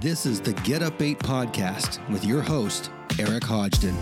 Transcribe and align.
This 0.00 0.24
is 0.24 0.40
the 0.40 0.54
Get 0.54 0.80
Up 0.80 1.02
8 1.02 1.18
podcast 1.18 2.08
with 2.08 2.24
your 2.24 2.40
host, 2.40 2.90
Eric 3.18 3.42
Hodgdon. 3.42 3.94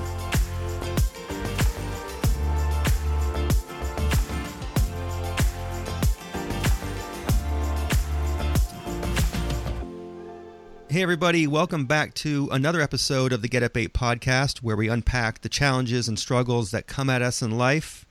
Hey, 10.89 11.03
everybody, 11.03 11.49
welcome 11.49 11.87
back 11.87 12.15
to 12.15 12.49
another 12.53 12.81
episode 12.81 13.33
of 13.33 13.43
the 13.43 13.49
Get 13.49 13.65
Up 13.65 13.77
8 13.77 13.93
podcast 13.93 14.59
where 14.59 14.77
we 14.77 14.89
unpack 14.89 15.41
the 15.41 15.49
challenges 15.49 16.07
and 16.07 16.17
struggles 16.17 16.71
that 16.71 16.87
come 16.87 17.11
at 17.11 17.23
us 17.23 17.43
in 17.43 17.59
life 17.59 18.07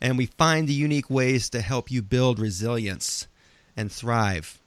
and 0.00 0.16
we 0.16 0.26
find 0.26 0.68
the 0.68 0.74
unique 0.74 1.10
ways 1.10 1.50
to 1.50 1.60
help 1.60 1.90
you 1.90 2.02
build 2.02 2.38
resilience 2.38 3.26
and 3.76 3.90
thrive. 3.90 4.60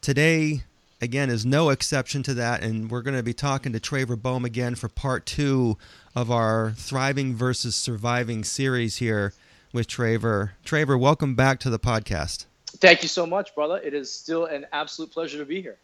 Today, 0.00 0.62
again, 1.00 1.30
is 1.30 1.44
no 1.44 1.70
exception 1.70 2.22
to 2.24 2.34
that, 2.34 2.62
and 2.62 2.90
we're 2.90 3.02
going 3.02 3.16
to 3.16 3.22
be 3.22 3.34
talking 3.34 3.72
to 3.72 3.80
Traver 3.80 4.20
Boehm 4.20 4.44
again 4.44 4.74
for 4.74 4.88
part 4.88 5.26
two 5.26 5.76
of 6.14 6.30
our 6.30 6.72
Thriving 6.76 7.34
versus 7.34 7.76
Surviving 7.76 8.44
series 8.44 8.96
here 8.96 9.34
with 9.72 9.88
Traver. 9.88 10.50
Traver, 10.64 10.98
welcome 10.98 11.34
back 11.34 11.60
to 11.60 11.70
the 11.70 11.78
podcast. 11.78 12.46
Thank 12.66 13.02
you 13.02 13.08
so 13.08 13.26
much, 13.26 13.54
brother. 13.54 13.78
It 13.78 13.94
is 13.94 14.10
still 14.10 14.46
an 14.46 14.66
absolute 14.72 15.10
pleasure 15.10 15.38
to 15.38 15.44
be 15.44 15.60
here. 15.60 15.76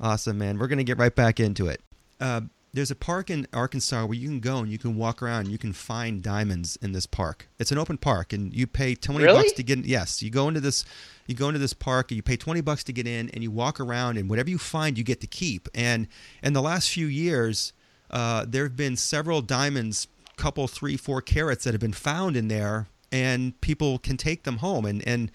Awesome, 0.00 0.38
man. 0.38 0.58
We're 0.58 0.68
going 0.68 0.78
to 0.78 0.84
get 0.84 0.98
right 0.98 1.14
back 1.14 1.40
into 1.40 1.68
it. 1.68 1.80
Uh, 2.20 2.42
there's 2.72 2.90
a 2.90 2.94
park 2.96 3.30
in 3.30 3.46
Arkansas 3.52 4.04
where 4.04 4.16
you 4.16 4.28
can 4.28 4.40
go 4.40 4.58
and 4.58 4.70
you 4.70 4.78
can 4.78 4.96
walk 4.96 5.22
around. 5.22 5.40
And 5.40 5.48
you 5.50 5.58
can 5.58 5.72
find 5.72 6.22
diamonds 6.22 6.78
in 6.80 6.92
this 6.92 7.06
park. 7.06 7.48
It's 7.58 7.72
an 7.72 7.78
open 7.78 7.98
park, 7.98 8.32
and 8.32 8.54
you 8.54 8.66
pay 8.66 8.94
twenty 8.94 9.24
Really? 9.24 9.42
bucks 9.42 9.52
to 9.52 9.62
get. 9.62 9.78
in. 9.78 9.84
Yes, 9.84 10.22
you 10.22 10.30
go 10.30 10.48
into 10.48 10.60
this. 10.60 10.84
You 11.26 11.34
go 11.34 11.48
into 11.48 11.58
this 11.58 11.72
park, 11.74 12.10
and 12.10 12.16
you 12.16 12.22
pay 12.22 12.36
twenty 12.36 12.60
bucks 12.60 12.84
to 12.84 12.92
get 12.92 13.06
in, 13.06 13.28
and 13.30 13.42
you 13.42 13.50
walk 13.50 13.80
around, 13.80 14.18
and 14.18 14.28
whatever 14.30 14.50
you 14.50 14.58
find, 14.58 14.96
you 14.96 15.04
get 15.04 15.20
to 15.20 15.26
keep. 15.26 15.68
And 15.74 16.06
in 16.42 16.52
the 16.52 16.62
last 16.62 16.90
few 16.90 17.06
years, 17.06 17.72
uh, 18.10 18.44
there 18.48 18.64
have 18.64 18.76
been 18.76 18.96
several 18.96 19.40
diamonds, 19.42 20.06
couple 20.36 20.66
three, 20.68 20.96
four 20.96 21.20
carats 21.22 21.64
that 21.64 21.74
have 21.74 21.80
been 21.80 21.92
found 21.92 22.36
in 22.36 22.48
there, 22.48 22.86
and 23.10 23.60
people 23.60 23.98
can 23.98 24.16
take 24.16 24.44
them 24.44 24.58
home. 24.58 24.84
And 24.84 25.06
and 25.06 25.30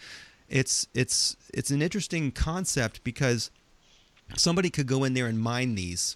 it's 0.47 0.87
it's 0.93 1.35
it's 1.53 1.71
an 1.71 1.81
interesting 1.81 2.31
concept 2.31 3.03
because 3.03 3.51
somebody 4.37 4.69
could 4.69 4.87
go 4.87 5.03
in 5.03 5.13
there 5.13 5.27
and 5.27 5.39
mine 5.39 5.75
these 5.75 6.15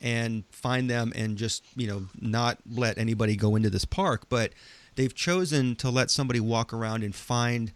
and 0.00 0.44
find 0.50 0.90
them 0.90 1.12
and 1.14 1.36
just 1.36 1.64
you 1.74 1.86
know 1.86 2.06
not 2.20 2.58
let 2.70 2.98
anybody 2.98 3.36
go 3.36 3.56
into 3.56 3.70
this 3.70 3.84
park. 3.84 4.28
But 4.28 4.52
they've 4.94 5.14
chosen 5.14 5.76
to 5.76 5.90
let 5.90 6.10
somebody 6.10 6.40
walk 6.40 6.72
around 6.72 7.02
and 7.02 7.14
find 7.14 7.72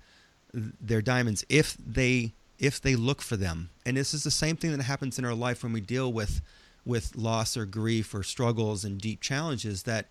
their 0.53 1.03
diamonds 1.03 1.45
if 1.49 1.77
they 1.79 2.33
if 2.59 2.81
they 2.81 2.95
look 2.95 3.23
for 3.23 3.37
them. 3.37 3.71
And 3.87 3.97
this 3.97 4.13
is 4.13 4.25
the 4.25 4.31
same 4.31 4.57
thing 4.57 4.77
that 4.77 4.83
happens 4.83 5.19
in 5.19 5.25
our 5.25 5.35
life 5.35 5.63
when 5.63 5.73
we 5.73 5.81
deal 5.81 6.13
with 6.13 6.41
with 6.85 7.15
loss 7.17 7.57
or 7.57 7.67
grief 7.67 8.15
or 8.15 8.23
struggles 8.23 8.85
and 8.85 9.01
deep 9.01 9.21
challenges 9.21 9.85
that 9.85 10.09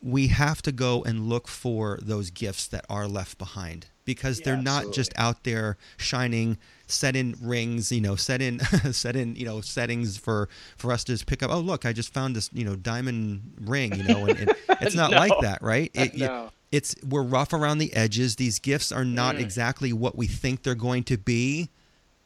we 0.00 0.28
have 0.28 0.62
to 0.62 0.72
go 0.72 1.02
and 1.02 1.28
look 1.28 1.48
for 1.48 1.98
those 2.00 2.30
gifts 2.30 2.68
that 2.68 2.84
are 2.88 3.08
left 3.08 3.36
behind 3.36 3.86
because 4.08 4.38
Yeah, 4.40 4.44
they're 4.46 4.62
not 4.62 4.92
just 4.92 5.12
out 5.16 5.44
there 5.44 5.76
shining 5.98 6.56
set 6.86 7.14
in 7.14 7.36
rings 7.42 7.92
you 7.92 8.00
know 8.00 8.16
set 8.16 8.40
in 8.40 8.58
set 8.92 9.14
in 9.14 9.36
you 9.36 9.44
know 9.44 9.60
settings 9.60 10.16
for 10.16 10.48
for 10.78 10.90
us 10.90 11.04
to 11.04 11.12
just 11.12 11.26
pick 11.26 11.42
up 11.42 11.50
oh 11.52 11.58
look 11.60 11.84
i 11.84 11.92
just 11.92 12.12
found 12.14 12.34
this 12.34 12.48
you 12.54 12.64
know 12.64 12.74
diamond 12.74 13.42
ring 13.60 13.94
you 13.94 14.02
know 14.04 14.24
and, 14.24 14.38
and 14.40 14.54
it's 14.80 14.94
not 14.94 15.10
like 15.10 15.32
that 15.42 15.60
right 15.60 15.90
it, 15.94 16.16
No. 16.16 16.50
it's 16.72 16.96
we're 17.06 17.22
rough 17.22 17.52
around 17.52 17.76
the 17.76 17.92
edges 17.92 18.36
these 18.36 18.58
gifts 18.58 18.90
are 18.90 19.04
not 19.04 19.36
Mm. 19.36 19.40
exactly 19.40 19.92
what 19.92 20.16
we 20.16 20.26
think 20.26 20.62
they're 20.62 20.74
going 20.74 21.04
to 21.04 21.18
be 21.18 21.68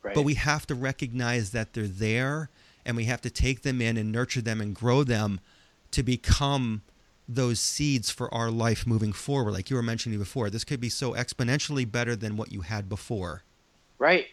Right. 0.04 0.14
but 0.14 0.22
we 0.22 0.34
have 0.34 0.64
to 0.68 0.74
recognize 0.76 1.50
that 1.50 1.72
they're 1.74 1.86
there 1.88 2.48
and 2.86 2.96
we 2.96 3.04
have 3.06 3.20
to 3.22 3.30
take 3.30 3.62
them 3.62 3.80
in 3.80 3.96
and 3.96 4.12
nurture 4.12 4.40
them 4.42 4.60
and 4.60 4.74
grow 4.74 5.02
them 5.04 5.40
to 5.90 6.02
become 6.04 6.82
those 7.34 7.60
seeds 7.60 8.10
for 8.10 8.32
our 8.32 8.50
life 8.50 8.86
moving 8.86 9.12
forward 9.12 9.52
like 9.52 9.70
you 9.70 9.76
were 9.76 9.82
mentioning 9.82 10.18
before 10.18 10.50
this 10.50 10.64
could 10.64 10.80
be 10.80 10.88
so 10.88 11.12
exponentially 11.12 11.90
better 11.90 12.14
than 12.14 12.36
what 12.36 12.52
you 12.52 12.62
had 12.62 12.88
before 12.88 13.42
right. 14.02 14.26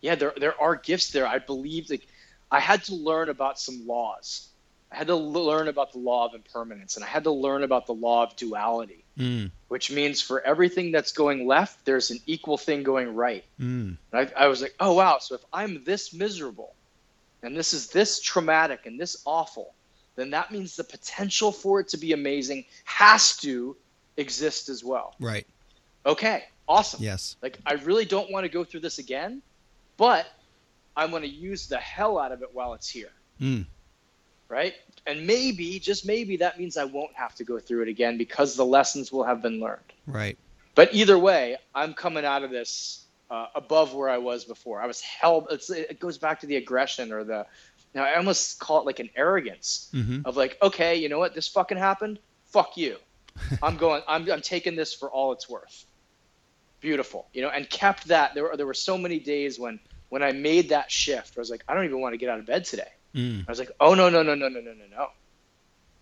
Yeah, 0.00 0.14
there 0.14 0.32
there 0.36 0.58
are 0.58 0.76
gifts 0.76 1.10
there. 1.10 1.26
I 1.26 1.38
believe 1.38 1.90
like 1.90 2.06
I 2.50 2.60
had 2.60 2.84
to 2.84 2.94
learn 2.94 3.28
about 3.28 3.58
some 3.58 3.86
laws. 3.86 4.48
I 4.90 4.96
had 4.96 5.08
to 5.08 5.16
learn 5.16 5.68
about 5.68 5.92
the 5.92 5.98
law 5.98 6.26
of 6.26 6.34
impermanence, 6.34 6.96
and 6.96 7.04
I 7.04 7.08
had 7.08 7.24
to 7.24 7.30
learn 7.30 7.62
about 7.62 7.86
the 7.86 7.94
law 7.94 8.24
of 8.24 8.34
duality, 8.34 9.04
mm, 9.16 9.50
which 9.68 9.90
means 9.90 10.20
for 10.20 10.40
everything 10.40 10.90
that's 10.90 11.12
going 11.12 11.46
left, 11.46 11.84
there's 11.84 12.10
an 12.10 12.18
equal 12.26 12.58
thing 12.58 12.82
going 12.82 13.14
right. 13.14 13.44
mm, 13.60 13.96
I, 14.12 14.30
I 14.36 14.46
was 14.48 14.62
like, 14.62 14.74
oh 14.80 14.94
wow, 14.94 15.18
so 15.18 15.34
if 15.36 15.42
I'm 15.52 15.84
this 15.84 16.12
miserable, 16.12 16.74
and 17.42 17.56
this 17.56 17.72
is 17.72 17.88
this 17.88 18.20
traumatic 18.20 18.86
and 18.86 18.98
this 18.98 19.22
awful, 19.24 19.74
then 20.20 20.30
that 20.30 20.52
means 20.52 20.76
the 20.76 20.84
potential 20.84 21.50
for 21.50 21.80
it 21.80 21.88
to 21.88 21.96
be 21.96 22.12
amazing 22.12 22.64
has 22.84 23.36
to 23.38 23.76
exist 24.16 24.68
as 24.68 24.84
well. 24.84 25.14
right 25.18 25.46
Okay, 26.06 26.44
awesome. 26.68 27.02
yes 27.02 27.36
Like 27.42 27.58
I 27.66 27.74
really 27.74 28.04
don't 28.04 28.30
want 28.30 28.44
to 28.44 28.48
go 28.50 28.64
through 28.64 28.80
this 28.80 28.98
again, 28.98 29.42
but 29.96 30.26
I'm 30.96 31.10
going 31.10 31.22
to 31.22 31.28
use 31.28 31.66
the 31.68 31.78
hell 31.78 32.18
out 32.18 32.32
of 32.32 32.42
it 32.42 32.50
while 32.52 32.74
it's 32.74 32.88
here, 32.88 33.12
mm, 33.40 33.64
right? 34.48 34.74
And 35.06 35.26
maybe, 35.26 35.78
just 35.78 36.06
maybe, 36.06 36.36
that 36.38 36.58
means 36.58 36.76
I 36.76 36.84
won't 36.84 37.14
have 37.14 37.34
to 37.36 37.44
go 37.44 37.58
through 37.58 37.82
it 37.82 37.88
again 37.88 38.18
because 38.18 38.56
the 38.56 38.66
lessons 38.66 39.10
will 39.10 39.24
have 39.24 39.40
been 39.40 39.60
learned. 39.60 39.92
right 40.06 40.36
But 40.74 40.94
either 40.94 41.18
way, 41.18 41.56
I'm 41.74 41.94
coming 41.94 42.24
out 42.24 42.42
of 42.42 42.50
this 42.50 43.04
uh, 43.30 43.46
above 43.54 43.94
where 43.94 44.08
I 44.08 44.18
was 44.18 44.44
before. 44.44 44.80
I 44.80 44.86
was 44.86 45.00
held. 45.00 45.46
It's, 45.50 45.70
it 45.70 46.00
goes 46.00 46.18
back 46.18 46.40
to 46.40 46.46
the 46.46 46.56
aggression 46.56 47.12
or 47.12 47.24
the. 47.24 47.46
Now 47.94 48.04
I 48.04 48.16
almost 48.16 48.58
call 48.60 48.80
it 48.80 48.86
like 48.86 49.00
an 49.00 49.10
arrogance 49.16 49.88
hmm 49.92 50.20
of 50.24 50.36
like, 50.36 50.56
okay, 50.62 50.96
you 50.96 51.08
know 51.08 51.18
what? 51.18 51.34
This 51.34 51.48
fucking 51.48 51.78
happened. 51.78 52.18
Fuck 52.52 52.76
you. 52.76 52.96
I'm 53.62 53.76
going. 53.76 54.02
I'm, 54.08 54.30
I'm 54.30 54.42
taking 54.42 54.76
this 54.76 54.94
for 54.94 55.10
all 55.10 55.32
it's 55.32 55.48
worth. 55.48 55.84
Beautiful, 56.80 57.28
you 57.34 57.42
know, 57.42 57.50
and 57.50 57.68
kept 57.68 58.08
that. 58.08 58.34
There 58.34 58.44
were 58.44 58.56
there 58.56 58.66
were 58.66 58.74
so 58.74 58.96
many 58.96 59.18
days 59.20 59.58
when 59.58 59.80
when 60.08 60.22
I 60.22 60.32
made 60.32 60.70
that 60.70 60.90
shift. 60.90 61.34
I 61.36 61.40
was 61.40 61.50
like, 61.50 61.62
I 61.68 61.74
don't 61.74 61.84
even 61.84 62.00
want 62.00 62.14
to 62.14 62.18
get 62.18 62.28
out 62.30 62.38
of 62.38 62.46
bed 62.46 62.64
today. 62.64 62.88
mm, 63.14 63.44
I 63.46 63.50
was 63.50 63.58
like, 63.58 63.70
oh 63.80 63.94
no 63.94 64.08
no 64.08 64.22
no 64.22 64.34
no 64.34 64.48
no 64.48 64.60
no 64.60 64.72
no 64.72 64.84
no. 64.90 65.06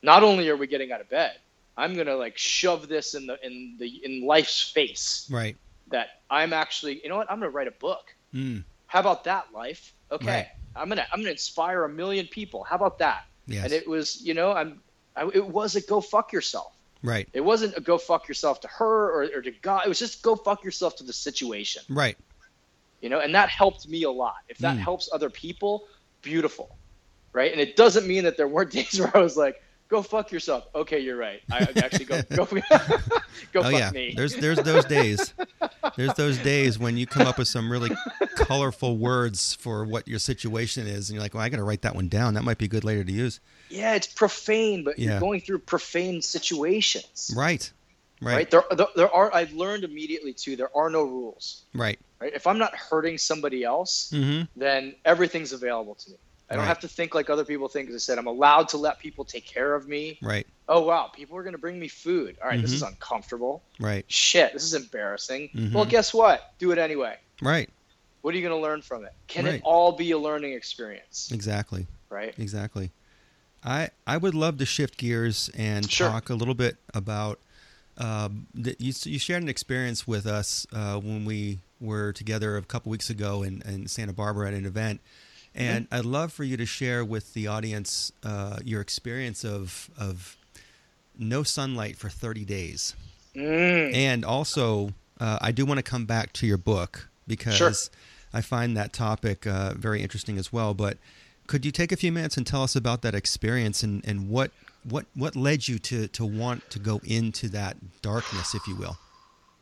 Not 0.02 0.22
only 0.22 0.48
are 0.48 0.56
we 0.56 0.66
getting 0.68 0.92
out 0.92 1.00
of 1.00 1.08
bed, 1.10 1.32
I'm 1.76 1.94
gonna 1.96 2.14
like 2.16 2.38
shove 2.38 2.86
this 2.88 3.14
in 3.14 3.26
the 3.26 3.36
in 3.44 3.76
the 3.78 3.88
in 4.04 4.24
life's 4.26 4.70
face 4.70 5.26
right 5.30 5.56
that 5.88 6.08
I'm 6.30 6.52
actually. 6.52 7.00
You 7.02 7.08
know 7.08 7.16
what? 7.16 7.30
I'm 7.30 7.40
gonna 7.40 7.50
write 7.50 7.68
a 7.68 7.72
book. 7.72 8.04
mm, 8.34 8.64
How 8.88 9.00
about 9.00 9.24
that, 9.24 9.46
life? 9.54 9.94
Okay, 10.10 10.26
Right. 10.26 10.46
I'm 10.74 10.88
gonna 10.88 11.06
I'm 11.12 11.20
gonna 11.20 11.30
inspire 11.30 11.84
a 11.84 11.88
million 11.88 12.26
people. 12.26 12.64
How 12.64 12.76
about 12.76 12.98
that? 12.98 13.20
yes 13.46 13.64
And 13.64 13.72
it 13.72 13.88
was, 13.88 14.20
you 14.22 14.34
know, 14.34 14.52
I'm. 14.52 14.82
I, 15.16 15.28
it 15.34 15.46
was 15.46 15.76
a 15.76 15.80
go 15.82 16.00
fuck 16.00 16.32
yourself. 16.32 16.72
right 17.02 17.28
It 17.32 17.40
wasn't 17.42 17.76
a 17.76 17.80
go 17.80 17.98
fuck 17.98 18.28
yourself 18.28 18.60
to 18.62 18.68
her 18.68 19.10
or, 19.10 19.22
or 19.36 19.42
to 19.42 19.52
God. 19.62 19.82
It 19.84 19.88
was 19.88 19.98
just 19.98 20.22
go 20.22 20.36
fuck 20.36 20.64
yourself 20.64 20.96
to 20.96 21.04
the 21.04 21.12
situation, 21.12 21.82
right 21.88 22.16
you 23.00 23.08
know, 23.08 23.20
and 23.20 23.34
that 23.34 23.48
helped 23.48 23.86
me 23.88 24.02
a 24.04 24.10
lot. 24.10 24.34
If 24.48 24.58
that 24.58 24.76
Mm. 24.76 24.80
helps 24.80 25.08
other 25.12 25.30
people, 25.30 25.86
beautiful, 26.22 26.68
right? 27.34 27.52
And 27.52 27.60
it 27.60 27.76
doesn't 27.76 28.06
mean 28.06 28.24
that 28.24 28.36
there 28.36 28.48
weren't 28.48 28.70
days 28.78 28.98
where 29.00 29.16
I 29.16 29.20
was 29.20 29.36
like, 29.36 29.56
go 29.88 30.02
fuck 30.02 30.30
yourself. 30.32 30.64
Okay, 30.74 30.98
you're 31.00 31.16
right. 31.16 31.40
I 31.50 31.58
actually 31.76 32.04
go 32.06 32.22
go 32.34 32.44
go 33.52 33.60
oh 33.60 33.62
fuck 33.62 33.72
yeah 33.72 33.90
me. 33.90 34.14
there's 34.16 34.34
there's 34.36 34.58
those 34.62 34.84
days 34.84 35.32
there's 35.96 36.14
those 36.14 36.38
days 36.38 36.78
when 36.78 36.96
you 36.96 37.06
come 37.06 37.26
up 37.26 37.38
with 37.38 37.48
some 37.48 37.70
really 37.70 37.90
colorful 38.36 38.96
words 38.98 39.54
for 39.54 39.84
what 39.84 40.06
your 40.08 40.18
situation 40.18 40.86
is 40.86 41.08
and 41.08 41.14
you're 41.14 41.22
like 41.22 41.34
well 41.34 41.42
i 41.42 41.48
gotta 41.48 41.62
write 41.62 41.82
that 41.82 41.94
one 41.94 42.08
down 42.08 42.34
that 42.34 42.42
might 42.42 42.58
be 42.58 42.66
good 42.68 42.84
later 42.84 43.04
to 43.04 43.12
use 43.12 43.40
yeah, 43.70 43.94
it's 43.94 44.06
profane, 44.06 44.82
but 44.82 44.98
Yeah. 44.98 45.10
you're 45.10 45.20
going 45.20 45.40
through 45.42 45.58
profane 45.58 46.22
situations, 46.22 47.32
right 47.36 47.70
right? 48.22 48.34
right 48.34 48.50
There, 48.50 48.64
there, 48.76 48.86
there 48.96 49.10
are. 49.14 49.32
I've 49.34 49.52
learned 49.52 49.84
immediately 49.84 50.32
too. 50.32 50.56
There 50.56 50.74
are 50.76 50.88
no 50.90 51.02
rules, 51.04 51.64
right 51.74 51.98
right? 52.20 52.32
If 52.34 52.46
I'm 52.46 52.58
not 52.58 52.74
hurting 52.74 53.18
somebody 53.18 53.64
else, 53.64 54.10
mm-hmm 54.14 54.42
then 54.56 54.94
everything's 55.04 55.52
available 55.52 55.94
to 55.96 56.10
me. 56.10 56.16
I 56.50 56.54
don't 56.54 56.62
Right. 56.62 56.68
have 56.68 56.80
to 56.80 56.88
think 56.88 57.14
like 57.14 57.28
other 57.30 57.44
people 57.44 57.68
think. 57.68 57.88
As 57.90 57.94
I 57.94 57.98
said, 57.98 58.18
I'm 58.18 58.26
allowed 58.26 58.68
to 58.70 58.76
let 58.78 58.98
people 58.98 59.24
take 59.24 59.46
care 59.46 59.74
of 59.74 59.86
me. 59.88 60.18
right 60.22 60.46
Oh 60.70 60.80
wow, 60.82 61.06
people 61.06 61.34
are 61.36 61.42
going 61.42 61.54
to 61.54 61.58
bring 61.58 61.78
me 61.80 61.88
food. 61.88 62.36
All 62.42 62.48
right, 62.48 62.60
this 62.60 62.72
Mhm. 62.72 62.74
is 62.76 62.82
uncomfortable. 62.82 63.62
right 63.80 64.04
Shit, 64.08 64.52
this 64.52 64.62
is 64.64 64.74
embarrassing. 64.74 65.48
Mhm. 65.54 65.72
Well, 65.72 65.84
guess 65.86 66.12
what? 66.12 66.52
Do 66.58 66.70
it 66.72 66.78
anyway. 66.78 67.16
right 67.40 67.70
What 68.22 68.34
are 68.34 68.36
you 68.36 68.42
going 68.42 68.58
to 68.58 68.62
learn 68.62 68.82
from 68.82 69.04
it? 69.04 69.14
Can 69.28 69.44
Right. 69.44 69.54
it 69.56 69.60
all 69.64 69.92
be 69.92 70.10
a 70.10 70.18
learning 70.18 70.52
experience? 70.52 71.30
exactly 71.32 71.86
Right? 72.10 72.34
exactly 72.38 72.90
i 73.64 73.90
i 74.06 74.16
would 74.16 74.34
love 74.34 74.56
to 74.58 74.66
shift 74.66 74.96
gears 74.98 75.50
and 75.56 75.90
Sure. 75.90 76.10
talk 76.10 76.28
a 76.30 76.34
little 76.34 76.54
bit 76.54 76.76
about 76.94 77.40
that 77.96 78.76
you, 78.80 78.92
you 79.04 79.18
shared 79.18 79.42
an 79.42 79.48
experience 79.48 80.06
with 80.06 80.26
us 80.26 80.66
uh, 80.72 80.98
when 80.98 81.24
we 81.24 81.60
were 81.80 82.12
together 82.12 82.56
a 82.56 82.62
couple 82.62 82.90
weeks 82.90 83.10
ago 83.10 83.42
in, 83.42 83.62
in 83.62 83.86
Santa 83.88 84.12
Barbara 84.12 84.48
at 84.48 84.54
an 84.54 84.66
event, 84.66 85.00
and 85.58 85.86
I'd 85.92 86.04
love 86.04 86.32
for 86.32 86.44
you 86.44 86.56
to 86.56 86.66
share 86.66 87.04
with 87.04 87.34
the 87.34 87.46
audience 87.48 88.12
uh, 88.24 88.58
your 88.64 88.80
experience 88.80 89.44
of 89.44 89.90
of 89.98 90.36
no 91.18 91.42
sunlight 91.42 91.96
for 91.96 92.08
30 92.08 92.44
days, 92.44 92.94
Mm. 93.34 93.94
and 93.94 94.24
also 94.24 94.92
uh, 95.20 95.38
I 95.40 95.52
do 95.52 95.66
want 95.66 95.78
to 95.78 95.82
come 95.82 96.06
back 96.06 96.32
to 96.34 96.46
your 96.46 96.58
book 96.58 97.08
because 97.26 97.56
Sure. 97.56 97.70
I 98.32 98.40
find 98.40 98.76
that 98.76 98.92
topic 98.92 99.46
uh, 99.46 99.74
very 99.74 100.00
interesting 100.02 100.38
as 100.38 100.52
well. 100.52 100.74
But 100.74 100.98
could 101.46 101.64
you 101.64 101.72
take 101.72 101.92
a 101.92 101.96
few 101.96 102.12
minutes 102.12 102.36
and 102.36 102.46
tell 102.46 102.62
us 102.62 102.76
about 102.76 103.02
that 103.02 103.14
experience 103.14 103.82
and, 103.82 104.04
and 104.06 104.28
what 104.28 104.50
what 104.84 105.06
what 105.14 105.34
led 105.36 105.66
you 105.68 105.78
to 105.80 106.08
to 106.08 106.24
want 106.24 106.70
to 106.70 106.78
go 106.78 107.00
into 107.04 107.48
that 107.50 107.76
darkness, 108.02 108.54
if 108.54 108.66
you 108.68 108.76
will? 108.76 108.96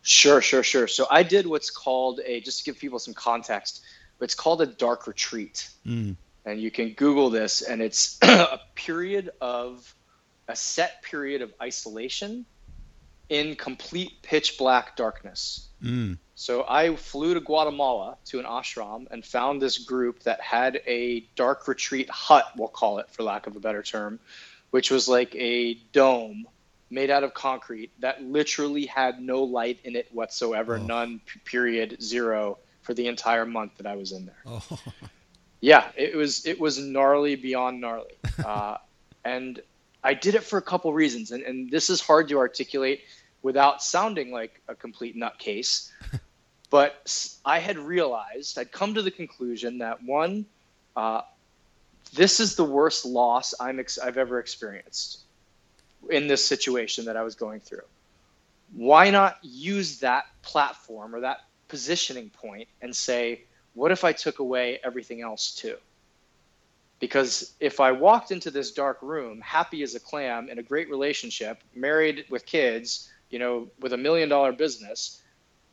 Sure, 0.03 0.41
sure, 0.41 0.63
sure. 0.63 0.87
So 0.87 1.07
I 1.11 1.23
did 1.23 1.47
what's 1.47 1.71
called 1.71 2.21
a 2.25 2.41
just 2.41 2.59
to 2.59 2.65
give 2.65 2.79
people 2.79 2.99
some 2.99 3.15
context. 3.15 3.83
It's 4.21 4.35
called 4.35 4.63
a 4.63 4.67
dark 4.67 5.07
retreat, 5.07 5.69
Mm. 5.87 6.17
and 6.45 6.61
you 6.61 6.71
can 6.71 6.91
Google 6.95 7.31
this, 7.31 7.63
and 7.63 7.83
it's 7.83 8.19
a 8.23 8.61
period 8.75 9.31
of 9.41 9.95
a 10.49 10.57
set 10.57 11.03
period 11.03 11.43
of 11.43 11.53
isolation 11.61 12.47
in 13.29 13.57
complete 13.57 14.23
pitch 14.23 14.57
black 14.57 14.97
darkness. 14.97 15.67
Mm. 15.83 16.19
So 16.37 16.65
I 16.69 16.95
flew 16.95 17.35
to 17.35 17.41
Guatemala 17.41 18.17
to 18.27 18.39
an 18.39 18.45
ashram 18.45 19.07
and 19.11 19.25
found 19.25 19.61
this 19.61 19.79
group 19.79 20.23
that 20.23 20.41
had 20.41 20.81
a 20.87 21.21
dark 21.35 21.67
retreat 21.67 22.09
hut, 22.09 22.47
we'll 22.57 22.69
call 22.69 22.99
it 23.01 23.11
for 23.11 23.23
lack 23.25 23.47
of 23.49 23.57
a 23.57 23.61
better 23.61 23.83
term, 23.83 24.21
which 24.71 24.91
was 24.91 25.09
like 25.09 25.35
a 25.35 25.75
dome 25.93 26.47
made 26.89 27.11
out 27.11 27.25
of 27.25 27.35
concrete 27.35 27.91
that 27.99 28.23
literally 28.23 28.87
had 28.87 29.21
no 29.21 29.43
light 29.43 29.81
in 29.83 29.97
it 29.97 30.07
whatsoever, 30.13 30.77
Oh. 30.77 30.83
none, 30.87 31.21
period, 31.45 32.01
zero 32.01 32.59
for 32.87 32.95
the 32.95 33.09
entire 33.09 33.45
month 33.45 33.73
that 33.79 33.87
I 33.87 33.97
was 33.97 34.13
in 34.13 34.27
there. 34.27 34.43
Oh. 34.47 34.63
Yeah, 35.61 35.89
it 35.97 36.15
was 36.15 36.47
it 36.47 36.61
was 36.61 36.79
gnarly 36.79 37.35
beyond 37.35 37.81
gnarly, 37.81 38.13
uh, 38.45 38.77
and 39.25 39.59
I 40.05 40.13
did 40.13 40.35
it 40.35 40.45
for 40.45 40.59
a 40.59 40.63
couple 40.63 40.93
reasons, 40.93 41.33
and, 41.33 41.43
and 41.43 41.71
this 41.71 41.89
is 41.89 42.01
hard 42.01 42.29
to 42.29 42.39
articulate 42.39 43.01
without 43.43 43.83
sounding 43.83 44.31
like 44.31 44.61
a 44.69 44.75
complete 44.75 45.17
nutcase. 45.17 45.91
but 46.71 47.09
I 47.45 47.59
had 47.59 47.79
realized 47.79 48.59
I'd 48.59 48.71
come 48.71 48.95
to 48.95 49.03
the 49.03 49.11
conclusion 49.11 49.79
that 49.79 50.05
one, 50.05 50.45
uh, 50.95 51.23
this 52.13 52.39
is 52.39 52.55
the 52.55 52.65
worst 52.65 53.07
loss 53.07 53.55
I'm 53.59 53.81
ex- 53.81 53.99
I've 53.99 54.19
ever 54.19 54.39
experienced 54.39 55.21
in 56.11 56.29
this 56.29 56.45
situation 56.45 57.07
that 57.07 57.17
I 57.17 57.23
was 57.23 57.35
going 57.35 57.61
through. 57.61 57.89
Why 58.75 59.11
not 59.11 59.39
use 59.43 60.01
that 60.01 60.27
platform 60.43 61.15
or 61.15 61.21
that 61.21 61.39
positioning 61.69 62.31
point 62.31 62.69
and 62.81 62.95
say, 62.95 63.45
what 63.75 63.93
if 63.93 64.05
I 64.05 64.13
took 64.13 64.39
away 64.39 64.79
everything 64.85 65.21
else 65.21 65.55
too? 65.55 65.77
Because 66.99 67.53
if 67.61 67.79
I 67.79 67.93
walked 67.93 68.31
into 68.31 68.51
this 68.51 68.73
dark 68.73 68.99
room, 69.03 69.41
happy 69.41 69.83
as 69.83 69.95
a 69.95 70.01
clam, 70.01 70.49
in 70.49 70.59
a 70.59 70.63
great 70.63 70.89
relationship, 70.89 71.63
married 71.75 72.25
with 72.31 72.47
kids, 72.47 73.11
you 73.29 73.39
know, 73.39 73.69
with 73.81 73.93
a 73.93 73.99
million 73.99 74.29
dollar 74.29 74.53
business, 74.53 75.21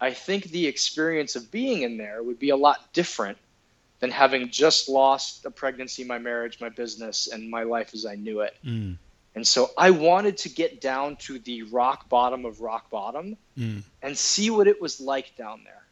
I 0.01 0.11
think 0.11 0.45
the 0.45 0.67
experience 0.67 1.37
of 1.37 1.49
being 1.49 1.83
in 1.83 1.97
there 1.97 2.21
would 2.21 2.39
be 2.39 2.49
a 2.49 2.57
lot 2.57 2.91
different 2.91 3.37
than 3.99 4.11
having 4.11 4.49
just 4.49 4.89
lost 4.89 5.45
a 5.45 5.51
pregnancy, 5.51 6.03
my 6.03 6.17
marriage, 6.17 6.59
my 6.59 6.67
business, 6.67 7.27
and 7.27 7.49
my 7.49 7.63
life 7.63 7.91
as 7.93 8.05
I 8.05 8.15
knew 8.15 8.41
it. 8.41 8.53
Mm. 8.65 8.97
And 9.35 9.47
so 9.47 9.71
I 9.77 9.91
wanted 9.91 10.37
to 10.39 10.49
get 10.49 10.81
down 10.81 11.15
to 11.17 11.39
the 11.39 11.63
rock 11.63 12.09
bottom 12.09 12.43
of 12.43 12.59
rock 12.59 12.89
bottom 12.89 13.37
Mm. 13.57 13.83
and 14.01 14.17
see 14.17 14.49
what 14.49 14.67
it 14.67 14.81
was 14.81 14.99
like 14.99 15.37
down 15.37 15.63
there. 15.63 15.82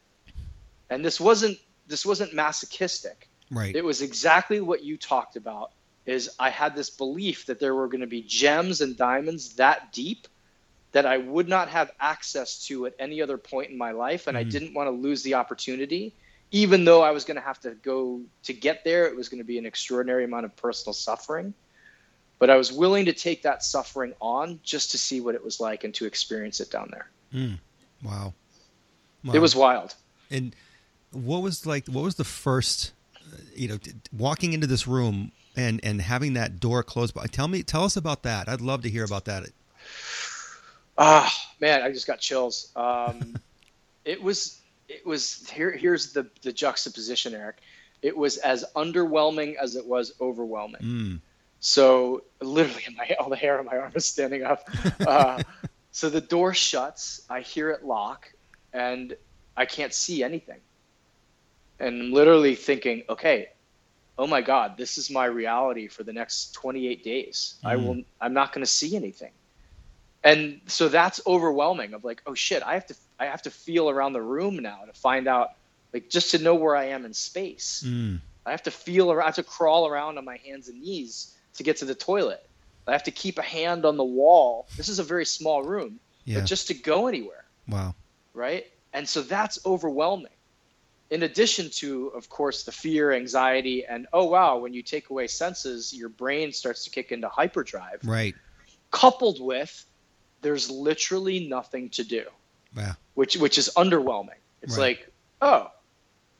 And 0.92 1.04
this 1.04 1.20
wasn't 1.20 1.58
this 1.88 2.06
wasn't 2.06 2.34
masochistic. 2.34 3.28
Right. 3.50 3.76
It 3.76 3.84
was 3.84 4.02
exactly 4.02 4.62
what 4.62 4.84
you 4.84 4.98
talked 4.98 5.36
about. 5.36 5.72
Is 6.06 6.30
I 6.40 6.50
had 6.50 6.76
this 6.76 6.90
belief 6.90 7.46
that 7.48 7.60
there 7.60 7.74
were 7.74 7.88
going 7.88 8.02
to 8.02 8.08
be 8.08 8.22
gems 8.22 8.82
and 8.82 8.96
diamonds 8.96 9.56
that 9.56 9.92
deep 9.94 10.28
that 10.92 11.06
I 11.06 11.18
would 11.18 11.48
not 11.48 11.70
have 11.70 11.92
access 12.00 12.66
to 12.66 12.86
at 12.86 12.94
any 13.00 13.22
other 13.22 13.38
point 13.38 13.72
in 13.72 13.78
my 13.78 13.92
life, 13.92 14.28
and 14.28 14.38
I 14.38 14.44
Mhm. 14.44 14.52
didn't 14.52 14.74
want 14.74 14.88
to 14.88 14.92
lose 14.92 15.24
the 15.24 15.36
opportunity. 15.36 16.14
Even 16.52 16.84
though 16.84 17.02
I 17.02 17.12
was 17.12 17.24
going 17.24 17.36
to 17.36 17.42
have 17.42 17.62
to 17.62 17.72
go 17.76 18.22
to 18.44 18.54
get 18.54 18.84
there, 18.84 19.08
it 19.08 19.16
was 19.16 19.30
going 19.30 19.38
to 19.38 19.46
be 19.46 19.58
an 19.58 19.66
extraordinary 19.66 20.26
amount 20.26 20.46
of 20.46 20.56
personal 20.58 20.94
suffering. 20.94 21.54
But 22.40 22.50
I 22.50 22.58
was 22.58 22.74
willing 22.74 23.06
to 23.06 23.14
take 23.14 23.44
that 23.44 23.64
suffering 23.64 24.14
on 24.20 24.60
just 24.64 24.92
to 24.92 24.98
see 24.98 25.22
what 25.22 25.36
it 25.36 25.44
was 25.44 25.62
like 25.62 25.86
and 25.86 25.94
to 25.96 26.06
experience 26.06 26.60
it 26.60 26.70
down 26.70 26.90
there. 26.92 27.10
Mm. 27.34 27.60
Wow. 28.04 28.34
It 29.34 29.40
was 29.40 29.56
wild. 29.56 29.96
And 30.30 30.54
what 31.12 31.42
was 31.42 31.66
like? 31.66 31.88
What 31.88 32.04
was 32.04 32.16
the 32.16 32.24
first? 32.24 32.94
uh, 33.16 33.38
You 33.56 33.68
know, 33.70 33.78
walking 34.18 34.54
into 34.54 34.68
this 34.68 34.88
room 34.88 35.32
and 35.56 35.80
and 35.84 36.02
having 36.02 36.34
that 36.34 36.60
door 36.60 36.84
closed. 36.84 37.14
But 37.14 37.32
tell 37.32 37.48
me, 37.48 37.64
tell 37.64 37.84
us 37.84 37.96
about 37.98 38.24
that. 38.24 38.48
I'd 38.50 38.62
love 38.62 38.82
to 38.84 38.90
hear 38.90 39.04
about 39.04 39.26
that. 39.26 39.44
Ah, 40.98 41.34
man, 41.60 41.82
I 41.82 41.92
just 41.92 42.08
got 42.08 42.20
chills. 42.20 42.72
Um, 42.76 43.36
it 44.06 44.22
was, 44.22 44.60
it 44.88 45.06
was. 45.06 45.50
Here, 45.50 45.72
here's 45.72 46.14
the 46.14 46.28
the 46.42 46.52
juxtaposition, 46.54 47.34
Eric. 47.34 47.58
It 48.02 48.16
was 48.18 48.38
as 48.38 48.66
underwhelming 48.76 49.56
as 49.56 49.76
it 49.76 49.86
was 49.86 50.14
overwhelming. 50.20 50.82
Mm. 50.82 51.20
So 51.60 52.24
literally, 52.42 52.84
my 52.98 53.16
all 53.20 53.30
the 53.30 53.36
hair 53.36 53.60
on 53.60 53.66
my 53.66 53.78
arm 53.78 53.92
is 53.96 54.06
standing 54.06 54.44
up. 54.44 54.68
Uh, 55.02 55.42
so 55.92 56.10
the 56.10 56.22
door 56.22 56.54
shuts. 56.54 57.22
I 57.30 57.42
hear 57.42 57.70
it 57.70 57.84
lock, 57.84 58.32
and 58.72 59.16
I 59.58 59.66
can't 59.66 59.94
see 59.94 60.24
anything. 60.24 60.60
And 61.82 62.12
literally 62.14 62.56
thinking, 62.56 63.04
okay, 63.10 63.50
oh 64.18 64.28
my 64.28 64.42
God, 64.42 64.78
this 64.78 64.98
is 65.00 65.10
my 65.10 65.26
reality 65.26 65.88
for 65.88 66.04
the 66.04 66.14
next 66.14 66.54
28 66.54 67.04
days. 67.04 67.56
I 67.64 67.76
Mm. 67.76 67.84
will. 67.86 68.04
I'm 68.22 68.34
not 68.34 68.54
going 68.54 68.64
to 68.64 68.72
see 68.72 68.96
anything. 68.96 69.32
And 70.24 70.62
so 70.68 70.88
that's 70.90 71.20
overwhelming. 71.26 71.94
Of 71.96 72.04
like, 72.04 72.22
oh 72.28 72.36
shit, 72.36 72.62
I 72.64 72.74
have 72.76 72.86
to. 72.88 72.96
I 73.20 73.26
have 73.26 73.42
to 73.44 73.52
feel 73.52 73.90
around 73.90 74.14
the 74.14 74.22
room 74.22 74.58
now 74.58 74.80
to 74.86 74.94
find 74.94 75.28
out, 75.28 75.50
like, 75.94 76.10
just 76.10 76.32
to 76.32 76.38
know 76.40 76.56
where 76.56 76.76
I 76.76 76.86
am 76.86 77.06
in 77.06 77.14
space. 77.14 77.84
Mm. 77.86 78.22
I 78.46 78.52
have 78.52 78.64
to 78.64 78.72
feel 78.72 79.12
around, 79.12 79.24
I 79.24 79.28
have 79.28 79.36
to 79.36 79.44
crawl 79.44 79.88
around 79.88 80.18
on 80.18 80.26
my 80.26 80.38
hands 80.38 80.68
and 80.70 80.82
knees 80.82 81.36
to 81.58 81.64
get 81.64 81.78
to 81.78 81.86
the 81.86 81.94
toilet. 81.96 82.42
I 82.88 82.92
have 82.94 83.04
to 83.04 83.12
keep 83.12 83.38
a 83.38 83.44
hand 83.44 83.86
on 83.86 83.98
the 83.98 84.04
wall. 84.04 84.68
This 84.78 84.90
is 84.90 84.98
a 85.00 85.04
very 85.04 85.26
small 85.26 85.62
room, 85.64 86.00
Yeah. 86.26 86.40
but 86.40 86.46
just 86.48 86.68
to 86.70 86.74
go 86.74 87.06
anywhere, 87.08 87.46
wow. 87.68 87.94
right? 88.34 88.66
And 88.94 89.08
so 89.08 89.22
that's 89.22 89.60
overwhelming. 89.66 90.34
In 91.12 91.24
addition 91.24 91.70
to, 91.72 92.08
of 92.16 92.30
course, 92.30 92.64
the 92.64 92.72
fear, 92.72 93.12
anxiety, 93.12 93.86
and 93.86 94.08
oh 94.14 94.26
wow, 94.26 94.58
when 94.58 94.74
you 94.74 94.82
take 94.82 95.10
away 95.10 95.28
senses, 95.28 95.94
your 95.94 96.10
brain 96.10 96.52
starts 96.54 96.86
to 96.86 96.90
kick 96.90 97.12
into 97.12 97.28
hyperdrive. 97.28 98.00
Right. 98.04 98.34
Coupled 98.92 99.40
with, 99.42 99.86
there's 100.42 100.70
literally 100.72 101.48
nothing 101.48 101.90
to 101.92 102.04
do 102.04 102.24
Wow. 102.76 102.96
which 103.14 103.36
which 103.38 103.58
is 103.58 103.70
underwhelming. 103.76 104.40
It's 104.62 104.78
Right. 104.78 104.98
like, 105.00 105.14
oh, 105.42 105.70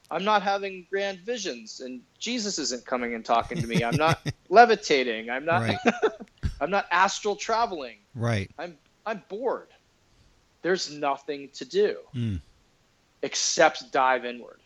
I'm 0.10 0.24
not 0.24 0.42
having 0.42 0.88
grand 0.90 1.20
visions, 1.20 1.82
and 1.82 2.02
Jesus 2.18 2.58
isn't 2.58 2.86
coming 2.86 3.14
and 3.14 3.24
talking 3.26 3.60
to 3.62 3.68
me. 3.68 3.84
I'm 3.84 3.98
not 3.98 4.20
levitating. 4.50 5.30
I'm 5.30 5.44
not. 5.46 5.62
Right. 5.62 5.78
I'm 6.62 6.70
not 6.70 6.86
astral 6.92 7.36
traveling. 7.36 7.98
Right. 8.16 8.50
I'm 8.58 8.78
I'm 9.06 9.22
bored. 9.28 9.68
There's 10.62 10.90
nothing 10.92 11.50
to 11.56 11.66
do 11.66 11.98
Mm. 12.16 12.40
except 13.22 13.92
dive 13.92 14.24
inward. 14.26 14.61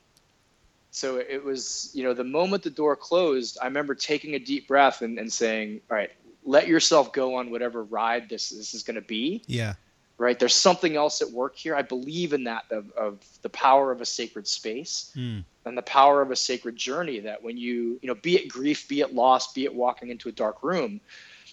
So 0.95 1.17
it 1.17 1.43
was, 1.43 1.91
you 1.93 2.03
know, 2.05 2.13
the 2.13 2.23
moment 2.23 2.63
the 2.63 2.69
door 2.69 2.95
closed, 2.95 3.57
I 3.61 3.65
remember 3.65 3.95
taking 3.95 4.33
a 4.35 4.39
deep 4.39 4.65
breath 4.65 5.01
and, 5.01 5.19
and 5.19 5.31
saying, 5.31 5.81
all 5.91 5.97
right, 5.97 6.09
let 6.45 6.69
yourself 6.69 7.11
go 7.11 7.35
on 7.35 7.51
whatever 7.51 7.83
ride 7.83 8.29
this, 8.29 8.49
this 8.51 8.73
is 8.73 8.83
going 8.83 8.95
to 8.95 9.01
be 9.01 9.43
Yeah. 9.47 9.73
right? 10.17 10.39
There's 10.39 10.55
something 10.55 10.95
else 10.95 11.21
at 11.21 11.29
work 11.29 11.57
here. 11.57 11.75
I 11.75 11.81
believe 11.81 12.31
in 12.31 12.45
that 12.45 12.63
of, 12.71 12.89
of 12.91 13.19
the 13.41 13.49
power 13.49 13.91
of 13.91 13.99
a 13.99 14.05
sacred 14.05 14.47
space 14.47 15.11
Mm. 15.17 15.43
and 15.65 15.77
the 15.77 15.81
power 15.81 16.21
of 16.21 16.31
a 16.31 16.35
sacred 16.37 16.77
journey. 16.77 17.19
That 17.19 17.43
when 17.43 17.57
you, 17.57 17.99
you 18.01 18.07
know, 18.07 18.15
be 18.15 18.37
it 18.37 18.47
grief, 18.47 18.87
be 18.87 19.01
it 19.01 19.13
loss, 19.13 19.51
be 19.51 19.65
it 19.65 19.75
walking 19.75 20.07
into 20.09 20.29
a 20.29 20.31
dark 20.31 20.63
room, 20.63 21.01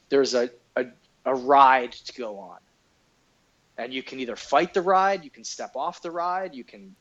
there's 0.08 0.34
a, 0.34 0.50
a, 0.76 0.86
a 1.24 1.34
ride 1.34 1.90
to 1.90 2.12
go 2.12 2.38
on. 2.38 2.58
And 3.76 3.92
you 3.92 4.04
can 4.04 4.20
either 4.20 4.36
fight 4.36 4.72
the 4.72 4.82
ride, 4.82 5.24
you 5.24 5.30
can 5.30 5.42
step 5.42 5.74
off 5.74 6.00
the 6.00 6.12
ride, 6.12 6.54
you 6.54 6.62
can 6.62 6.94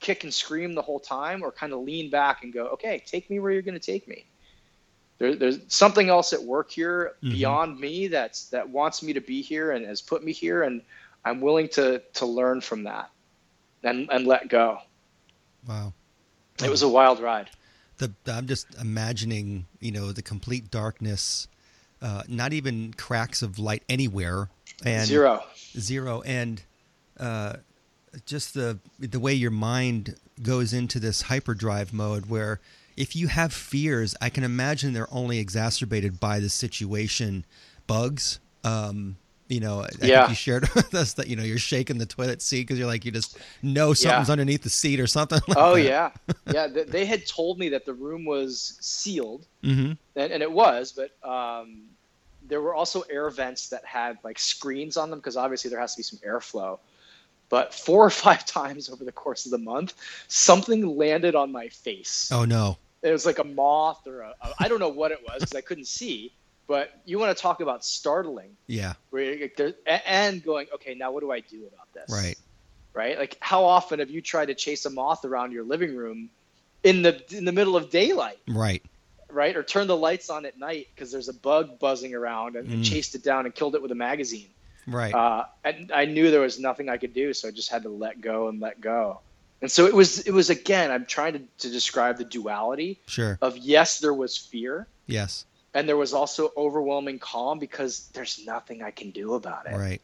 kick 0.00 0.24
and 0.24 0.32
scream 0.32 0.74
the 0.74 0.82
whole 0.82 1.00
time, 1.00 1.42
or 1.42 1.52
kind 1.52 1.72
of 1.72 1.80
lean 1.80 2.10
back 2.10 2.42
and 2.42 2.52
go, 2.52 2.66
okay, 2.68 3.02
take 3.06 3.28
me 3.30 3.38
where 3.38 3.52
you're 3.52 3.62
going 3.62 3.78
to 3.78 3.92
take 3.92 4.08
me. 4.08 4.24
There, 5.18 5.34
there's 5.36 5.58
something 5.68 6.08
else 6.08 6.32
at 6.32 6.42
work 6.42 6.70
here 6.70 7.12
Mhm. 7.22 7.30
beyond 7.32 7.78
me 7.78 8.08
that's 8.08 8.48
that 8.50 8.68
wants 8.68 9.02
me 9.02 9.12
to 9.12 9.20
be 9.20 9.42
here 9.42 9.72
and 9.72 9.84
has 9.86 10.00
put 10.00 10.24
me 10.24 10.32
here, 10.32 10.62
and 10.62 10.82
I'm 11.24 11.40
willing 11.42 11.68
to 11.70 12.02
to 12.14 12.26
learn 12.26 12.62
from 12.62 12.84
that 12.84 13.10
and 13.82 14.08
and 14.10 14.26
let 14.26 14.48
go. 14.48 14.78
Wow. 15.68 15.92
It 16.64 16.70
was 16.70 16.82
a 16.82 16.88
wild 16.88 17.20
ride. 17.20 17.50
the 17.98 18.10
I'm 18.26 18.46
just 18.46 18.66
imagining, 18.80 19.66
you 19.78 19.92
know, 19.92 20.10
the 20.12 20.22
complete 20.22 20.70
darkness, 20.70 21.48
uh, 22.00 22.22
not 22.28 22.54
even 22.54 22.94
cracks 22.94 23.42
of 23.42 23.58
light 23.58 23.82
anywhere, 23.90 24.48
and 24.82 25.06
Zero. 25.06 25.44
zero, 25.78 26.22
and 26.22 26.62
uh, 27.18 27.56
just 28.26 28.54
the 28.54 28.78
the 28.98 29.20
way 29.20 29.34
your 29.34 29.50
mind 29.50 30.16
goes 30.42 30.72
into 30.72 30.98
this 30.98 31.22
hyperdrive 31.22 31.92
mode, 31.92 32.26
where 32.26 32.60
if 32.96 33.14
you 33.16 33.28
have 33.28 33.52
fears, 33.52 34.14
I 34.20 34.28
can 34.30 34.44
imagine 34.44 34.92
they're 34.92 35.12
only 35.12 35.38
exacerbated 35.38 36.18
by 36.20 36.40
the 36.40 36.48
situation, 36.48 37.44
bugs, 37.86 38.40
um, 38.64 39.16
You 39.48 39.58
know, 39.58 39.80
I 39.80 39.88
Yeah. 40.00 40.20
think 40.26 40.28
you 40.30 40.34
shared 40.36 40.68
with 40.74 40.94
us 40.94 41.14
that 41.14 41.26
you 41.28 41.34
know 41.36 41.42
you're 41.42 41.58
shaking 41.58 41.98
the 41.98 42.06
toilet 42.06 42.40
seat 42.42 42.62
because 42.62 42.78
you're 42.78 42.86
like 42.86 43.04
you 43.04 43.10
just 43.10 43.36
know 43.62 43.94
something's 43.94 44.30
underneath 44.30 44.62
the 44.62 44.70
seat 44.70 45.00
or 45.00 45.06
something. 45.08 45.40
Like 45.48 45.56
oh 45.58 45.74
that. 45.74 45.82
yeah, 45.82 46.10
yeah. 46.52 46.68
th- 46.68 46.86
They 46.88 47.04
had 47.04 47.26
told 47.26 47.58
me 47.58 47.70
that 47.70 47.84
the 47.84 47.92
room 47.94 48.24
was 48.24 48.76
sealed, 48.80 49.46
Mm-hmm. 49.64 49.92
and, 50.16 50.32
and 50.32 50.42
it 50.42 50.50
was, 50.52 50.92
but 50.92 51.10
um, 51.28 51.82
there 52.48 52.60
were 52.60 52.74
also 52.74 53.02
air 53.10 53.28
vents 53.30 53.68
that 53.70 53.84
had 53.84 54.18
like 54.22 54.38
screens 54.38 54.96
on 54.96 55.10
them 55.10 55.18
because 55.18 55.36
obviously 55.36 55.68
there 55.70 55.80
has 55.80 55.94
to 55.94 55.98
be 55.98 56.02
some 56.04 56.18
airflow. 56.26 56.78
But 57.50 57.74
four 57.74 58.06
or 58.06 58.10
five 58.10 58.46
times 58.60 58.88
over 58.88 59.04
the 59.04 59.12
course 59.12 59.44
of 59.44 59.50
the 59.52 59.58
month, 59.58 59.92
something 60.28 60.96
landed 60.96 61.34
on 61.34 61.52
my 61.52 61.68
face. 61.68 62.30
Oh 62.32 62.44
no. 62.46 62.78
It 63.02 63.12
was 63.12 63.24
like 63.26 63.38
a 63.38 63.44
moth 63.44 64.06
or 64.06 64.20
a, 64.20 64.34
a 64.40 64.54
I 64.58 64.68
don't 64.68 64.80
know 64.80 64.88
what 64.90 65.10
it 65.12 65.20
was 65.22 65.40
because 65.40 65.54
I 65.54 65.60
couldn't 65.60 65.86
see. 65.86 66.32
But 66.66 66.92
you 67.04 67.18
want 67.18 67.36
to 67.36 67.42
talk 67.42 67.60
about 67.60 67.84
startling, 67.84 68.56
Yeah. 68.68 68.92
where 69.10 69.24
you're, 69.24 69.40
like, 69.40 69.56
there- 69.56 69.74
a- 69.86 70.08
and 70.08 70.40
going, 70.40 70.68
okay, 70.76 70.94
now 70.94 71.10
what 71.10 71.18
do 71.20 71.32
I 71.32 71.40
do 71.40 71.66
about 71.66 71.92
this? 71.92 72.08
Right. 72.08 72.38
right? 72.94 73.18
Like 73.18 73.36
how 73.40 73.64
often 73.64 73.98
have 73.98 74.10
you 74.10 74.20
tried 74.22 74.46
to 74.46 74.54
chase 74.54 74.84
a 74.86 74.90
moth 74.90 75.24
around 75.24 75.50
your 75.52 75.64
living 75.64 75.96
room 75.96 76.30
in 76.84 77.02
the 77.02 77.20
in 77.36 77.44
the 77.44 77.52
middle 77.52 77.76
of 77.76 77.90
daylight, 77.90 78.38
Right. 78.46 78.84
right? 79.28 79.56
Or 79.56 79.64
turn 79.64 79.88
the 79.88 79.96
lights 79.96 80.30
on 80.30 80.46
at 80.46 80.58
night 80.58 80.86
because 80.94 81.10
there's 81.10 81.28
a 81.28 81.34
bug 81.34 81.78
buzzing 81.80 82.14
around 82.14 82.54
and, 82.54 82.70
and 82.70 82.84
Mm. 82.84 82.88
chased 82.88 83.14
it 83.16 83.24
down 83.24 83.46
and 83.46 83.54
killed 83.54 83.74
it 83.74 83.82
with 83.82 83.90
a 83.90 83.96
magazine. 83.96 84.48
Right. 84.90 85.14
Uh, 85.14 85.44
and 85.64 85.92
I 85.92 86.04
knew 86.04 86.30
there 86.30 86.40
was 86.40 86.58
nothing 86.58 86.88
I 86.88 86.96
could 86.96 87.14
do, 87.14 87.32
so 87.32 87.48
I 87.48 87.52
just 87.52 87.70
had 87.70 87.84
to 87.84 87.88
let 87.88 88.20
go 88.20 88.48
and 88.48 88.60
let 88.60 88.80
go. 88.80 89.20
And 89.62 89.70
so 89.70 89.86
it 89.86 89.94
was 89.94 90.20
it 90.26 90.32
was 90.32 90.50
again, 90.50 90.90
I'm 90.90 91.06
trying 91.06 91.34
to, 91.34 91.42
to 91.58 91.70
describe 91.70 92.18
the 92.18 92.24
duality 92.24 92.98
sure. 93.06 93.38
of 93.40 93.56
yes, 93.56 94.00
there 94.00 94.14
was 94.14 94.36
fear, 94.36 94.86
Yes. 95.06 95.44
and 95.74 95.88
there 95.88 95.96
was 95.96 96.12
also 96.12 96.50
overwhelming 96.56 97.18
calm 97.18 97.58
because 97.58 98.08
there's 98.14 98.44
nothing 98.46 98.82
I 98.82 98.90
can 98.90 99.10
do 99.10 99.34
about 99.34 99.66
it. 99.66 99.76
Right. 99.76 100.00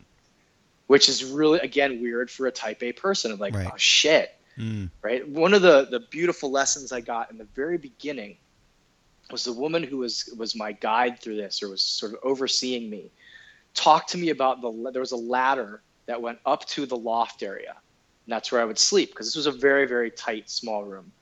Which 0.86 1.08
is 1.08 1.24
really 1.24 1.58
again 1.60 2.00
weird 2.00 2.30
for 2.30 2.46
a 2.46 2.52
type 2.52 2.82
A 2.82 2.92
person 2.92 3.32
of 3.32 3.40
like, 3.40 3.54
Right. 3.54 3.68
oh 3.72 3.76
shit. 3.76 4.32
Mm. 4.58 4.88
right? 5.02 5.26
One 5.28 5.52
of 5.52 5.62
the 5.62 5.86
the 5.90 6.00
beautiful 6.00 6.50
lessons 6.50 6.92
I 6.92 7.00
got 7.00 7.30
in 7.30 7.38
the 7.38 7.48
very 7.54 7.76
beginning 7.76 8.36
was 9.30 9.44
the 9.44 9.52
woman 9.52 9.82
who 9.82 9.98
was 9.98 10.32
was 10.38 10.54
my 10.54 10.72
guide 10.72 11.18
through 11.20 11.36
this, 11.36 11.62
or 11.62 11.68
was 11.70 11.82
sort 11.82 12.12
of 12.12 12.20
overseeing 12.22 12.88
me, 12.88 13.10
talked 13.76 14.08
to 14.10 14.18
me 14.18 14.30
about 14.30 14.60
the 14.60 14.90
there 14.92 15.00
was 15.00 15.12
a 15.12 15.16
ladder 15.16 15.82
that 16.06 16.20
went 16.20 16.38
up 16.44 16.64
to 16.66 16.86
the 16.86 16.96
loft 16.96 17.42
area, 17.42 17.70
and 17.70 18.32
that's 18.32 18.50
where 18.50 18.60
I 18.60 18.64
would 18.64 18.78
sleep 18.78 19.10
because 19.10 19.26
this 19.26 19.36
was 19.36 19.46
a 19.46 19.52
very 19.52 19.86
very 19.86 20.10
tight 20.10 20.50
small 20.50 20.82
room, 20.84 21.12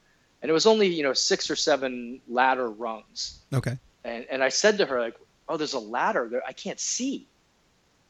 and 0.41 0.49
it 0.49 0.53
was 0.55 0.67
only 0.67 0.87
you 0.87 1.03
know 1.03 1.13
six 1.13 1.51
or 1.51 1.57
seven 1.57 2.21
ladder 2.29 2.71
rungs, 2.71 3.41
Okay. 3.53 3.77
and 4.05 4.25
and 4.31 4.43
I 4.43 4.49
said 4.49 4.79
to 4.79 4.87
her 4.87 5.01
like, 5.01 5.17
oh, 5.49 5.57
there's 5.59 5.75
a 5.75 5.79
ladder 5.79 6.29
there 6.31 6.43
I 6.49 6.53
can't 6.53 6.81
see. 6.81 7.27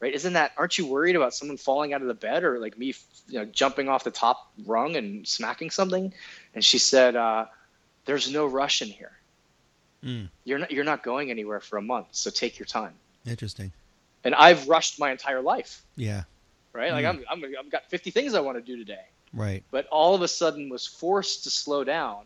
Right? 0.01 0.13
Isn't 0.13 0.33
that? 0.33 0.51
Aren't 0.57 0.77
you 0.77 0.85
worried 0.85 1.15
about 1.15 1.33
someone 1.33 1.57
falling 1.57 1.93
out 1.93 2.01
of 2.01 2.07
the 2.07 2.13
bed 2.13 2.43
or 2.43 2.59
like 2.59 2.77
me, 2.77 2.93
you 3.29 3.39
know, 3.39 3.45
jumping 3.45 3.87
off 3.87 4.03
the 4.03 4.11
top 4.11 4.51
rung 4.65 4.97
and 4.97 5.25
smacking 5.25 5.71
something? 5.71 6.13
And 6.53 6.63
she 6.63 6.77
said, 6.77 7.15
uh, 7.15 7.45
"There's 8.03 8.29
no 8.29 8.45
rush 8.45 8.81
in 8.81 8.89
here. 8.89 9.13
Mm. 10.03 10.29
You're 10.43 10.59
not. 10.59 10.71
You're 10.71 10.83
not 10.83 11.01
going 11.01 11.31
anywhere 11.31 11.61
for 11.61 11.77
a 11.77 11.81
month. 11.81 12.07
So 12.11 12.29
take 12.29 12.59
your 12.59 12.65
time." 12.65 12.93
Interesting. 13.25 13.71
And 14.25 14.35
I've 14.35 14.67
rushed 14.67 14.99
my 14.99 15.11
entire 15.11 15.41
life. 15.41 15.83
Yeah. 15.95 16.23
Right? 16.73 16.91
Like 16.91 17.05
Mm. 17.05 17.23
I'm, 17.29 17.43
I'm. 17.45 17.55
I've 17.59 17.71
got 17.71 17.85
50 17.89 18.11
things 18.11 18.33
I 18.33 18.41
want 18.41 18.57
to 18.57 18.61
do 18.61 18.75
today. 18.75 19.05
Right. 19.33 19.63
But 19.71 19.87
all 19.87 20.13
of 20.15 20.21
a 20.21 20.27
sudden 20.27 20.67
was 20.69 20.85
forced 20.85 21.45
to 21.45 21.49
slow 21.49 21.83
down, 21.85 22.25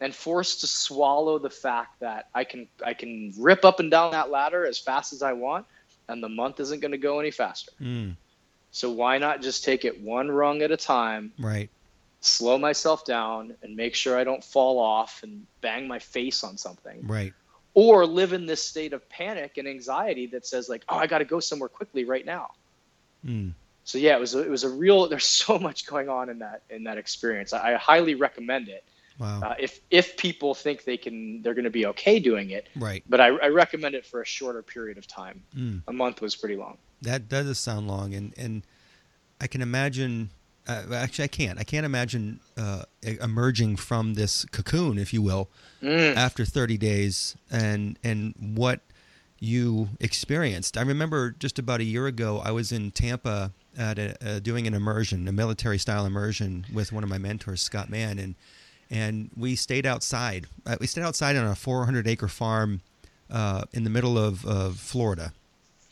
and 0.00 0.12
forced 0.14 0.60
to 0.62 0.66
swallow 0.66 1.38
the 1.38 1.50
fact 1.50 2.00
that 2.00 2.28
I 2.34 2.42
can. 2.44 2.66
I 2.84 2.94
can 2.94 3.32
rip 3.38 3.64
up 3.64 3.78
and 3.78 3.90
down 3.90 4.10
that 4.12 4.30
ladder 4.30 4.66
as 4.66 4.78
fast 4.78 5.12
as 5.12 5.22
I 5.22 5.34
want, 5.34 5.66
and 6.08 6.20
the 6.22 6.28
month 6.28 6.58
isn't 6.58 6.80
going 6.80 6.92
to 6.92 6.98
go 6.98 7.20
any 7.20 7.30
faster. 7.30 7.70
Mm. 7.80 8.16
So 8.72 8.90
why 8.90 9.18
not 9.18 9.40
just 9.40 9.62
take 9.64 9.84
it 9.84 10.00
one 10.02 10.28
rung 10.30 10.62
at 10.62 10.70
a 10.70 10.76
time, 10.76 11.32
Right. 11.38 11.70
slow 12.20 12.58
myself 12.58 13.04
down, 13.04 13.54
and 13.62 13.76
make 13.76 13.94
sure 13.94 14.18
I 14.18 14.24
don't 14.24 14.42
fall 14.44 14.78
off 14.78 15.22
and 15.22 15.46
bang 15.60 15.86
my 15.88 15.98
face 15.98 16.42
on 16.44 16.58
something, 16.58 17.06
Right. 17.06 17.32
Or 17.76 18.06
live 18.06 18.32
in 18.32 18.46
this 18.46 18.62
state 18.62 18.92
of 18.92 19.06
panic 19.08 19.58
and 19.58 19.68
anxiety 19.68 20.26
that 20.28 20.46
says 20.46 20.66
like, 20.68 20.82
oh, 20.88 20.96
I 20.96 21.06
got 21.06 21.18
to 21.18 21.24
go 21.26 21.40
somewhere 21.40 21.68
quickly 21.68 22.04
right 22.04 22.24
now. 22.24 22.48
Mm. 23.24 23.52
So 23.84 23.98
yeah, 23.98 24.16
it 24.16 24.20
was 24.20 24.34
a, 24.34 24.40
it 24.40 24.50
was 24.50 24.64
a 24.64 24.70
real. 24.70 25.08
There's 25.10 25.26
so 25.26 25.58
much 25.58 25.86
going 25.86 26.08
on 26.08 26.28
in 26.30 26.40
that 26.40 26.62
in 26.70 26.84
that 26.84 26.98
experience. 26.98 27.52
I, 27.52 27.74
I 27.74 27.76
highly 27.76 28.14
recommend 28.14 28.68
it 28.68 28.82
Wow. 29.18 29.40
uh, 29.42 29.54
if 29.58 29.80
if 29.90 30.16
people 30.16 30.54
think 30.54 30.84
they 30.84 30.96
can 30.96 31.40
they're 31.42 31.54
going 31.54 31.64
to 31.64 31.70
be 31.70 31.86
okay 31.86 32.18
doing 32.18 32.50
it. 32.50 32.68
right. 32.76 33.02
But 33.08 33.20
I, 33.20 33.28
I 33.28 33.48
recommend 33.48 33.94
it 33.94 34.04
for 34.04 34.20
a 34.20 34.26
shorter 34.26 34.62
period 34.62 34.98
of 34.98 35.06
time. 35.06 35.42
Mm. 35.56 35.82
A 35.88 35.92
month 35.92 36.20
was 36.20 36.36
pretty 36.36 36.56
long. 36.56 36.76
That 37.02 37.28
that 37.30 37.44
does 37.44 37.58
sound 37.58 37.88
long, 37.88 38.14
and 38.14 38.34
and 38.36 38.62
I 39.40 39.46
can 39.46 39.62
imagine. 39.62 40.30
Uh, 40.68 40.82
actually, 40.94 41.24
I 41.24 41.28
can't. 41.28 41.58
I 41.60 41.64
can't 41.64 41.86
imagine 41.86 42.40
uh, 42.56 42.82
emerging 43.02 43.76
from 43.76 44.14
this 44.14 44.44
cocoon, 44.46 44.98
if 44.98 45.12
you 45.12 45.22
will, 45.22 45.48
Mm. 45.82 46.16
after 46.16 46.44
30 46.44 46.76
days, 46.78 47.36
and 47.50 47.98
and 48.02 48.34
what 48.38 48.80
you 49.38 49.90
experienced. 50.00 50.76
I 50.78 50.82
remember 50.82 51.30
just 51.38 51.58
about 51.58 51.80
a 51.80 51.84
year 51.84 52.06
ago, 52.06 52.40
I 52.42 52.50
was 52.50 52.72
in 52.72 52.90
Tampa 52.90 53.52
at 53.76 53.98
a, 53.98 54.16
uh, 54.26 54.38
doing 54.40 54.66
an 54.66 54.72
immersion, 54.72 55.28
a 55.28 55.32
military 55.32 55.76
style 55.78 56.06
immersion, 56.06 56.64
with 56.72 56.92
one 56.92 57.04
of 57.04 57.10
my 57.10 57.18
mentors, 57.18 57.60
Scott 57.62 57.90
Mann, 57.90 58.18
and 58.18 58.34
and 58.90 59.30
we 59.36 59.54
stayed 59.56 59.84
outside. 59.84 60.46
Uh, 60.64 60.76
we 60.80 60.86
stayed 60.86 61.02
outside 61.04 61.36
on 61.36 61.46
a 61.46 61.54
400 61.54 62.06
acre 62.08 62.28
farm 62.28 62.80
uh, 63.30 63.64
in 63.72 63.84
the 63.84 63.90
middle 63.90 64.16
of, 64.16 64.44
of 64.46 64.78
Florida. 64.78 65.32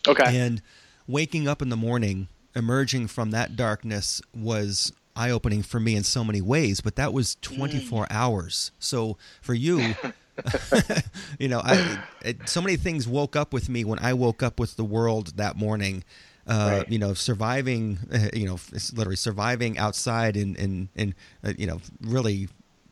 Okay. 0.09 0.39
And 0.39 0.63
waking 1.09 1.47
up 1.49 1.61
in 1.61 1.69
the 1.71 1.77
morning, 1.77 2.29
emerging 2.55 3.09
from 3.09 3.31
that 3.33 3.57
darkness 3.57 4.23
was 4.35 4.93
eye 5.17 5.31
opening 5.31 5.63
for 5.63 5.79
me 5.81 5.97
in 5.97 6.05
so 6.05 6.25
many 6.25 6.41
ways, 6.41 6.81
but 6.81 6.97
that 6.97 7.13
was 7.13 7.37
24 7.41 8.07
hours. 8.11 8.73
So 8.79 9.17
for 9.41 9.55
you, 9.55 9.95
you 11.39 11.49
know, 11.49 11.61
I, 11.65 12.03
it, 12.25 12.49
so 12.49 12.61
many 12.61 12.77
things 12.77 13.07
woke 13.07 13.37
up 13.37 13.53
with 13.53 13.69
me 13.69 13.85
when 13.85 13.99
I 14.01 14.15
woke 14.15 14.43
up 14.43 14.59
with 14.59 14.77
the 14.77 14.85
world 14.85 15.37
that 15.37 15.57
morning. 15.57 16.05
Uh, 16.47 16.81
Right. 16.81 16.91
You 16.91 16.99
know, 16.99 17.15
surviving, 17.15 17.99
uh, 18.13 18.29
you 18.35 18.45
know, 18.47 18.59
literally 18.93 19.17
surviving 19.17 19.79
outside 19.79 20.37
in, 20.37 20.57
in, 20.57 20.91
in 20.95 21.15
uh, 21.43 21.55
you 21.57 21.67
know, 21.67 21.81
really 22.03 22.49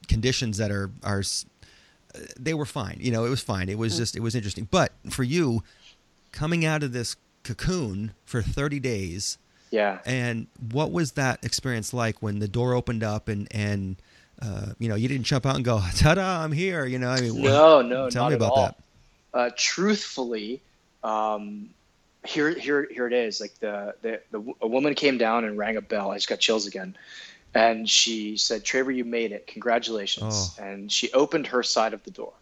conditions 0.08 0.56
that 0.56 0.70
are, 0.70 0.90
are, 1.02 1.20
uh, 2.14 2.18
they 2.40 2.54
were 2.54 2.64
fine. 2.64 2.96
You 2.98 3.10
know, 3.10 3.26
it 3.26 3.28
was 3.28 3.42
fine. 3.42 3.68
It 3.68 3.76
was 3.76 3.98
just, 3.98 4.16
it 4.16 4.20
was 4.20 4.34
interesting. 4.34 4.68
But 4.70 4.92
for 5.10 5.22
you, 5.22 5.62
coming 6.30 6.64
out 6.64 6.82
of 6.82 6.92
this 6.94 7.16
cocoon 7.42 8.14
for 8.24 8.40
30 8.40 8.80
days 8.80 9.36
yeah. 9.72 9.98
and 10.06 10.46
what 10.70 10.92
was 10.92 11.12
that 11.12 11.44
experience 11.44 11.92
like 11.92 12.22
when 12.22 12.38
the 12.38 12.46
door 12.46 12.74
opened 12.74 13.02
up 13.02 13.28
and 13.28 13.48
and 13.50 13.96
uh, 14.40 14.66
you 14.78 14.88
know 14.88 14.94
you 14.94 15.08
didn't 15.08 15.24
jump 15.24 15.46
out 15.46 15.56
and 15.56 15.64
go 15.64 15.80
ta-da 15.96 16.42
i'm 16.44 16.52
here 16.52 16.84
you 16.84 16.98
know 16.98 17.08
i 17.10 17.20
mean 17.20 17.42
No, 17.42 17.82
no, 17.82 18.08
tell 18.10 18.28
me 18.28 18.34
about 18.34 18.54
that 18.54 18.76
Uh, 19.34 19.50
truthfully, 19.56 20.60
um, 21.02 21.70
here, 22.24 22.50
here, 22.50 22.86
here 22.90 23.06
it 23.06 23.12
is. 23.12 23.40
Like 23.40 23.58
the, 23.60 23.94
the, 24.02 24.20
the, 24.30 24.54
a 24.60 24.66
woman 24.66 24.94
came 24.94 25.18
down 25.18 25.44
and 25.44 25.56
rang 25.56 25.76
a 25.76 25.80
bell. 25.80 26.10
I 26.10 26.16
just 26.16 26.28
got 26.28 26.38
chills 26.38 26.66
again, 26.66 26.94
and 27.54 27.88
she 27.88 28.36
said, 28.36 28.62
Traver, 28.62 28.94
you 28.94 29.04
made 29.04 29.32
it. 29.32 29.46
Congratulations!" 29.46 30.56
Oh. 30.58 30.62
And 30.62 30.90
she 30.92 31.10
opened 31.12 31.46
her 31.48 31.62
side 31.62 31.94
of 31.94 32.02
the 32.04 32.10
door, 32.10 32.34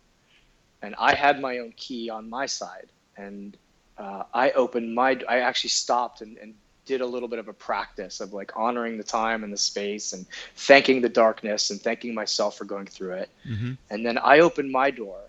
and 0.82 0.94
I 0.98 1.14
had 1.14 1.40
my 1.40 1.58
own 1.58 1.72
key 1.76 2.10
on 2.10 2.28
my 2.28 2.46
side, 2.46 2.88
and 3.16 3.56
uh, 3.98 4.24
I 4.34 4.50
opened 4.50 4.94
my. 4.94 5.20
I 5.28 5.38
actually 5.40 5.70
stopped 5.70 6.20
and, 6.20 6.36
and 6.38 6.54
did 6.86 7.00
a 7.00 7.06
little 7.06 7.28
bit 7.28 7.38
of 7.38 7.48
a 7.48 7.52
practice 7.52 8.20
of 8.20 8.32
like 8.32 8.56
honoring 8.56 8.96
the 8.98 9.04
time 9.04 9.44
and 9.44 9.52
the 9.52 9.56
space 9.58 10.12
and 10.12 10.26
thanking 10.56 11.00
the 11.00 11.08
darkness 11.08 11.70
and 11.70 11.80
thanking 11.80 12.14
myself 12.14 12.56
for 12.56 12.64
going 12.64 12.86
through 12.86 13.12
it. 13.12 13.30
hmm 13.44 13.72
And 13.90 14.04
then 14.04 14.18
I 14.18 14.40
opened 14.40 14.70
my 14.72 14.90
door, 14.90 15.20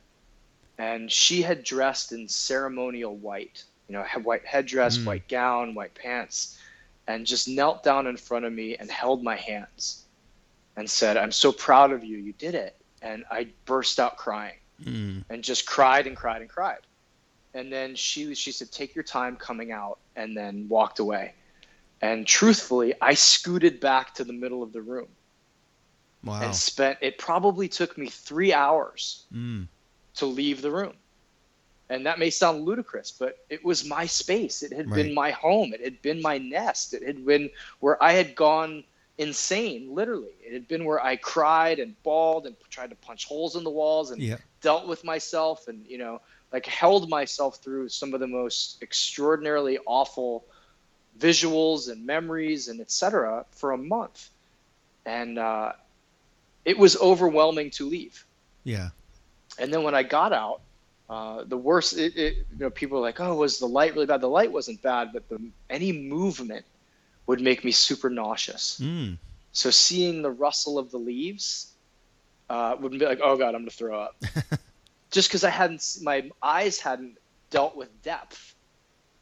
and 0.78 1.12
she 1.12 1.42
had 1.42 1.64
dressed 1.64 2.12
in 2.12 2.28
ceremonial 2.28 3.16
white, 3.16 3.64
you 3.88 3.94
know, 3.94 4.04
had 4.04 4.24
white 4.24 4.46
headdress, 4.46 4.98
Mm. 4.98 5.06
white 5.06 5.28
gown, 5.28 5.76
white 5.76 5.94
pants, 5.94 6.58
and 7.08 7.26
just 7.26 7.48
knelt 7.48 7.84
down 7.84 8.08
in 8.08 8.18
front 8.18 8.46
of 8.46 8.54
me 8.54 8.76
and 8.78 8.90
held 8.90 9.24
my 9.24 9.36
hands 9.36 10.06
and 10.76 10.90
said, 10.90 11.18
I'm 11.18 11.32
so 11.32 11.52
proud 11.52 11.92
of 11.92 12.04
you. 12.04 12.18
You 12.18 12.34
did 12.34 12.56
it. 12.56 12.76
And 13.02 13.26
I 13.30 13.48
burst 13.66 14.00
out 14.00 14.18
crying 14.18 14.58
mm. 14.84 15.24
and 15.30 15.44
just 15.44 15.66
cried 15.66 16.08
and 16.08 16.16
cried 16.16 16.42
and 16.42 16.50
cried. 16.50 16.80
And 17.54 17.72
then 17.72 17.96
she 17.96 18.34
she 18.34 18.52
said, 18.52 18.72
"Take 18.72 18.96
your 18.96 19.04
time 19.04 19.36
coming 19.36 19.72
out," 19.74 19.98
and 20.16 20.38
then 20.38 20.70
walked 20.70 21.00
away. 21.00 21.34
And 22.02 22.26
truthfully, 22.26 22.94
I 23.02 23.14
scooted 23.14 23.80
back 23.80 24.16
to 24.16 24.24
the 24.24 24.34
middle 24.34 24.64
of 24.64 24.74
the 24.74 24.82
room 24.82 25.08
wow 26.24 26.42
and 26.42 26.56
spent. 26.56 26.98
It 27.02 27.18
probably 27.18 27.68
took 27.68 27.98
me 27.98 28.08
three 28.08 28.54
hours 28.54 29.26
mm. 29.34 29.68
to 30.16 30.26
leave 30.26 30.62
the 30.62 30.72
room. 30.72 30.94
And 31.90 32.06
that 32.06 32.20
may 32.20 32.30
sound 32.30 32.64
ludicrous, 32.64 33.12
but 33.12 33.38
it 33.50 33.66
was 33.66 33.84
my 33.86 34.06
space. 34.06 34.64
It 34.64 34.72
had 34.72 34.90
Right. 34.90 35.04
been 35.04 35.14
my 35.14 35.32
home. 35.32 35.74
It 35.74 35.82
had 35.82 36.02
been 36.02 36.22
my 36.22 36.38
nest. 36.38 36.94
It 36.94 37.04
had 37.04 37.26
been 37.26 37.50
where 37.82 38.02
I 38.02 38.14
had 38.14 38.34
gone 38.36 38.86
insane, 39.18 39.94
literally. 39.94 40.32
It 40.42 40.54
had 40.54 40.68
been 40.68 40.86
where 40.86 41.04
I 41.04 41.18
cried 41.18 41.80
and 41.80 42.02
bawled 42.02 42.48
and 42.48 42.56
tried 42.70 42.92
to 42.92 42.96
punch 42.96 43.26
holes 43.26 43.56
in 43.58 43.64
the 43.64 43.70
walls 43.70 44.12
and 44.12 44.22
yeah 44.22 44.38
dealt 44.62 44.88
with 44.88 45.04
myself 45.04 45.68
and, 45.68 45.86
you 45.88 45.98
know, 45.98 46.22
like 46.54 46.66
held 46.66 47.10
myself 47.10 47.58
through 47.58 47.90
some 47.90 48.14
of 48.14 48.20
the 48.20 48.28
most 48.28 48.82
extraordinarily 48.82 49.80
awful 49.86 50.46
visuals 51.20 51.90
and 51.90 52.06
memories 52.06 52.68
and 52.68 52.82
etc. 52.82 53.46
for 53.52 53.72
a 53.72 53.78
month, 53.78 54.30
and 55.06 55.38
uh, 55.38 55.74
it 56.66 56.78
was 56.78 56.98
overwhelming 56.98 57.72
to 57.72 57.88
leave. 57.88 58.26
Yeah. 58.64 58.90
And 59.60 59.74
then 59.74 59.84
when 59.84 59.96
I 59.96 60.04
got 60.04 60.34
out, 60.34 60.62
uh, 61.10 61.44
the 61.44 61.58
worst, 61.58 61.98
it, 61.98 62.16
it, 62.16 62.38
you 62.38 62.60
know, 62.60 62.70
people 62.70 62.98
were 62.98 63.04
like, 63.04 63.20
"Oh, 63.20 63.36
was 63.36 63.60
the 63.60 63.68
light 63.68 63.94
really 63.94 64.06
bad?" 64.06 64.22
The 64.22 64.30
light 64.30 64.52
wasn't 64.52 64.82
bad, 64.82 65.12
but 65.14 65.28
the 65.28 65.42
any 65.70 65.92
movement 65.92 66.66
would 67.28 67.42
make 67.42 67.66
me 67.66 67.72
super 67.72 68.10
nauseous. 68.10 68.80
Mm. 68.82 69.18
So 69.52 69.70
seeing 69.70 70.22
the 70.22 70.32
rustle 70.32 70.80
of 70.80 70.90
the 70.92 70.98
leaves 70.98 71.74
uh, 72.50 72.78
would 72.80 72.94
be 72.94 73.00
like, 73.00 73.20
"Oh 73.22 73.36
God, 73.36 73.56
I'm 73.56 73.62
gonna 73.62 73.72
throw 73.72 74.00
up," 74.00 74.16
just 75.12 75.28
because 75.28 75.44
I 75.44 75.50
hadn't, 75.50 75.98
my 76.02 76.32
eyes 76.42 76.80
hadn't 76.80 77.18
dealt 77.50 77.76
with 77.76 77.90
depth 78.04 78.56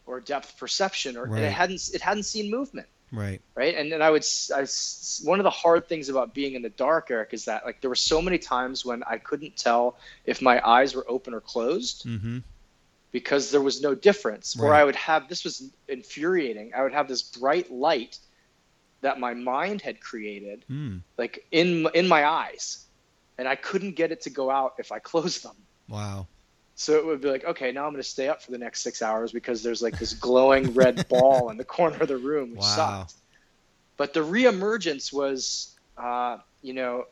or 0.10 0.20
depth 0.20 0.58
perception, 0.58 1.16
or 1.18 1.24
and 1.26 1.34
Right. 1.34 1.44
it 1.46 1.52
hadn't, 1.62 1.82
it 1.94 2.02
hadn't 2.02 2.24
seen 2.24 2.50
movement 2.58 2.88
Right. 3.12 3.42
right 3.56 3.76
and 3.80 3.92
then 3.92 4.02
i 4.08 4.10
would 4.14 4.26
I 4.60 4.62
one 5.32 5.40
of 5.40 5.44
the 5.50 5.58
hard 5.64 5.88
things 5.90 6.10
about 6.10 6.34
being 6.40 6.54
in 6.58 6.62
the 6.62 6.70
dark 6.88 7.10
eric 7.10 7.30
is 7.34 7.46
that 7.46 7.66
like 7.66 7.78
there 7.82 7.90
were 7.90 8.04
so 8.14 8.22
many 8.22 8.38
times 8.38 8.86
when 8.86 9.02
i 9.14 9.18
couldn't 9.18 9.56
tell 9.58 9.84
if 10.32 10.42
my 10.50 10.58
eyes 10.78 10.94
were 10.96 11.06
open 11.16 11.34
or 11.34 11.42
closed 11.42 11.98
Mm-hmm. 12.06 12.38
because 13.12 13.50
there 13.52 13.62
was 13.70 13.82
no 13.82 13.96
difference 13.96 14.48
or 14.62 14.74
i 14.80 14.84
would 14.88 14.96
have 15.10 15.28
this 15.32 15.44
was 15.44 15.56
infuriating 15.88 16.72
i 16.78 16.84
would 16.84 16.94
have 16.94 17.08
this 17.08 17.24
bright 17.40 17.72
light 17.72 18.16
that 19.02 19.20
my 19.20 19.34
mind 19.34 19.82
had 19.82 19.98
created 20.10 20.66
Mm. 20.70 21.02
like 21.18 21.36
in 21.52 21.88
in 22.00 22.08
my 22.16 22.22
eyes 22.26 22.66
and 23.38 23.48
i 23.48 23.56
couldn't 23.68 23.96
get 24.02 24.12
it 24.12 24.22
to 24.26 24.30
go 24.30 24.46
out 24.60 24.74
if 24.84 24.92
i 24.92 25.00
closed 25.12 25.42
them 25.44 25.58
Wow. 25.88 26.28
So 26.80 26.96
it 26.96 27.06
would 27.06 27.20
be 27.20 27.30
like, 27.30 27.44
okay, 27.44 27.74
now 27.74 27.86
I'm 27.86 27.92
going 27.92 28.02
to 28.02 28.08
stay 28.08 28.30
up 28.30 28.42
for 28.42 28.52
the 28.52 28.58
next 28.58 28.84
six 28.84 29.02
hours 29.02 29.34
because 29.34 29.62
there's 29.62 29.82
like 29.82 30.00
this 30.00 30.14
glowing 30.14 30.74
red 30.74 31.08
ball 31.10 31.50
in 31.50 31.58
the 31.58 31.66
corner 31.66 31.98
of 31.98 32.08
the 32.08 32.16
room, 32.16 32.52
which 32.52 32.62
Wow. 32.62 32.76
sucked. 32.76 33.16
But 33.98 34.14
the 34.14 34.22
reemergence 34.22 35.12
was, 35.12 35.76
uh, 35.98 36.38
you 36.62 36.74
know, 36.74 37.04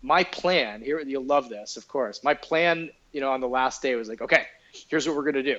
my 0.00 0.24
plan. 0.24 0.80
Here, 0.80 0.98
you'll 1.00 1.26
love 1.26 1.50
this, 1.50 1.76
of 1.76 1.86
course. 1.86 2.24
My 2.24 2.32
plan, 2.32 2.88
you 3.12 3.20
know, 3.20 3.30
on 3.30 3.42
the 3.42 3.46
last 3.46 3.82
day 3.82 3.94
was 3.94 4.08
like, 4.08 4.22
okay, 4.22 4.46
here's 4.88 5.06
what 5.06 5.14
we're 5.14 5.30
going 5.30 5.34
to 5.34 5.42
do. 5.42 5.58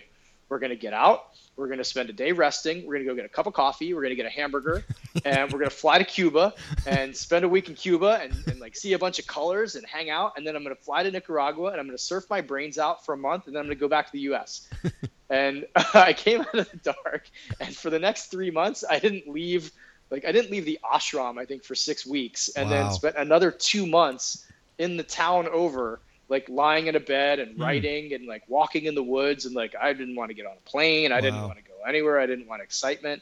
We're 0.49 0.59
going 0.59 0.69
to 0.71 0.75
get 0.75 0.93
out. 0.93 1.23
We're 1.55 1.67
going 1.67 1.79
to 1.79 1.83
spend 1.85 2.09
a 2.09 2.13
day 2.13 2.31
resting. 2.31 2.85
We're 2.85 2.95
going 2.95 3.05
to 3.05 3.11
go 3.11 3.15
get 3.15 3.25
a 3.25 3.29
cup 3.29 3.47
of 3.47 3.53
coffee. 3.53 3.93
We're 3.93 4.01
going 4.01 4.11
to 4.11 4.15
get 4.15 4.25
a 4.25 4.29
hamburger, 4.29 4.83
and 5.25 5.51
we're 5.51 5.59
going 5.59 5.69
to 5.69 5.75
fly 5.75 5.97
to 5.97 6.03
Cuba 6.03 6.53
and 6.85 7.15
spend 7.15 7.45
a 7.45 7.49
week 7.49 7.69
in 7.69 7.75
Cuba 7.75 8.19
and, 8.21 8.33
and 8.47 8.59
like 8.59 8.75
see 8.75 8.93
a 8.93 8.99
bunch 8.99 9.19
of 9.19 9.25
colors 9.27 9.75
and 9.75 9.85
hang 9.85 10.09
out. 10.09 10.33
And 10.37 10.45
then 10.45 10.55
I'm 10.55 10.63
going 10.63 10.75
to 10.75 10.81
fly 10.81 11.03
to 11.03 11.11
Nicaragua 11.11 11.71
and 11.71 11.79
I'm 11.79 11.85
going 11.87 11.97
to 11.97 12.03
surf 12.03 12.25
my 12.29 12.41
brains 12.41 12.77
out 12.77 13.05
for 13.05 13.13
a 13.13 13.17
month, 13.17 13.47
and 13.47 13.55
then 13.55 13.61
I'm 13.61 13.67
going 13.67 13.77
to 13.77 13.79
go 13.81 13.87
back 13.87 14.05
to 14.07 14.11
the 14.11 14.19
U.S. 14.21 14.67
and 15.29 15.65
I 15.93 16.13
came 16.13 16.41
out 16.41 16.53
of 16.55 16.69
the 16.69 16.93
dark, 16.93 17.29
and 17.59 17.75
for 17.75 17.89
the 17.89 17.99
next 17.99 18.27
three 18.27 18.51
months, 18.51 18.83
I 18.89 18.99
didn't 18.99 19.27
leave. 19.27 19.71
Like 20.11 20.25
I 20.25 20.31
didn't 20.31 20.51
leave 20.51 20.65
the 20.65 20.79
ashram, 20.83 21.39
I 21.39 21.45
think, 21.45 21.63
for 21.63 21.73
six 21.73 22.05
weeks, 22.05 22.49
and 22.55 22.69
Wow. 22.69 22.75
then 22.83 22.91
spent 22.91 23.15
another 23.17 23.49
two 23.49 23.87
months 23.87 24.45
in 24.77 24.97
the 24.97 25.03
town 25.03 25.47
over 25.47 25.99
like 26.27 26.49
lying 26.49 26.87
in 26.87 26.95
a 26.95 26.99
bed 26.99 27.39
and 27.39 27.55
Hmm. 27.55 27.61
writing 27.61 28.13
and 28.13 28.25
like 28.27 28.43
walking 28.47 28.85
in 28.85 28.95
the 28.95 29.03
woods 29.03 29.45
and 29.45 29.53
like 29.55 29.73
I 29.79 29.93
didn't 29.93 30.15
want 30.15 30.29
to 30.29 30.33
get 30.33 30.45
on 30.45 30.53
a 30.57 30.69
plane. 30.69 31.11
I 31.11 31.21
didn't 31.21 31.41
want 31.41 31.57
to 31.57 31.63
go 31.63 31.75
anywhere. 31.87 32.19
I 32.19 32.25
didn't 32.25 32.47
want 32.47 32.61
excitement. 32.61 33.21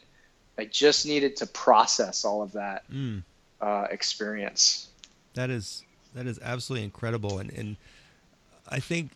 I 0.58 0.66
just 0.66 1.06
needed 1.06 1.36
to 1.38 1.48
process 1.48 2.24
all 2.24 2.42
of 2.42 2.52
that 2.54 2.90
Mm. 2.92 3.24
uh, 3.60 3.88
experience. 3.90 4.90
That 5.34 5.50
is 5.50 5.84
that 6.14 6.28
is 6.28 6.40
absolutely 6.44 6.84
incredible, 6.86 7.40
and 7.40 7.50
and 7.52 7.76
I 8.70 8.80
think 8.80 9.12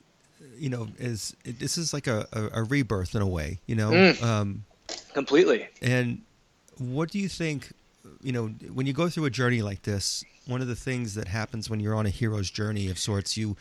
you 0.58 0.70
know 0.70 0.88
is 0.98 1.36
this 1.46 1.78
is 1.78 1.94
like 1.94 2.08
a, 2.08 2.28
a, 2.34 2.62
a 2.62 2.64
rebirth 2.64 3.14
in 3.16 3.22
a 3.22 3.28
way, 3.28 3.60
you 3.68 3.76
know. 3.76 3.92
Mm. 3.92 4.22
Um, 4.24 4.66
Completely. 5.14 5.68
and 5.82 6.22
what 6.78 7.12
do 7.12 7.20
you 7.20 7.30
think? 7.30 7.72
You 8.22 8.32
know, 8.32 8.48
when 8.74 8.86
you 8.88 8.94
go 8.94 9.10
through 9.10 9.26
a 9.26 9.30
journey 9.30 9.62
like 9.62 9.84
this, 9.84 10.24
one 10.48 10.62
of 10.62 10.68
the 10.68 10.76
things 10.76 11.14
that 11.16 11.28
happens 11.28 11.70
when 11.70 11.80
you're 11.80 11.96
on 11.96 12.06
a 12.06 12.10
hero's 12.10 12.50
journey 12.50 12.90
of 12.90 12.98
sorts, 12.98 13.38
you 13.38 13.56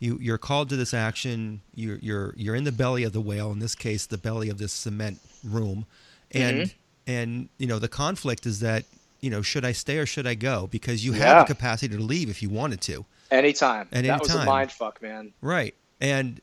you 0.00 0.18
you're 0.20 0.38
called 0.38 0.68
to 0.70 0.76
this 0.76 0.92
action. 0.92 1.60
You're 1.74 1.98
you're 1.98 2.34
you're 2.36 2.54
in 2.54 2.64
the 2.64 2.72
belly 2.72 3.04
of 3.04 3.12
the 3.12 3.20
whale. 3.20 3.52
In 3.52 3.58
this 3.60 3.74
case, 3.74 4.06
the 4.06 4.18
belly 4.18 4.48
of 4.48 4.58
this 4.58 4.72
cement 4.72 5.20
room, 5.44 5.86
and 6.32 6.62
Mhm. 6.62 6.74
and 7.06 7.48
you 7.58 7.66
know 7.66 7.78
the 7.78 7.88
conflict 7.88 8.44
is 8.46 8.60
that 8.60 8.84
you 9.20 9.30
know 9.30 9.40
should 9.42 9.64
I 9.64 9.72
stay 9.72 9.98
or 9.98 10.06
should 10.06 10.26
I 10.26 10.34
go? 10.34 10.66
Because 10.66 11.04
you 11.04 11.12
have 11.12 11.20
Yeah. 11.36 11.42
the 11.44 11.54
capacity 11.54 11.96
to 11.96 12.02
leave 12.02 12.28
if 12.28 12.42
you 12.42 12.50
wanted 12.50 12.80
to. 12.82 13.06
Anytime. 13.30 13.82
At 13.92 14.04
that 14.04 14.10
any 14.10 14.18
was 14.18 14.28
time. 14.28 14.42
a 14.42 14.44
mind 14.46 14.72
fuck, 14.72 15.00
man. 15.00 15.32
Right. 15.40 15.74
And 16.00 16.40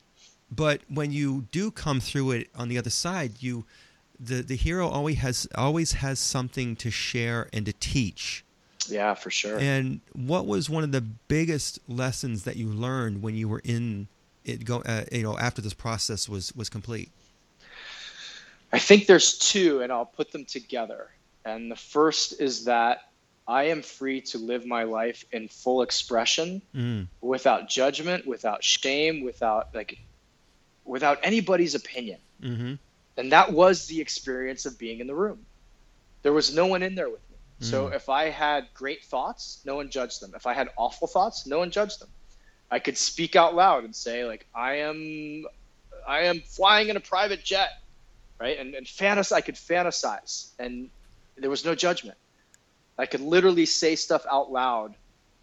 but 0.50 0.82
when 0.90 1.12
you 1.12 1.48
do 1.52 1.72
come 1.72 2.00
through 2.00 2.32
it 2.32 2.50
on 2.56 2.68
the 2.70 2.78
other 2.78 2.90
side, 2.90 3.34
you 3.42 3.66
the 4.20 4.42
the 4.42 4.56
hero 4.56 4.88
always 4.88 5.18
has 5.18 5.48
always 5.56 5.94
has 5.94 6.20
something 6.20 6.76
to 6.78 6.90
share 6.90 7.50
and 7.54 7.66
to 7.66 7.74
teach. 7.74 8.44
Yeah, 8.90 9.14
for 9.14 9.30
sure. 9.30 9.60
And 9.60 10.02
what 10.14 10.46
was 10.46 10.70
one 10.70 10.84
of 10.84 10.92
the 10.92 11.02
biggest 11.02 11.80
lessons 11.88 12.44
that 12.44 12.56
you 12.56 12.68
learned 12.68 13.22
when 13.22 13.36
you 13.36 13.48
were 13.48 13.62
in 13.64 14.08
it 14.44 14.66
go 14.66 14.82
uh, 14.82 15.04
you 15.12 15.24
know 15.24 15.38
after 15.38 15.62
this 15.62 15.74
process 15.74 16.28
was 16.28 16.56
was 16.56 16.70
complete? 16.70 17.12
I 18.74 18.80
think 18.80 19.06
there's 19.06 19.38
two, 19.38 19.82
and 19.82 19.92
I'll 19.92 20.06
put 20.06 20.32
them 20.32 20.46
together. 20.46 21.10
And 21.44 21.70
the 21.70 21.76
first 21.76 22.40
is 22.40 22.66
that 22.66 23.10
I 23.48 23.66
am 23.66 23.82
free 23.82 24.22
to 24.22 24.38
live 24.38 24.66
my 24.66 24.84
life 24.84 25.26
in 25.32 25.48
full 25.48 25.82
expression 25.82 26.62
Mm, 26.74 27.08
without 27.20 27.68
judgment, 27.68 28.26
without 28.26 28.64
shame, 28.64 29.24
without 29.24 29.74
like 29.74 30.00
without 30.86 31.20
anybody's 31.24 31.76
opinion. 31.76 32.20
mm-hmm. 32.42 32.74
And 33.18 33.32
that 33.34 33.52
was 33.52 33.88
the 33.88 34.00
experience 34.00 34.66
of 34.66 34.80
being 34.80 35.00
in 35.00 35.08
the 35.08 35.14
room. 35.14 35.46
There 36.24 36.34
was 36.34 36.56
no 36.56 36.66
one 36.66 36.82
in 36.82 36.96
there 36.96 37.10
with 37.10 37.20
me. 37.30 37.31
So 37.62 37.90
Mm. 37.90 37.96
if 37.96 38.10
I 38.10 38.30
had 38.30 38.70
great 38.76 39.06
thoughts, 39.06 39.62
no 39.66 39.76
one 39.76 39.90
judged 39.90 40.22
them. 40.22 40.34
If 40.36 40.48
I 40.48 40.54
had 40.54 40.70
awful 40.78 41.08
thoughts, 41.08 41.48
no 41.48 41.60
one 41.60 41.72
judged 41.72 42.00
them. 42.02 42.14
I 42.72 42.80
could 42.80 42.98
speak 42.98 43.36
out 43.36 43.56
loud 43.56 43.84
and 43.86 43.96
say 43.96 44.26
like 44.26 44.48
I 44.56 44.76
am 44.78 45.46
I 46.08 46.22
am 46.22 46.42
flying 46.42 46.90
in 46.90 46.98
a 46.98 47.02
private 47.02 47.44
jet, 47.44 47.70
right? 48.40 48.60
And 48.60 48.76
and 48.76 48.88
fantas 48.88 49.32
I 49.32 49.42
could 49.42 49.56
fantasize 49.56 50.54
and 50.60 50.92
there 51.38 51.50
was 51.50 51.66
no 51.66 51.76
judgment. 51.76 52.18
I 52.98 53.06
could 53.08 53.22
literally 53.22 53.66
say 53.66 53.96
stuff 53.96 54.26
out 54.32 54.52
loud 54.52 54.96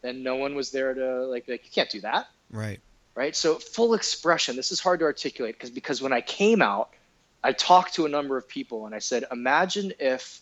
and 0.04 0.24
no 0.24 0.36
one 0.36 0.54
was 0.54 0.70
there 0.70 0.94
to 0.94 1.26
like 1.26 1.46
like 1.48 1.64
you 1.64 1.70
can't 1.72 1.90
do 1.90 2.00
that 2.02 2.26
Right. 2.50 2.80
right? 3.16 3.34
So 3.36 3.56
full 3.56 3.94
expression. 3.94 4.56
This 4.56 4.72
is 4.72 4.80
hard 4.80 5.00
to 5.00 5.06
articulate 5.06 5.54
because 5.56 5.70
because 5.70 6.02
when 6.02 6.12
I 6.12 6.20
came 6.22 6.62
out, 6.62 6.90
I 7.44 7.52
talked 7.52 7.94
to 7.94 8.06
a 8.06 8.08
number 8.10 8.36
of 8.36 8.48
people 8.48 8.86
and 8.86 8.94
I 8.94 8.98
said, 9.00 9.24
imagine 9.32 9.92
if 10.00 10.40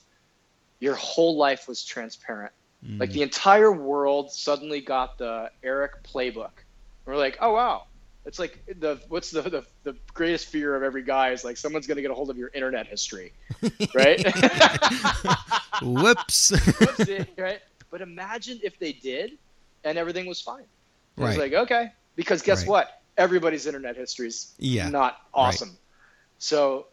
your 0.81 0.95
whole 0.95 1.37
life 1.37 1.69
was 1.69 1.85
transparent. 1.85 2.53
Mm. 2.85 3.01
Like 3.01 3.11
the 3.11 3.23
entire 3.23 3.73
world 3.73 4.33
suddenly 4.33 4.81
got 4.81 5.19
the 5.19 5.51
Eric 5.63 6.03
playbook. 6.05 6.53
And 6.57 7.07
we're 7.07 7.17
like, 7.17 7.39
oh 7.41 7.53
wow. 7.53 7.85
It's 8.25 8.41
like 8.41 8.65
the 8.81 9.01
what's 9.09 9.31
the, 9.31 9.43
the 9.43 9.65
the 9.85 9.97
greatest 10.13 10.49
fear 10.49 10.75
of 10.75 10.83
every 10.83 11.03
guy 11.05 11.31
is 11.31 11.45
like 11.45 11.57
someone's 11.57 11.87
gonna 11.87 12.03
get 12.03 12.11
a 12.11 12.15
hold 12.15 12.29
of 12.29 12.37
your 12.37 12.51
internet 12.53 12.89
history, 12.89 13.33
right? 13.95 14.21
Whoops. 15.83 16.51
Whoopsie, 16.51 17.27
right? 17.39 17.61
But 17.91 18.01
imagine 18.01 18.59
if 18.65 18.81
they 18.81 18.93
did, 18.93 19.39
and 19.85 19.97
everything 19.97 20.27
was 20.27 20.41
fine. 20.41 20.65
It 21.17 21.23
was 21.23 21.37
like 21.39 21.53
okay, 21.53 21.93
because 22.17 22.43
guess 22.43 22.63
Right. 22.63 22.69
what? 22.69 23.03
Everybody's 23.17 23.65
internet 23.67 23.97
history 23.97 24.27
is 24.27 24.53
Yeah. 24.59 24.89
not 24.89 25.19
awesome. 25.33 25.69
Right. 25.69 25.79
So 26.39 26.87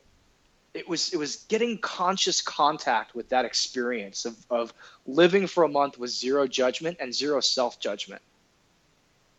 it 0.73 0.87
was 0.89 1.13
it 1.13 1.17
was 1.17 1.45
getting 1.49 1.77
conscious 1.79 2.41
contact 2.41 3.13
with 3.15 3.29
that 3.29 3.45
experience 3.45 4.25
of, 4.25 4.35
of 4.49 4.73
living 5.05 5.47
for 5.47 5.63
a 5.63 5.69
month 5.69 5.97
with 5.97 6.09
zero 6.11 6.47
judgment 6.47 6.97
and 6.99 7.13
zero 7.13 7.39
self 7.41 7.79
judgment. 7.79 8.21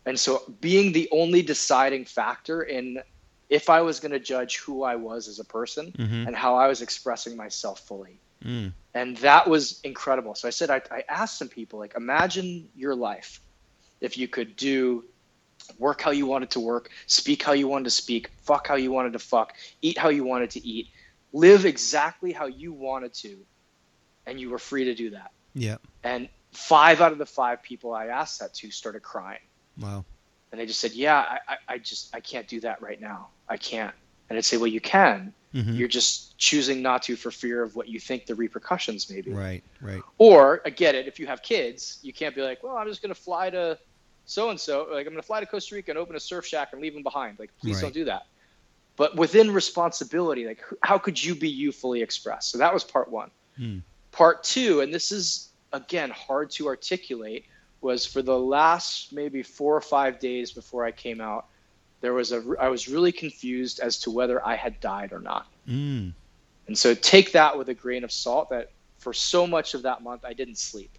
And 0.05 0.19
so 0.19 0.43
being 0.61 0.91
the 0.93 1.09
only 1.11 1.41
deciding 1.41 2.05
factor 2.05 2.63
in 2.63 2.99
if 3.49 3.69
I 3.69 3.81
was 3.81 3.99
going 3.99 4.11
to 4.11 4.19
judge 4.19 4.57
who 4.59 4.83
I 4.83 4.95
was 4.95 5.27
as 5.27 5.39
a 5.39 5.45
person 5.45 5.91
Mhm. 5.97 6.27
and 6.27 6.35
how 6.35 6.55
I 6.55 6.67
was 6.67 6.81
expressing 6.81 7.35
myself 7.37 7.79
fully 7.87 8.21
Mm. 8.43 8.73
and 8.93 9.17
that 9.17 9.47
was 9.49 9.79
incredible 9.83 10.35
so 10.35 10.47
i 10.47 10.51
said 10.51 10.69
I, 10.69 10.81
I 10.91 11.03
asked 11.09 11.37
some 11.39 11.47
people 11.47 11.79
like 11.79 11.95
imagine 11.95 12.69
your 12.75 12.93
life 12.93 13.39
if 14.01 14.17
you 14.17 14.27
could 14.27 14.57
do 14.57 15.05
work 15.79 16.01
how 16.01 16.11
you 16.11 16.25
wanted 16.25 16.51
to 16.51 16.59
work 16.59 16.89
speak 17.07 17.41
how 17.41 17.53
you 17.53 17.67
wanted 17.69 17.85
to 17.85 17.91
speak 17.91 18.29
fuck 18.43 18.67
how 18.67 18.75
you 18.75 18.91
wanted 18.91 19.13
to 19.13 19.19
fuck 19.19 19.53
eat 19.81 19.97
how 19.97 20.09
you 20.09 20.25
wanted 20.25 20.49
to 20.51 20.67
eat 20.67 20.87
live 21.35 21.65
exactly 21.65 22.31
how 22.31 22.45
you 22.45 22.71
wanted 22.71 23.13
to 23.13 23.37
and 24.25 24.39
you 24.39 24.49
were 24.49 24.57
free 24.59 24.85
to 24.85 24.95
do 24.95 25.09
that 25.11 25.31
Yeah. 25.53 25.77
and 26.03 26.29
five 26.53 27.01
out 27.01 27.11
of 27.11 27.17
the 27.17 27.25
five 27.25 27.61
people 27.61 27.93
i 27.93 28.05
asked 28.07 28.39
that 28.39 28.53
to 28.55 28.71
started 28.71 29.01
crying 29.03 29.41
Wow. 29.77 30.05
and 30.51 30.59
they 30.61 30.65
just 30.65 30.79
said 30.79 30.93
yeah 30.93 31.17
i, 31.19 31.39
I, 31.53 31.57
I 31.73 31.77
just 31.77 32.15
i 32.15 32.21
can't 32.21 32.47
do 32.47 32.61
that 32.61 32.81
right 32.81 32.99
now 33.01 33.27
i 33.49 33.57
can't 33.57 33.93
and 34.29 34.37
i'd 34.37 34.45
say 34.45 34.57
well 34.57 34.67
you 34.67 34.81
can 34.81 35.33
Mhm. 35.53 35.77
you're 35.77 35.87
just 35.87 36.37
choosing 36.37 36.81
not 36.81 37.03
to 37.03 37.15
for 37.15 37.31
fear 37.31 37.63
of 37.63 37.77
what 37.77 37.87
you 37.87 37.97
think 37.97 38.25
the 38.25 38.35
repercussions 38.35 39.09
may 39.09 39.21
be 39.21 39.31
Right. 39.31 39.63
Right. 39.79 40.01
or 40.17 40.61
I 40.65 40.69
get 40.69 40.95
it, 40.95 41.07
if 41.07 41.17
you 41.17 41.27
have 41.27 41.41
kids, 41.41 41.97
you 42.01 42.11
can't 42.11 42.35
be 42.35 42.41
like, 42.41 42.61
well, 42.61 42.75
I'm 42.75 42.87
just 42.89 43.01
going 43.01 43.13
to 43.15 43.21
fly 43.21 43.49
to 43.51 43.79
so 44.25 44.49
and 44.49 44.59
so. 44.59 44.79
Like, 44.91 45.07
I'm 45.07 45.13
going 45.13 45.15
to 45.15 45.21
fly 45.21 45.39
to 45.39 45.45
Costa 45.45 45.75
Rica 45.75 45.91
and 45.91 45.97
open 45.97 46.13
a 46.17 46.19
surf 46.19 46.45
shack 46.45 46.73
and 46.73 46.81
leave 46.81 46.93
them 46.93 47.03
behind. 47.03 47.39
Like, 47.39 47.51
please 47.61 47.75
Right. 47.75 47.83
don't 47.83 47.93
do 47.93 48.03
that. 48.03 48.23
But 48.95 49.15
within 49.15 49.51
responsibility, 49.51 50.45
like 50.45 50.61
how 50.81 50.97
could 50.97 51.21
you 51.21 51.35
be 51.35 51.49
you 51.49 51.71
fully 51.71 52.01
expressed? 52.01 52.51
So 52.51 52.57
that 52.59 52.73
was 52.73 52.83
part 52.83 53.11
one. 53.11 53.31
Hmm. 53.57 53.79
Part 54.11 54.43
two, 54.43 54.81
and 54.81 54.93
this 54.93 55.11
is 55.11 55.49
again 55.73 56.09
hard 56.09 56.51
to 56.51 56.67
articulate, 56.67 57.45
was 57.81 58.05
for 58.05 58.21
the 58.21 58.37
last 58.37 59.13
maybe 59.13 59.43
four 59.43 59.75
or 59.75 59.81
five 59.81 60.19
days 60.19 60.51
before 60.51 60.85
I 60.85 60.91
came 60.91 61.19
out, 61.19 61.47
there 62.01 62.13
was 62.13 62.31
a 62.31 62.43
I 62.59 62.69
was 62.69 62.87
really 62.87 63.11
confused 63.11 63.79
as 63.79 63.99
to 63.99 64.11
whether 64.11 64.45
I 64.45 64.55
had 64.55 64.79
died 64.79 65.11
or 65.11 65.19
not. 65.19 65.47
Mm. 65.67 66.13
And 66.67 66.77
so 66.77 66.93
take 66.93 67.33
that 67.33 67.57
with 67.57 67.69
a 67.69 67.73
grain 67.73 68.03
of 68.03 68.11
salt 68.11 68.49
that 68.49 68.71
for 68.97 69.13
so 69.13 69.45
much 69.45 69.73
of 69.73 69.83
that 69.83 70.01
month 70.01 70.23
I 70.25 70.33
didn't 70.33 70.57
sleep. 70.57 70.97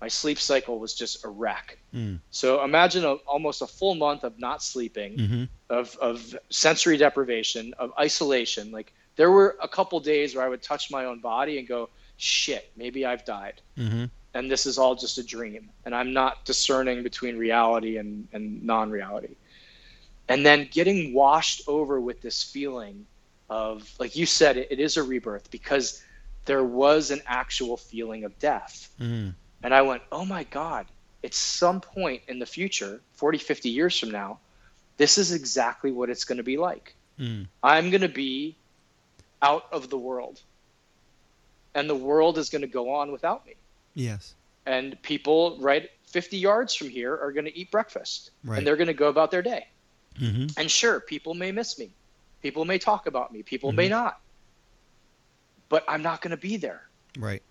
My 0.00 0.08
sleep 0.08 0.38
cycle 0.38 0.78
was 0.78 0.94
just 0.94 1.24
a 1.24 1.28
wreck. 1.28 1.78
Mm. 1.94 2.20
So 2.30 2.62
imagine 2.62 3.04
a, 3.04 3.14
almost 3.26 3.62
a 3.62 3.66
full 3.66 3.94
month 3.94 4.22
of 4.24 4.38
not 4.38 4.62
sleeping, 4.62 5.18
hmm 5.18 5.44
of, 5.70 5.94
of 6.00 6.34
sensory 6.48 6.96
deprivation, 6.96 7.74
of 7.78 7.92
isolation. 7.98 8.70
Like 8.70 8.92
there 9.16 9.30
were 9.30 9.56
a 9.60 9.68
couple 9.68 10.00
days 10.00 10.34
where 10.34 10.44
I 10.44 10.48
would 10.48 10.62
touch 10.62 10.90
my 10.90 11.04
own 11.04 11.20
body 11.20 11.58
and 11.58 11.68
go, 11.68 11.90
shit, 12.16 12.70
maybe 12.76 13.04
I've 13.04 13.24
died. 13.24 13.60
hmm 13.76 14.04
And 14.34 14.50
this 14.50 14.64
is 14.66 14.78
all 14.78 14.94
just 14.94 15.18
a 15.18 15.22
dream. 15.22 15.70
And 15.84 15.94
I'm 15.94 16.12
not 16.12 16.44
discerning 16.44 17.02
between 17.02 17.36
reality 17.36 17.98
and, 17.98 18.28
and 18.32 18.62
non 18.62 18.90
reality. 18.90 19.34
And 20.28 20.44
then 20.44 20.68
getting 20.70 21.14
washed 21.14 21.62
over 21.66 22.00
with 22.00 22.20
this 22.20 22.42
feeling 22.42 23.06
of, 23.50 23.90
like 23.98 24.14
you 24.16 24.26
said, 24.26 24.56
it, 24.56 24.68
it 24.70 24.80
is 24.80 24.96
a 24.96 25.02
rebirth 25.02 25.50
because 25.50 26.02
there 26.44 26.64
was 26.64 27.10
an 27.10 27.20
actual 27.26 27.76
feeling 27.76 28.24
of 28.24 28.38
death. 28.38 28.90
Mm. 29.00 29.34
And 29.62 29.74
I 29.74 29.82
went, 29.82 30.02
oh 30.12 30.24
my 30.24 30.44
God, 30.44 30.86
at 31.24 31.34
some 31.34 31.80
point 31.80 32.22
in 32.28 32.38
the 32.38 32.46
future, 32.46 33.00
40, 33.14 33.38
50 33.38 33.68
years 33.70 33.98
from 33.98 34.10
now, 34.10 34.38
this 34.96 35.18
is 35.18 35.32
exactly 35.32 35.90
what 35.90 36.10
it's 36.10 36.24
going 36.24 36.38
to 36.38 36.44
be 36.44 36.56
like. 36.56 36.94
Mm. 37.18 37.46
I'm 37.62 37.90
going 37.90 38.02
to 38.02 38.08
be 38.08 38.56
out 39.42 39.66
of 39.72 39.90
the 39.90 39.98
world. 39.98 40.40
And 41.74 41.88
the 41.88 41.94
world 41.94 42.38
is 42.38 42.50
going 42.50 42.62
to 42.62 42.68
go 42.68 42.90
on 42.94 43.12
without 43.12 43.46
me. 43.46 43.54
Yes. 43.94 44.34
And 44.66 45.00
people 45.02 45.56
right 45.60 45.90
50 46.06 46.36
yards 46.38 46.74
from 46.74 46.88
here 46.88 47.14
are 47.14 47.32
going 47.32 47.44
to 47.44 47.56
eat 47.56 47.70
breakfast 47.70 48.30
Right. 48.44 48.58
and 48.58 48.66
they're 48.66 48.76
going 48.76 48.88
to 48.88 48.94
go 48.94 49.08
about 49.08 49.30
their 49.30 49.42
day. 49.42 49.66
hmm 50.18 50.46
And 50.56 50.70
sure, 50.70 51.00
people 51.00 51.34
may 51.34 51.52
miss 51.52 51.78
me. 51.78 51.90
People 52.42 52.64
may 52.64 52.78
talk 52.78 53.06
about 53.06 53.32
me. 53.32 53.42
People 53.42 53.72
may 53.72 53.88
not. 53.88 54.20
But 55.68 55.84
I'm 55.88 56.02
not 56.02 56.20
going 56.22 56.30
to 56.30 56.36
be 56.36 56.56
there. 56.56 56.82
Right. 57.18 57.42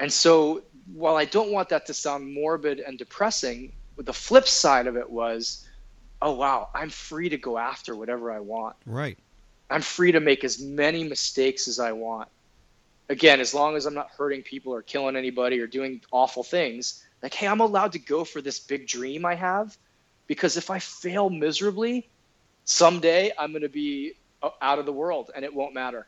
And 0.00 0.12
so, 0.12 0.62
while 0.92 1.16
I 1.16 1.24
don't 1.24 1.52
want 1.52 1.70
that 1.70 1.86
to 1.86 1.94
sound 1.94 2.32
morbid 2.32 2.80
and 2.80 2.98
depressing, 2.98 3.72
the 3.96 4.12
flip 4.12 4.46
side 4.46 4.86
of 4.86 4.96
it 4.96 5.08
was, 5.08 5.66
oh, 6.20 6.32
wow, 6.32 6.68
I'm 6.74 6.90
free 6.90 7.28
to 7.28 7.36
go 7.36 7.58
after 7.58 7.94
whatever 7.94 8.32
I 8.32 8.40
want. 8.40 8.76
Right. 8.86 9.18
I'm 9.70 9.82
free 9.82 10.12
to 10.12 10.20
make 10.20 10.44
as 10.44 10.60
many 10.60 11.04
mistakes 11.04 11.68
as 11.68 11.78
I 11.78 11.92
want. 11.92 12.28
Again, 13.08 13.40
as 13.40 13.54
long 13.54 13.76
as 13.76 13.86
I'm 13.86 13.94
not 13.94 14.10
hurting 14.16 14.42
people 14.42 14.72
or 14.74 14.82
killing 14.82 15.16
anybody 15.16 15.60
or 15.60 15.66
doing 15.66 16.00
awful 16.10 16.42
things, 16.42 17.02
like, 17.22 17.34
hey, 17.34 17.46
I'm 17.46 17.60
allowed 17.60 17.92
to 17.92 17.98
go 17.98 18.24
for 18.24 18.40
this 18.40 18.60
big 18.60 18.86
dream 18.86 19.24
I 19.24 19.34
have 19.34 19.76
because 20.26 20.56
if 20.56 20.70
I 20.70 20.78
fail 20.78 21.30
miserably, 21.30 22.10
someday 22.64 23.32
I'm 23.38 23.52
going 23.52 23.62
to 23.62 23.68
be 23.68 24.14
uh, 24.42 24.50
out 24.60 24.78
of 24.78 24.86
the 24.86 24.92
world 24.92 25.30
and 25.34 25.44
it 25.44 25.54
won't 25.54 25.74
matter 25.74 26.06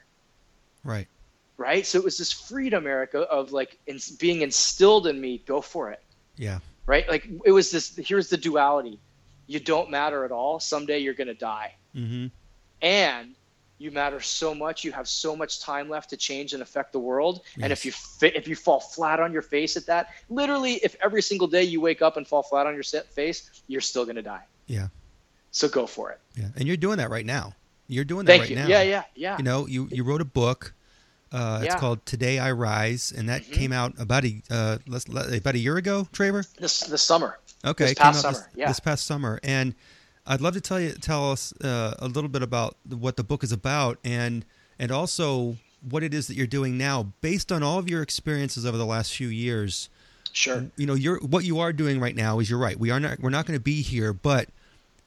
Right. 0.86 1.08
Right? 1.56 1.86
So 1.86 1.98
it 1.98 2.04
was 2.04 2.18
this 2.18 2.32
freedom, 2.32 2.86
Erica, 2.86 3.20
of 3.20 3.52
like 3.52 3.78
in, 3.86 3.98
being 4.18 4.42
instilled 4.42 5.06
in 5.06 5.20
me. 5.20 5.42
Go 5.46 5.60
for 5.60 5.90
it, 5.90 6.02
Yeah. 6.36 6.58
right? 6.86 7.08
Like 7.08 7.28
it 7.44 7.52
was 7.52 7.70
this. 7.70 7.96
Here's 7.96 8.28
the 8.28 8.36
duality: 8.36 9.00
you 9.46 9.60
don't 9.60 9.90
matter 9.90 10.24
at 10.24 10.32
all. 10.32 10.60
Someday 10.60 10.98
you're 11.00 11.14
gonna 11.14 11.34
die, 11.34 11.74
hmm 11.94 12.26
and 12.82 13.34
you 13.78 13.90
matter 13.90 14.20
so 14.20 14.54
much. 14.54 14.84
You 14.84 14.92
have 14.92 15.08
so 15.08 15.36
much 15.36 15.60
time 15.60 15.88
left 15.88 16.10
to 16.10 16.16
change 16.16 16.52
and 16.54 16.62
affect 16.62 16.92
the 16.92 16.98
world. 16.98 17.42
And 17.60 17.72
if 17.72 17.84
you 17.84 17.92
if 18.22 18.48
you 18.48 18.54
fall 18.56 18.80
flat 18.80 19.20
on 19.20 19.32
your 19.32 19.42
face 19.42 19.76
at 19.76 19.86
that, 19.86 20.08
literally, 20.28 20.74
if 20.74 20.96
every 21.02 21.22
single 21.22 21.46
day 21.46 21.62
you 21.62 21.80
wake 21.80 22.00
up 22.02 22.16
and 22.16 22.26
fall 22.26 22.42
flat 22.42 22.66
on 22.66 22.74
your 22.74 22.82
set 22.82 23.06
face, 23.12 23.62
you're 23.66 23.80
still 23.82 24.06
gonna 24.06 24.22
die. 24.22 24.42
Yeah. 24.66 24.88
So 25.50 25.68
go 25.68 25.86
for 25.86 26.10
it. 26.10 26.20
Yeah. 26.34 26.48
And 26.56 26.66
you're 26.66 26.76
doing 26.76 26.98
that 26.98 27.10
right 27.10 27.24
now. 27.24 27.54
You're 27.88 28.04
doing 28.04 28.26
that 28.26 28.32
Thank 28.32 28.42
right 28.42 28.50
you. 28.50 28.56
now. 28.56 28.66
Yeah, 28.68 28.82
yeah, 28.82 29.04
yeah. 29.14 29.36
You 29.38 29.44
know, 29.44 29.66
you 29.66 29.88
you 29.92 30.04
wrote 30.04 30.20
a 30.20 30.26
book. 30.26 30.74
Uh, 31.32 31.60
it's 31.62 31.74
Yeah. 31.74 31.78
called 31.80 32.04
Today 32.06 32.38
I 32.38 32.52
Rise, 32.52 33.12
and 33.14 33.28
that 33.28 33.42
Mhm. 33.42 33.52
came 33.52 33.72
out 33.72 33.94
about 33.98 34.24
a 34.24 34.42
uh, 34.50 34.78
about 34.86 35.54
a 35.54 35.58
year 35.58 35.76
ago. 35.76 36.08
Traver. 36.12 36.46
This 36.58 36.80
this 36.80 37.02
summer. 37.02 37.38
Okay, 37.64 37.86
This 37.86 37.94
past 37.94 38.20
summer, 38.22 38.48
yeah. 38.54 38.68
this 38.68 38.78
past 38.80 39.04
summer, 39.06 39.40
and 39.42 39.74
I'd 40.24 40.40
love 40.40 40.54
to 40.54 40.60
tell 40.60 40.78
you 40.80 40.92
tell 40.92 41.32
us 41.32 41.52
uh, 41.62 41.94
a 41.98 42.06
little 42.06 42.28
bit 42.28 42.42
about 42.42 42.76
what 42.88 43.16
the 43.16 43.24
book 43.24 43.42
is 43.42 43.50
about, 43.50 43.98
and 44.04 44.44
and 44.78 44.92
also 44.92 45.56
what 45.80 46.02
it 46.02 46.14
is 46.14 46.26
that 46.28 46.36
you're 46.36 46.46
doing 46.46 46.78
now, 46.78 47.12
based 47.20 47.50
on 47.50 47.62
all 47.62 47.78
of 47.78 47.88
your 47.88 48.02
experiences 48.02 48.64
over 48.64 48.76
the 48.76 48.86
last 48.86 49.12
few 49.12 49.28
years. 49.28 49.88
Sure. 50.32 50.66
You 50.76 50.86
know, 50.86 50.94
you're 50.94 51.18
what 51.20 51.44
you 51.44 51.58
are 51.58 51.72
doing 51.72 51.98
right 51.98 52.14
now 52.14 52.38
is 52.38 52.48
you're 52.50 52.58
right. 52.58 52.78
We 52.78 52.90
are 52.90 53.00
not 53.00 53.20
we're 53.20 53.30
not 53.30 53.46
going 53.46 53.58
to 53.58 53.62
be 53.62 53.82
here, 53.82 54.12
but 54.12 54.48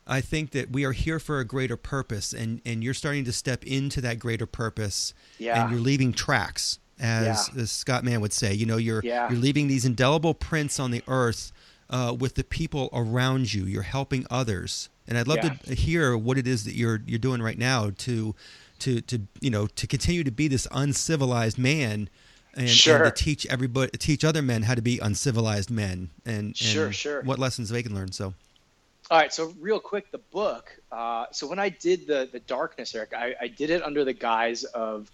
I 0.10 0.22
think 0.22 0.52
that 0.52 0.72
we 0.72 0.84
are 0.86 0.92
here 0.92 1.20
for 1.20 1.40
a 1.40 1.46
greater 1.46 1.78
purpose, 1.78 2.34
and 2.34 2.62
and 2.66 2.84
you're 2.84 2.94
starting 2.94 3.24
to 3.26 3.32
step 3.32 3.64
into 3.64 4.02
that 4.02 4.20
greater 4.20 4.46
purpose, 4.46 5.14
Yeah. 5.38 5.62
and 5.62 5.72
you're 5.72 5.80
leaving 5.82 6.12
tracks, 6.14 6.80
as, 7.00 7.50
Yeah. 7.56 7.62
as 7.62 7.72
Scott 7.72 8.04
Mann 8.04 8.20
would 8.22 8.34
say. 8.34 8.54
You 8.54 8.66
know, 8.66 8.78
you're 8.78 9.02
Yeah. 9.04 9.30
you're 9.30 9.40
leaving 9.40 9.68
these 9.68 9.86
indelible 9.86 10.34
prints 10.34 10.80
on 10.80 10.92
the 10.92 11.04
earth 11.08 11.52
uh, 11.90 12.16
with 12.18 12.36
the 12.36 12.44
people 12.44 12.90
around 12.94 13.54
you. 13.54 13.66
You're 13.66 13.84
helping 13.84 14.26
others, 14.30 14.90
and 15.08 15.18
I'd 15.18 15.28
love 15.28 15.40
Yeah. 15.44 15.54
to 15.66 15.76
hear 15.76 16.18
what 16.18 16.38
it 16.38 16.48
is 16.48 16.64
that 16.66 16.76
you're 16.76 17.02
you're 17.06 17.20
doing 17.20 17.42
right 17.42 17.58
now 17.58 17.92
to 18.00 18.36
to 18.80 19.02
to 19.02 19.22
you 19.42 19.50
know 19.52 19.68
to 19.68 19.86
continue 19.88 20.24
to 20.24 20.32
be 20.32 20.48
this 20.48 20.68
uncivilized 20.72 21.58
man. 21.58 22.10
And, 22.56 22.68
Sure. 22.68 23.04
and 23.06 23.16
to 23.16 23.24
teach 23.24 23.46
everybody, 23.46 23.92
teach 24.00 24.24
other 24.26 24.42
men 24.42 24.64
how 24.64 24.74
to 24.74 24.82
be 24.82 24.98
uncivilized 24.98 25.70
men, 25.70 26.10
and, 26.26 26.36
and 26.48 26.58
Sure, 26.58 26.92
sure. 26.92 27.22
what 27.22 27.38
lessons 27.38 27.70
they 27.70 27.84
can 27.84 27.94
learn. 27.94 28.12
So, 28.12 28.34
All 29.12 29.18
right, 29.18 29.34
so 29.34 29.54
real 29.60 29.80
quick, 29.80 30.12
the 30.12 30.20
book. 30.20 30.70
Uh, 30.92 31.26
so 31.32 31.48
when 31.48 31.58
I 31.60 31.70
did 31.70 32.06
the 32.06 32.30
the 32.32 32.40
darkness, 32.42 32.94
Eric, 32.94 33.14
I, 33.16 33.36
I 33.42 33.48
did 33.48 33.72
it 33.72 33.82
under 33.84 34.06
the 34.06 34.14
guise 34.14 34.64
of 34.66 35.10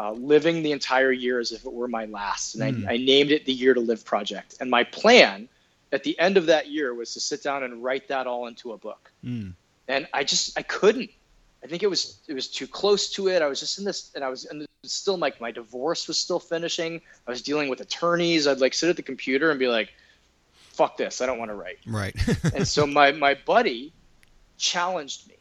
uh, 0.00 0.12
living 0.12 0.62
the 0.62 0.72
entire 0.72 1.12
year 1.12 1.38
as 1.38 1.52
if 1.52 1.64
it 1.64 1.72
were 1.72 1.86
my 1.88 2.06
last, 2.06 2.54
and 2.56 2.84
Mm. 2.84 2.88
I, 2.88 2.94
I 2.94 2.96
named 2.96 3.30
it 3.30 3.44
the 3.44 3.52
Year 3.52 3.74
to 3.74 3.80
Live 3.80 4.04
Project. 4.04 4.56
And 4.60 4.68
my 4.70 4.82
plan 4.84 5.48
at 5.92 6.02
the 6.02 6.18
end 6.18 6.36
of 6.38 6.46
that 6.46 6.68
year 6.68 6.92
was 6.94 7.14
to 7.14 7.20
sit 7.20 7.42
down 7.42 7.62
and 7.62 7.82
write 7.84 8.08
that 8.08 8.26
all 8.26 8.46
into 8.46 8.72
a 8.72 8.78
book. 8.78 9.12
mm, 9.24 9.52
And 9.86 10.08
I 10.12 10.24
just 10.24 10.58
I 10.58 10.62
couldn't. 10.62 11.10
I 11.62 11.66
think 11.66 11.82
it 11.84 11.90
was 11.90 12.18
it 12.26 12.34
was 12.34 12.48
too 12.48 12.66
close 12.66 13.10
to 13.10 13.28
it. 13.28 13.42
I 13.42 13.46
was 13.46 13.60
just 13.60 13.78
in 13.78 13.84
this, 13.84 14.10
and 14.14 14.24
I 14.24 14.28
was 14.28 14.44
and 14.46 14.66
still 14.84 15.18
like 15.18 15.40
my 15.40 15.52
divorce 15.52 16.08
was 16.08 16.18
still 16.18 16.40
finishing. 16.40 17.00
I 17.28 17.30
was 17.30 17.42
dealing 17.42 17.68
with 17.68 17.80
attorneys. 17.80 18.48
I'd 18.48 18.60
like 18.60 18.74
sit 18.74 18.88
at 18.88 18.96
the 18.96 19.02
computer 19.02 19.50
and 19.50 19.60
be 19.60 19.68
like, 19.68 19.90
"Fuck 20.80 20.96
this! 20.96 21.20
I 21.20 21.26
don't 21.26 21.38
want 21.38 21.50
to 21.50 21.54
write." 21.54 21.76
right, 21.86 22.16
and 22.54 22.66
so 22.66 22.86
my 22.86 23.12
my 23.12 23.34
buddy 23.34 23.92
challenged 24.56 25.28
me. 25.28 25.34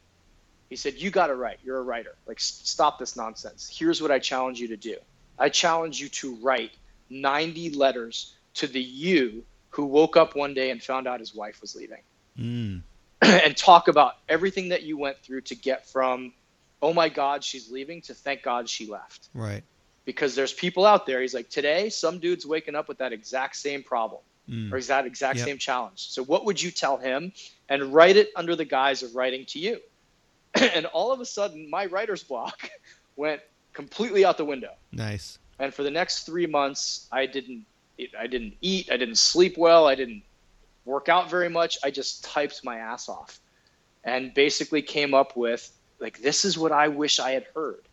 He 0.69 0.75
said, 0.75 0.95
"You 0.95 1.11
got 1.11 1.27
to 1.27 1.35
write. 1.35 1.59
You're 1.63 1.77
a 1.77 1.81
writer. 1.81 2.13
Like, 2.27 2.41
stop 2.41 2.99
this 2.99 3.15
nonsense. 3.15 3.69
Here's 3.73 4.01
what 4.01 4.11
I 4.11 4.19
challenge 4.19 4.59
you 4.59 4.67
to 4.67 4.75
do. 4.75 4.97
I 5.37 5.47
challenge 5.47 6.01
you 6.01 6.09
to 6.09 6.35
write 6.41 6.71
90 7.09 7.69
letters 7.69 8.35
to 8.55 8.67
the 8.67 8.81
you 8.81 9.45
who 9.69 9.85
woke 9.85 10.17
up 10.17 10.35
one 10.35 10.53
day 10.53 10.71
and 10.71 10.83
found 10.83 11.07
out 11.07 11.21
his 11.21 11.33
wife 11.33 11.61
was 11.61 11.73
leaving, 11.73 12.01
mm, 12.37 12.81
and 13.21 13.55
talk 13.55 13.87
about 13.87 14.15
everything 14.27 14.67
that 14.69 14.83
you 14.83 14.97
went 14.97 15.19
through 15.19 15.41
to 15.41 15.55
get 15.55 15.87
from, 15.87 16.33
oh 16.81 16.93
my 16.93 17.07
God, 17.07 17.45
she's 17.45 17.71
leaving, 17.71 18.01
to 18.01 18.13
thank 18.13 18.43
God 18.43 18.67
she 18.67 18.87
left." 18.87 19.29
right, 19.33 19.63
Because 20.03 20.35
there's 20.35 20.51
people 20.51 20.85
out 20.85 21.05
there. 21.05 21.21
He's 21.21 21.33
like, 21.33 21.49
today, 21.49 21.87
some 21.87 22.19
dude's 22.19 22.45
waking 22.45 22.75
up 22.75 22.89
with 22.89 22.97
that 22.97 23.13
exact 23.13 23.55
same 23.55 23.83
problem 23.83 24.19
mm, 24.49 24.71
or 24.71 24.77
is 24.77 24.87
that 24.87 25.05
exact 25.05 25.39
Yep. 25.39 25.41
same 25.41 25.57
challenge. 25.57 25.99
So 26.09 26.23
what 26.23 26.45
would 26.45 26.61
you 26.61 26.71
tell 26.71 26.97
him 26.97 27.33
and 27.69 27.93
write 27.93 28.17
it 28.17 28.29
under 28.35 28.55
the 28.55 28.65
guise 28.65 29.03
of 29.03 29.15
writing 29.15 29.45
to 29.49 29.59
you? 29.59 29.79
and 30.55 30.85
all 30.87 31.11
of 31.11 31.19
a 31.21 31.25
sudden 31.25 31.69
my 31.69 31.85
writer's 31.85 32.23
block 32.23 32.69
went 33.17 33.41
completely 33.73 34.25
out 34.25 34.37
the 34.37 34.45
window. 34.45 34.71
nice, 34.91 35.39
And 35.59 35.73
for 35.73 35.83
the 35.83 35.91
next 35.91 36.25
3 36.25 36.47
months 36.47 37.07
I 37.11 37.25
didn't 37.25 37.65
I 38.17 38.27
didn't 38.27 38.55
eat, 38.61 38.89
I 38.91 38.97
didn't 38.97 39.17
sleep 39.17 39.57
well, 39.57 39.87
I 39.87 39.95
didn't 39.95 40.23
work 40.85 41.09
out 41.09 41.29
very 41.29 41.49
much. 41.49 41.77
I 41.83 41.91
just 41.91 42.23
typed 42.25 42.63
my 42.63 42.77
ass 42.77 43.09
off 43.09 43.39
and 44.03 44.33
basically 44.33 44.81
came 44.81 45.13
up 45.13 45.35
with 45.35 45.69
like 45.99 46.19
this 46.19 46.45
is 46.45 46.57
what 46.57 46.71
I 46.71 46.87
wish 46.89 47.19
I 47.19 47.31
had 47.31 47.45
heard. 47.55 47.87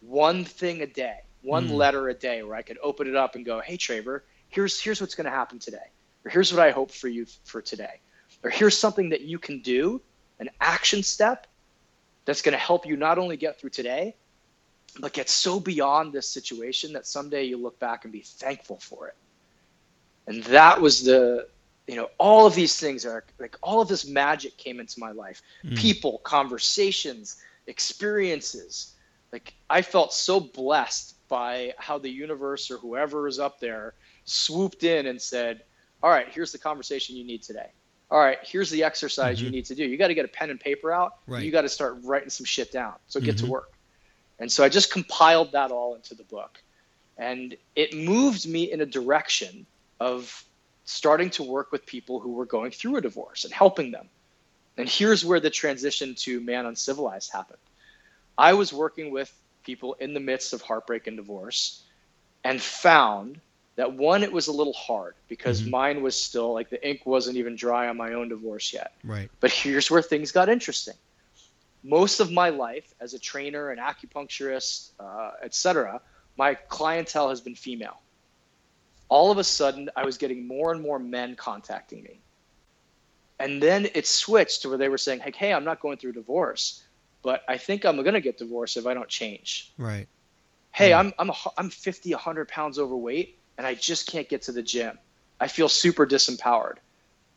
One 0.00 0.44
thing 0.44 0.82
a 0.82 0.86
day, 0.86 1.18
one 1.42 1.68
Mm. 1.68 1.70
letter 1.70 2.08
a 2.08 2.14
day 2.14 2.42
where 2.42 2.56
I 2.56 2.62
could 2.62 2.78
open 2.82 3.06
it 3.08 3.16
up 3.16 3.34
and 3.36 3.44
go, 3.46 3.60
"Hey 3.60 3.76
Traver, 3.76 4.22
here's 4.48 4.80
here's 4.80 5.00
what's 5.00 5.14
going 5.14 5.26
to 5.26 5.30
happen 5.30 5.58
today." 5.58 5.90
Or 6.24 6.30
here's 6.30 6.52
what 6.52 6.60
I 6.60 6.70
hope 6.70 6.90
for 6.90 7.08
you 7.08 7.26
for 7.44 7.62
today. 7.62 8.00
Or 8.42 8.50
here's 8.50 8.76
something 8.76 9.10
that 9.10 9.22
you 9.22 9.38
can 9.38 9.60
do, 9.60 10.00
an 10.38 10.50
action 10.60 11.02
step 11.02 11.46
that's 12.24 12.42
going 12.42 12.52
to 12.52 12.58
help 12.58 12.86
you 12.86 12.96
not 12.96 13.18
only 13.18 13.36
get 13.36 13.58
through 13.58 13.70
today, 13.70 14.14
but 15.00 15.12
get 15.12 15.28
so 15.28 15.60
beyond 15.60 16.12
this 16.12 16.28
situation 16.28 16.92
that 16.92 17.06
someday 17.06 17.44
you 17.44 17.56
look 17.56 17.78
back 17.78 18.04
and 18.04 18.12
be 18.12 18.20
thankful 18.20 18.78
for 18.78 19.08
it. 19.08 19.16
And 20.26 20.42
that 20.44 20.80
was 20.80 21.04
the, 21.04 21.48
you 21.86 21.96
know, 21.96 22.10
all 22.18 22.46
of 22.46 22.54
these 22.54 22.78
things 22.78 23.06
are 23.06 23.24
like 23.38 23.56
all 23.62 23.80
of 23.80 23.88
this 23.88 24.06
magic 24.06 24.56
came 24.56 24.80
into 24.80 25.00
my 25.00 25.12
life. 25.12 25.40
Mm. 25.64 25.78
People, 25.78 26.18
conversations, 26.18 27.36
experiences. 27.66 28.94
Like 29.32 29.54
I 29.70 29.82
felt 29.82 30.12
so 30.12 30.40
blessed 30.40 31.14
by 31.28 31.74
how 31.78 31.98
the 31.98 32.10
universe 32.10 32.70
or 32.70 32.78
whoever 32.78 33.26
is 33.26 33.38
up 33.38 33.60
there 33.60 33.94
swooped 34.28 34.84
in 34.84 35.06
and 35.06 35.20
said, 35.20 35.62
"All 36.02 36.10
right, 36.10 36.28
here's 36.30 36.52
the 36.52 36.58
conversation 36.58 37.16
you 37.16 37.24
need 37.24 37.42
today. 37.42 37.70
All 38.10 38.18
right, 38.18 38.38
here's 38.42 38.70
the 38.70 38.84
exercise 38.84 39.36
mm-hmm. 39.36 39.46
you 39.46 39.50
need 39.50 39.66
to 39.66 39.74
do. 39.74 39.84
You 39.84 39.96
got 39.96 40.08
to 40.08 40.14
get 40.14 40.24
a 40.24 40.28
pen 40.28 40.50
and 40.50 40.58
paper 40.58 40.92
out. 40.92 41.16
Right. 41.26 41.44
You 41.44 41.50
got 41.50 41.62
to 41.62 41.68
start 41.68 41.98
writing 42.02 42.30
some 42.30 42.46
shit 42.46 42.72
down. 42.72 42.94
So 43.08 43.20
get 43.20 43.36
mm-hmm. 43.36 43.46
to 43.46 43.52
work." 43.52 43.72
And 44.38 44.50
so 44.50 44.64
I 44.64 44.68
just 44.68 44.92
compiled 44.92 45.52
that 45.52 45.70
all 45.70 45.94
into 45.94 46.14
the 46.14 46.22
book. 46.24 46.62
And 47.16 47.56
it 47.74 47.96
moved 47.96 48.48
me 48.48 48.70
in 48.70 48.80
a 48.80 48.86
direction 48.86 49.66
of 49.98 50.44
starting 50.84 51.30
to 51.30 51.42
work 51.42 51.72
with 51.72 51.84
people 51.84 52.20
who 52.20 52.32
were 52.32 52.46
going 52.46 52.70
through 52.70 52.96
a 52.96 53.00
divorce 53.00 53.44
and 53.44 53.52
helping 53.52 53.90
them. 53.90 54.08
And 54.76 54.88
here's 54.88 55.24
where 55.24 55.40
the 55.40 55.50
transition 55.50 56.14
to 56.20 56.40
Man 56.40 56.64
Uncivilized 56.64 57.32
happened. 57.32 57.58
I 58.38 58.54
was 58.54 58.72
working 58.72 59.10
with 59.10 59.32
people 59.64 59.94
in 59.94 60.14
the 60.14 60.20
midst 60.20 60.52
of 60.52 60.62
heartbreak 60.62 61.08
and 61.08 61.16
divorce 61.16 61.82
and 62.44 62.62
found 62.62 63.40
that 63.78 63.92
one, 63.92 64.24
it 64.24 64.32
was 64.32 64.48
a 64.48 64.52
little 64.52 64.72
hard 64.72 65.14
because 65.28 65.62
mm-hmm. 65.62 65.70
mine 65.70 66.02
was 66.02 66.20
still 66.20 66.52
like 66.52 66.68
the 66.68 66.84
ink 66.86 67.06
wasn't 67.06 67.36
even 67.36 67.54
dry 67.54 67.86
on 67.86 67.96
my 67.96 68.14
own 68.14 68.28
divorce 68.28 68.72
yet. 68.72 68.92
Right. 69.04 69.30
But 69.38 69.52
here's 69.52 69.88
where 69.88 70.02
things 70.02 70.32
got 70.32 70.48
interesting. 70.48 70.94
Most 71.84 72.18
of 72.18 72.32
my 72.32 72.48
life 72.48 72.92
as 73.00 73.14
a 73.14 73.20
trainer, 73.20 73.70
an 73.70 73.78
acupuncturist, 73.78 74.90
uh, 74.98 75.30
etc., 75.44 76.00
my 76.36 76.54
clientele 76.54 77.28
has 77.28 77.40
been 77.40 77.54
female. 77.54 78.00
All 79.08 79.30
of 79.30 79.38
a 79.38 79.44
sudden, 79.44 79.90
I 79.94 80.04
was 80.04 80.18
getting 80.18 80.48
more 80.48 80.72
and 80.72 80.82
more 80.82 80.98
men 80.98 81.36
contacting 81.36 82.02
me. 82.02 82.18
And 83.38 83.62
then 83.62 83.86
it 83.94 84.08
switched 84.08 84.62
to 84.62 84.70
where 84.70 84.78
they 84.78 84.88
were 84.88 84.98
saying, 84.98 85.20
hey, 85.20 85.32
hey, 85.36 85.54
I'm 85.54 85.64
not 85.64 85.78
going 85.78 85.98
through 85.98 86.14
divorce, 86.14 86.82
but 87.22 87.44
I 87.46 87.58
think 87.58 87.84
I'm 87.84 87.94
going 88.02 88.14
to 88.14 88.20
get 88.20 88.38
divorced 88.38 88.76
if 88.76 88.88
I 88.88 88.94
don't 88.94 89.08
change. 89.08 89.72
Right. 89.78 90.08
Hey. 90.72 90.92
I'm, 90.92 91.12
I'm, 91.16 91.30
a, 91.30 91.34
I'm 91.56 91.70
50, 91.70 92.10
100 92.10 92.48
pounds 92.48 92.80
overweight, 92.80 93.37
and 93.58 93.66
I 93.66 93.74
just 93.74 94.06
can't 94.06 94.28
get 94.28 94.42
to 94.42 94.52
the 94.52 94.62
gym. 94.62 94.98
I 95.40 95.48
feel 95.48 95.68
super 95.68 96.06
disempowered. 96.06 96.76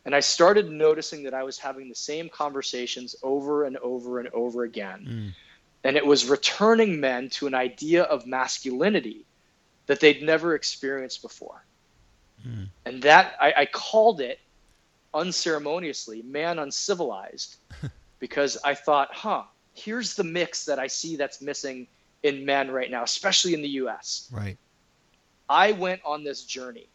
And 0.04 0.14
I 0.14 0.20
started 0.20 0.70
noticing 0.70 1.24
that 1.24 1.34
I 1.34 1.42
was 1.42 1.58
having 1.58 1.88
the 1.88 1.94
same 1.94 2.28
conversations 2.28 3.14
over 3.22 3.64
and 3.64 3.76
over 3.78 4.18
and 4.18 4.28
over 4.28 4.64
again. 4.64 5.06
Mm. 5.08 5.34
And 5.84 5.96
it 5.96 6.06
was 6.06 6.28
returning 6.28 7.00
men 7.00 7.28
to 7.30 7.46
an 7.46 7.54
idea 7.54 8.04
of 8.04 8.26
masculinity 8.26 9.26
that 9.86 10.00
they'd 10.00 10.22
never 10.22 10.54
experienced 10.54 11.22
before. 11.22 11.64
Mm. 12.46 12.68
And 12.86 13.02
that 13.02 13.34
I, 13.40 13.52
I 13.58 13.66
called 13.66 14.20
it 14.20 14.40
unceremoniously 15.14 16.22
man 16.22 16.58
uncivilized 16.58 17.56
because 18.18 18.56
I 18.64 18.74
thought, 18.74 19.08
huh, 19.12 19.42
here's 19.74 20.14
the 20.14 20.24
mix 20.24 20.64
that 20.64 20.78
I 20.78 20.86
see 20.86 21.16
that's 21.16 21.40
missing 21.40 21.86
in 22.22 22.44
men 22.44 22.70
right 22.70 22.90
now, 22.90 23.02
especially 23.02 23.54
in 23.54 23.62
the 23.62 23.68
US. 23.68 24.28
Right. 24.32 24.56
I 25.48 25.72
went 25.72 26.00
on 26.04 26.24
this 26.24 26.44
journey 26.44 26.88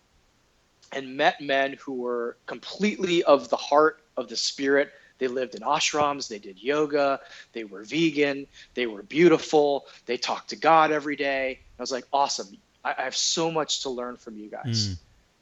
and 0.94 1.18
met 1.18 1.42
men 1.42 1.78
who 1.82 1.94
were 1.94 2.38
completely 2.46 3.24
of 3.24 3.50
the 3.50 3.58
heart 3.58 4.02
of 4.16 4.30
the 4.30 4.38
spirit 4.38 4.92
they 5.18 5.28
lived 5.28 5.56
in 5.56 5.62
ashrams, 5.62 6.28
they 6.28 6.40
did 6.40 6.62
yoga, 6.62 7.20
they 7.54 7.64
were 7.64 7.84
vegan, 7.84 8.48
they 8.74 8.86
were 8.86 9.04
beautiful, 9.04 9.86
they 10.06 10.18
talked 10.18 10.50
to 10.50 10.56
God 10.56 10.92
every 10.92 11.16
day. 11.16 11.60
I 11.78 11.82
was 11.82 11.92
like, 11.92 12.06
awesome. 12.14 12.58
I, 12.84 12.96
I 12.98 13.02
have 13.04 13.16
so 13.16 13.52
much 13.52 13.84
to 13.84 13.90
learn 13.90 14.18
from 14.18 14.38
you 14.38 14.50
guys. 14.50 14.90
Mm. 14.90 14.98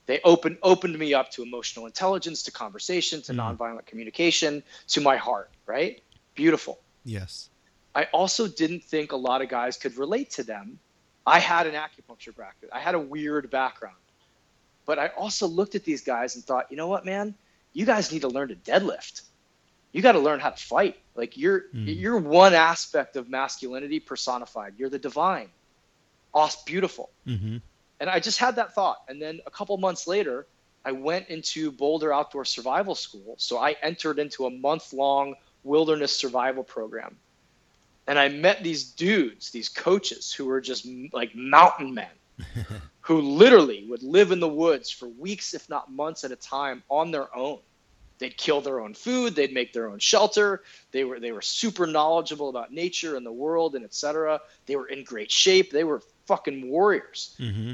They 0.08 0.20
opened 0.24 0.58
opened 0.62 0.98
me 0.98 1.14
up 1.14 1.32
to 1.32 1.44
emotional 1.44 1.86
intelligence, 1.88 2.44
to 2.44 2.52
conversation, 2.52 3.22
to 3.24 3.34
mm. 3.34 3.38
nonviolent 3.38 3.86
communication, 3.86 4.64
to 4.90 5.02
my 5.02 5.18
heart, 5.18 5.50
right? 5.66 6.02
Beautiful. 6.36 6.80
Yes. 7.04 7.50
I 7.96 8.06
also 8.06 8.48
didn't 8.48 8.84
think 8.84 9.14
a 9.14 9.18
lot 9.18 9.42
of 9.42 9.50
guys 9.50 9.78
could 9.78 9.98
relate 9.98 10.32
to 10.32 10.44
them. 10.44 10.80
I 11.26 11.40
had 11.40 11.68
an 11.68 11.74
acupuncture 11.74 12.36
background. 12.36 12.72
I 12.72 12.80
had 12.80 12.96
a 12.96 13.00
weird 13.00 13.50
background. 13.50 13.96
But 14.86 15.00
I 15.00 15.08
also 15.08 15.48
looked 15.48 15.74
at 15.74 15.84
these 15.84 16.04
guys 16.04 16.36
and 16.36 16.44
thought, 16.44 16.68
you 16.70 16.78
know 16.78 16.88
what, 16.88 17.06
man? 17.06 17.34
You 17.74 17.86
guys 17.86 18.12
need 18.12 18.22
to 18.22 18.28
learn 18.28 18.50
to 18.50 18.56
deadlift 18.56 19.22
you 19.96 20.02
got 20.02 20.12
to 20.12 20.20
learn 20.20 20.42
how 20.42 20.50
to 20.50 20.62
fight. 20.62 20.98
Like 21.16 21.38
you're 21.38 21.62
mm. 21.74 21.98
you're 21.98 22.18
one 22.18 22.54
aspect 22.54 23.16
of 23.16 23.30
masculinity 23.30 24.02
personified. 24.02 24.74
You're 24.78 24.90
the 24.90 25.00
divine. 25.00 25.48
Awesome, 26.34 26.60
beautiful. 26.66 27.12
Mm-hmm. 27.26 27.58
And 28.02 28.10
I 28.10 28.20
just 28.20 28.38
had 28.38 28.58
that 28.58 28.76
thought, 28.76 28.98
and 29.08 29.22
then 29.22 29.40
a 29.46 29.52
couple 29.52 29.78
months 29.78 30.06
later, 30.06 30.48
I 30.84 30.92
went 30.92 31.30
into 31.30 31.72
Boulder 31.72 32.12
Outdoor 32.12 32.44
Survival 32.44 32.94
School. 32.94 33.36
So 33.38 33.58
I 33.58 33.78
entered 33.82 34.20
into 34.20 34.46
a 34.46 34.50
month 34.50 34.92
long 34.92 35.36
wilderness 35.64 36.14
survival 36.14 36.66
program. 36.66 37.16
And 38.08 38.20
I 38.20 38.30
met 38.30 38.64
these 38.64 38.84
dudes, 38.84 39.52
these 39.52 39.70
coaches 39.70 40.32
who 40.32 40.46
were 40.46 40.62
just 40.62 40.88
like 41.12 41.36
mountain 41.36 41.94
men, 41.94 42.08
who 43.02 43.22
literally 43.22 43.86
would 43.90 44.04
live 44.04 44.32
in 44.32 44.40
the 44.40 44.48
woods 44.48 44.92
for 44.92 45.08
weeks, 45.08 45.54
if 45.54 45.70
not 45.70 45.92
months 45.92 46.24
at 46.24 46.32
a 46.32 46.36
time 46.36 46.84
on 46.90 47.12
their 47.12 47.36
own. 47.36 47.60
They'd 48.18 48.38
kill 48.38 48.62
their 48.62 48.80
own 48.80 48.94
food 48.94 49.36
they'd 49.36 49.54
make 49.54 49.74
their 49.74 49.90
own 49.90 50.00
shelter 50.00 50.64
they 50.92 51.04
were 51.04 51.20
they 51.20 51.34
were 51.34 51.42
super 51.42 51.86
knowledgeable 51.86 52.48
about 52.48 52.72
nature 52.72 53.18
and 53.18 53.26
the 53.26 53.32
world 53.32 53.76
and 53.76 53.84
etc 53.84 54.40
they 54.68 54.78
were 54.78 54.88
in 54.88 55.04
great 55.04 55.30
shape 55.30 55.72
they 55.72 55.84
were 55.84 56.02
fucking 56.26 56.70
warriors. 56.70 57.36
Mm-hmm. 57.40 57.74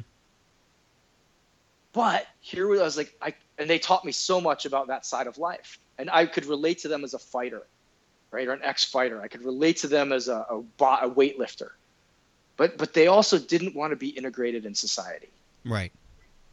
but 1.93 2.25
here 2.39 2.67
i 2.71 2.83
was 2.83 2.97
like 2.97 3.15
i 3.21 3.35
and 3.59 3.69
they 3.69 3.77
taught 3.77 4.03
me 4.03 4.11
so 4.11 4.41
much 4.41 4.65
about 4.65 4.87
that 4.87 5.05
side 5.05 5.27
of 5.27 5.37
life. 5.37 5.77
And 5.99 6.09
i 6.09 6.25
could 6.25 6.47
relate 6.47 6.79
to 6.79 6.87
them 6.87 7.03
as 7.03 7.13
a 7.13 7.19
fighter 7.19 7.61
right 8.31 8.47
or 8.47 8.53
an 8.53 8.63
ex-fighter 8.63 9.21
i 9.21 9.27
could 9.27 9.43
relate 9.43 9.77
to 9.77 9.87
them 9.87 10.11
as 10.11 10.27
a, 10.27 10.45
a, 10.49 10.57
a 10.57 11.09
weightlifter 11.09 11.69
but 12.57 12.77
but 12.77 12.93
they 12.93 13.07
also 13.07 13.37
didn't 13.37 13.75
want 13.75 13.91
to 13.91 13.95
be 13.95 14.09
integrated 14.09 14.65
in 14.65 14.73
society 14.73 15.29
right 15.65 15.91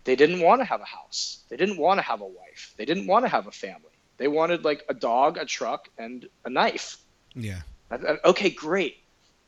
they 0.09 0.17
didn't 0.17 0.41
want 0.41 0.63
to 0.63 0.65
have 0.65 0.81
a 0.81 0.87
house. 0.87 1.41
They 1.51 1.59
didn't 1.59 1.77
want 1.77 1.99
to 1.99 2.03
have 2.03 2.23
a 2.23 2.27
wife. 2.27 2.73
They 2.79 2.87
didn't 2.87 3.07
want 3.07 3.27
to 3.27 3.29
have 3.29 3.47
a 3.47 3.51
family. 3.51 3.93
They 4.17 4.27
wanted 4.27 4.65
like 4.65 4.83
a 4.89 4.95
dog, 4.95 5.37
a 5.37 5.45
truck, 5.45 5.91
and 5.99 6.27
a 6.47 6.49
knife. 6.49 6.97
Yeah. 7.35 7.61
Okay, 8.25 8.49
great. 8.49 8.97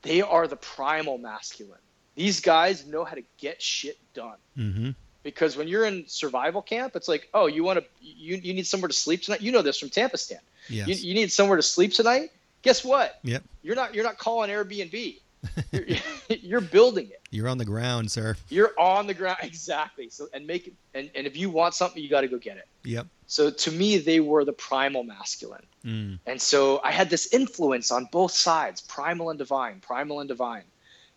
They 0.02 0.20
are 0.20 0.46
the 0.46 0.56
primal 0.56 1.16
masculine. 1.16 1.80
These 2.14 2.40
guys 2.40 2.86
know 2.86 3.04
how 3.04 3.14
to 3.14 3.22
get 3.38 3.62
shit 3.62 3.96
done. 4.12 4.36
Mm-hmm. 4.58 4.90
Because 5.22 5.56
when 5.56 5.68
you're 5.68 5.84
in 5.84 6.04
survival 6.06 6.62
camp, 6.62 6.96
it's 6.96 7.08
like, 7.08 7.28
oh, 7.34 7.46
you 7.46 7.62
want 7.62 7.78
to, 7.78 7.84
you, 8.00 8.36
you 8.36 8.54
need 8.54 8.66
somewhere 8.66 8.88
to 8.88 8.94
sleep 8.94 9.22
tonight. 9.22 9.42
You 9.42 9.52
know 9.52 9.62
this 9.62 9.78
from 9.78 9.90
Tampa 9.90 10.16
Stand. 10.16 10.40
Yes. 10.68 10.88
You, 10.88 11.08
you 11.08 11.14
need 11.14 11.30
somewhere 11.30 11.56
to 11.56 11.62
sleep 11.62 11.92
tonight. 11.92 12.30
Guess 12.62 12.84
what? 12.84 13.18
Yep. 13.22 13.42
You're 13.62 13.76
not 13.76 13.94
you're 13.94 14.04
not 14.04 14.18
calling 14.18 14.50
Airbnb. 14.50 15.18
You're, 15.72 15.86
you're, 16.28 16.60
building 16.60 17.06
it. 17.06 17.22
You're 17.30 17.48
on 17.48 17.56
the 17.56 17.64
ground, 17.64 18.10
sir. 18.10 18.36
You're 18.50 18.78
on 18.78 19.06
the 19.06 19.14
ground 19.14 19.38
exactly. 19.42 20.10
So 20.10 20.28
and 20.34 20.46
make 20.46 20.66
it 20.66 20.74
and, 20.92 21.08
and 21.14 21.26
if 21.26 21.34
you 21.34 21.48
want 21.48 21.72
something, 21.72 22.02
you 22.02 22.10
got 22.10 22.20
to 22.20 22.28
go 22.28 22.36
get 22.36 22.58
it. 22.58 22.68
Yep. 22.84 23.06
So 23.26 23.50
to 23.50 23.70
me, 23.70 23.96
they 23.96 24.20
were 24.20 24.44
the 24.44 24.52
primal 24.52 25.02
masculine, 25.02 25.64
mm. 25.82 26.18
and 26.26 26.42
so 26.42 26.80
I 26.84 26.90
had 26.90 27.08
this 27.08 27.32
influence 27.32 27.90
on 27.90 28.08
both 28.12 28.32
sides, 28.32 28.82
primal 28.82 29.30
and 29.30 29.38
divine, 29.38 29.80
primal 29.80 30.20
and 30.20 30.28
divine, 30.28 30.64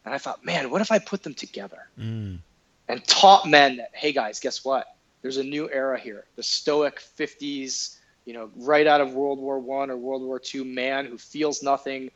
and 0.06 0.13
I 0.13 0.20
thought, 0.20 0.46
man, 0.46 0.70
what 0.70 0.82
if 0.82 0.92
I 0.92 1.00
put 1.00 1.24
them 1.24 1.34
together 1.34 1.80
mm. 2.00 2.38
And 2.88 3.06
taught 3.06 3.48
men 3.48 3.78
that, 3.78 3.91
hey 3.93 4.12
guys, 4.12 4.39
guess 4.39 4.63
what? 4.63 4.88
There's 5.22 5.38
a 5.38 5.43
new 5.43 5.69
era 5.69 6.00
here. 6.00 6.26
The 6.36 6.43
Stoic 6.43 7.02
'50s, 7.17 7.98
you 8.26 8.34
know, 8.34 8.50
right 8.58 8.86
out 8.86 9.02
of 9.02 9.13
World 9.13 9.39
War 9.39 9.60
One 9.60 9.89
or 9.89 9.98
World 9.98 10.22
War 10.22 10.39
Two 10.39 10.65
man 10.65 11.06
who 11.06 11.17
feels 11.17 11.63
nothing, 11.63 12.12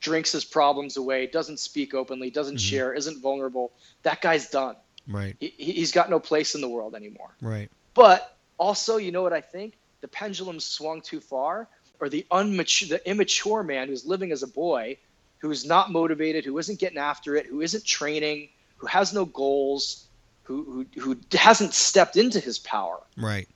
drinks 0.00 0.32
his 0.32 0.44
problems 0.44 0.96
away, 0.96 1.26
doesn't 1.26 1.60
speak 1.60 1.94
openly, 1.94 2.30
doesn't 2.30 2.56
mm-hmm. 2.56 2.76
share, 2.76 2.94
isn't 2.94 3.20
vulnerable, 3.20 3.72
that 4.02 4.20
guy's 4.20 4.48
done. 4.50 4.76
Right. 5.08 5.36
He, 5.38 5.52
he's 5.58 5.92
got 5.92 6.10
no 6.10 6.18
place 6.18 6.54
in 6.54 6.60
the 6.60 6.68
world 6.68 6.94
anymore. 6.94 7.34
Right. 7.40 7.70
But 7.94 8.36
also, 8.58 8.96
you 8.96 9.12
know 9.12 9.22
what 9.22 9.32
I 9.32 9.40
think? 9.40 9.74
The 10.00 10.08
pendulum 10.08 10.60
swung 10.60 11.00
too 11.00 11.20
far, 11.20 11.68
or 12.00 12.08
the 12.08 12.26
unmature, 12.30 12.88
the 12.88 13.08
immature 13.08 13.62
man 13.62 13.88
who's 13.88 14.04
living 14.04 14.32
as 14.32 14.42
a 14.42 14.46
boy, 14.46 14.98
who's 15.38 15.64
not 15.64 15.90
motivated, 15.90 16.44
who 16.44 16.58
isn't 16.58 16.78
getting 16.78 16.98
after 16.98 17.36
it, 17.36 17.46
who 17.46 17.60
isn't 17.60 17.84
training, 17.84 18.48
who 18.76 18.86
has 18.86 19.12
no 19.12 19.24
goals, 19.24 20.05
who 20.46 20.86
who, 20.94 21.00
who 21.00 21.16
hasn't 21.36 21.74
stepped 21.74 22.16
into 22.16 22.40
his 22.40 22.58
power. 22.58 23.00
Right. 23.16 23.48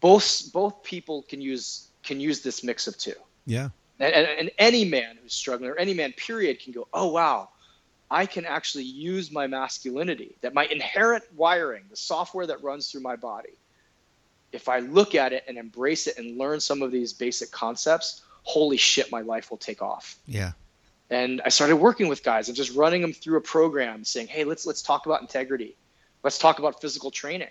Both 0.00 0.52
both 0.52 0.82
people 0.82 1.22
can 1.22 1.40
use 1.40 1.88
can 2.02 2.20
use 2.20 2.42
this 2.42 2.62
mix 2.62 2.86
of 2.86 2.96
two. 2.98 3.14
Yeah. 3.46 3.70
And, 3.98 4.14
and, 4.14 4.26
and 4.38 4.50
any 4.58 4.84
man 4.84 5.16
who's 5.22 5.32
struggling, 5.32 5.70
or 5.70 5.76
any 5.76 5.94
man, 5.94 6.12
period, 6.12 6.60
can 6.60 6.72
go, 6.72 6.86
oh, 6.92 7.08
wow, 7.08 7.48
I 8.10 8.26
can 8.26 8.44
actually 8.44 8.84
use 8.84 9.32
my 9.32 9.46
masculinity, 9.46 10.36
that 10.42 10.52
my 10.52 10.66
inherent 10.66 11.24
wiring, 11.34 11.84
the 11.88 11.96
software 11.96 12.46
that 12.46 12.62
runs 12.62 12.90
through 12.90 13.00
my 13.00 13.16
body, 13.16 13.54
if 14.52 14.68
I 14.68 14.80
look 14.80 15.14
at 15.14 15.32
it 15.32 15.44
and 15.48 15.56
embrace 15.56 16.06
it 16.06 16.18
and 16.18 16.36
learn 16.36 16.60
some 16.60 16.82
of 16.82 16.92
these 16.92 17.14
basic 17.14 17.50
concepts, 17.50 18.22
holy 18.42 18.76
shit, 18.76 19.10
my 19.10 19.22
life 19.22 19.50
will 19.50 19.56
take 19.56 19.80
off. 19.80 20.18
Yeah. 20.26 20.52
And 21.08 21.40
I 21.44 21.48
started 21.48 21.76
working 21.76 22.08
with 22.08 22.22
guys 22.22 22.48
and 22.48 22.56
just 22.56 22.74
running 22.74 23.00
them 23.00 23.12
through 23.12 23.38
a 23.38 23.40
program 23.40 24.04
saying, 24.04 24.26
hey, 24.26 24.44
let's 24.44 24.66
let's 24.66 24.82
talk 24.82 25.06
about 25.06 25.20
integrity. 25.20 25.76
Let's 26.22 26.38
talk 26.38 26.58
about 26.58 26.80
physical 26.80 27.10
training. 27.10 27.50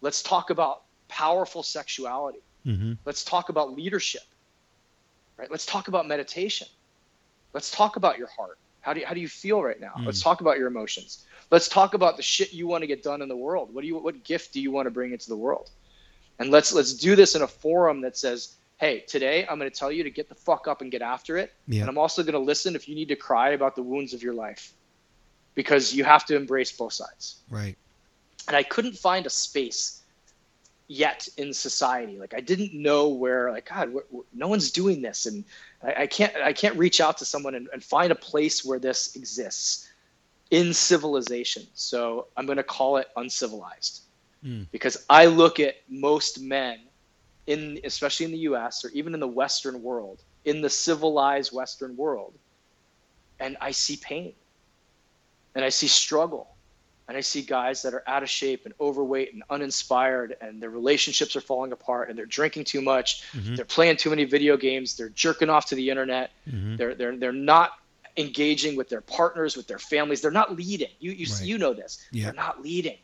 Let's 0.00 0.22
talk 0.22 0.50
about 0.50 0.82
powerful 1.08 1.62
sexuality. 1.62 2.40
Mm-hmm. 2.66 2.94
Let's 3.04 3.24
talk 3.24 3.48
about 3.48 3.74
leadership 3.74 4.22
right? 5.36 5.50
Let's 5.50 5.66
talk 5.66 5.88
about 5.88 6.06
meditation. 6.06 6.68
Let's 7.52 7.70
talk 7.70 7.96
about 7.96 8.18
your 8.18 8.28
heart. 8.28 8.58
How 8.80 8.92
do 8.92 9.00
you, 9.00 9.06
how 9.06 9.14
do 9.14 9.20
you 9.20 9.28
feel 9.28 9.62
right 9.62 9.80
now? 9.80 9.92
Mm. 9.98 10.06
Let's 10.06 10.22
talk 10.22 10.40
about 10.40 10.58
your 10.58 10.66
emotions. 10.66 11.24
Let's 11.50 11.68
talk 11.68 11.94
about 11.94 12.16
the 12.16 12.22
shit 12.22 12.52
you 12.52 12.66
want 12.66 12.82
to 12.82 12.86
get 12.86 13.02
done 13.02 13.22
in 13.22 13.28
the 13.28 13.36
world. 13.36 13.72
What 13.74 13.82
do 13.82 13.86
you 13.86 13.98
what 13.98 14.24
gift 14.24 14.52
do 14.52 14.60
you 14.60 14.70
want 14.70 14.86
to 14.86 14.90
bring 14.90 15.12
into 15.12 15.28
the 15.28 15.36
world? 15.36 15.70
And 16.38 16.50
let's 16.50 16.72
let's 16.72 16.94
do 16.94 17.16
this 17.16 17.34
in 17.34 17.42
a 17.42 17.46
forum 17.46 18.00
that 18.02 18.16
says, 18.16 18.56
"Hey, 18.78 19.00
today 19.00 19.46
I'm 19.46 19.58
going 19.58 19.70
to 19.70 19.76
tell 19.76 19.92
you 19.92 20.02
to 20.04 20.10
get 20.10 20.28
the 20.28 20.34
fuck 20.34 20.66
up 20.68 20.80
and 20.80 20.90
get 20.90 21.00
after 21.00 21.36
it." 21.36 21.52
Yeah. 21.68 21.82
And 21.82 21.90
I'm 21.90 21.98
also 21.98 22.22
going 22.22 22.34
to 22.34 22.38
listen 22.38 22.74
if 22.74 22.88
you 22.88 22.94
need 22.94 23.08
to 23.08 23.16
cry 23.16 23.50
about 23.50 23.76
the 23.76 23.82
wounds 23.82 24.14
of 24.14 24.22
your 24.22 24.34
life. 24.34 24.72
Because 25.54 25.94
you 25.94 26.04
have 26.04 26.24
to 26.26 26.36
embrace 26.36 26.72
both 26.72 26.92
sides. 26.92 27.36
Right. 27.50 27.76
And 28.48 28.56
I 28.56 28.62
couldn't 28.62 28.96
find 28.96 29.26
a 29.26 29.30
space 29.30 30.02
yet 30.88 31.28
in 31.36 31.54
society. 31.54 32.18
Like 32.18 32.34
I 32.34 32.40
didn't 32.40 32.74
know 32.74 33.08
where, 33.08 33.50
like 33.50 33.68
God, 33.68 33.94
no 34.34 34.48
one's 34.48 34.70
doing 34.70 35.00
this, 35.00 35.26
and 35.26 35.44
I, 35.82 36.02
I 36.02 36.06
can't, 36.06 36.34
I 36.36 36.52
can't 36.52 36.76
reach 36.76 37.00
out 37.00 37.18
to 37.18 37.24
someone 37.24 37.54
and, 37.54 37.68
and 37.72 37.82
find 37.82 38.12
a 38.12 38.16
place 38.16 38.64
where 38.64 38.78
this 38.78 39.16
exists 39.16 39.88
in 40.50 40.74
civilization. 40.74 41.62
So 41.74 42.26
I'm 42.36 42.46
going 42.46 42.58
to 42.58 42.64
call 42.64 42.98
it 42.98 43.08
uncivilized, 43.16 44.02
Mm. 44.44 44.66
because 44.70 45.04
I 45.08 45.24
look 45.24 45.58
at 45.58 45.76
most 45.88 46.38
men 46.38 46.78
in, 47.46 47.80
especially 47.84 48.26
in 48.26 48.32
the 48.32 48.38
U.S. 48.50 48.84
or 48.84 48.90
even 48.90 49.14
in 49.14 49.20
the 49.20 49.26
Western 49.26 49.82
world, 49.82 50.18
in 50.44 50.60
the 50.60 50.68
civilized 50.68 51.50
Western 51.50 51.96
world, 51.96 52.34
and 53.40 53.56
I 53.60 53.70
see 53.70 53.96
pain, 53.96 54.34
and 55.54 55.64
I 55.64 55.68
see 55.68 55.86
struggle 55.88 56.48
and 57.06 57.18
I 57.18 57.20
see 57.20 57.42
guys 57.42 57.82
that 57.82 57.92
are 57.92 58.02
out 58.06 58.22
of 58.22 58.30
shape 58.30 58.64
and 58.64 58.72
overweight 58.80 59.34
and 59.34 59.42
uninspired, 59.50 60.36
and 60.40 60.62
their 60.62 60.70
relationships 60.70 61.36
are 61.36 61.42
falling 61.42 61.70
apart, 61.72 62.08
and 62.08 62.18
they're 62.18 62.24
drinking 62.24 62.64
too 62.64 62.80
much, 62.80 63.22
Mhm. 63.32 63.56
they're 63.56 63.66
playing 63.66 63.98
too 63.98 64.08
many 64.08 64.24
video 64.24 64.56
games, 64.56 64.96
they're 64.96 65.10
jerking 65.10 65.50
off 65.50 65.66
to 65.66 65.74
the 65.74 65.90
internet, 65.90 66.30
Mhm. 66.48 66.78
they're 66.78 66.94
they're 66.94 67.16
they're 67.16 67.32
not 67.32 67.72
engaging 68.16 68.74
with 68.74 68.88
their 68.88 69.02
partners, 69.02 69.54
with 69.56 69.66
their 69.66 69.78
families, 69.78 70.22
they're 70.22 70.30
not 70.30 70.56
leading. 70.56 70.90
You 70.98 71.12
you 71.12 71.26
Right. 71.30 71.42
you 71.42 71.58
know 71.58 71.74
this. 71.74 71.98
Yeah. 72.10 72.24
They're 72.24 72.32
not 72.32 72.62
leading. 72.62 72.98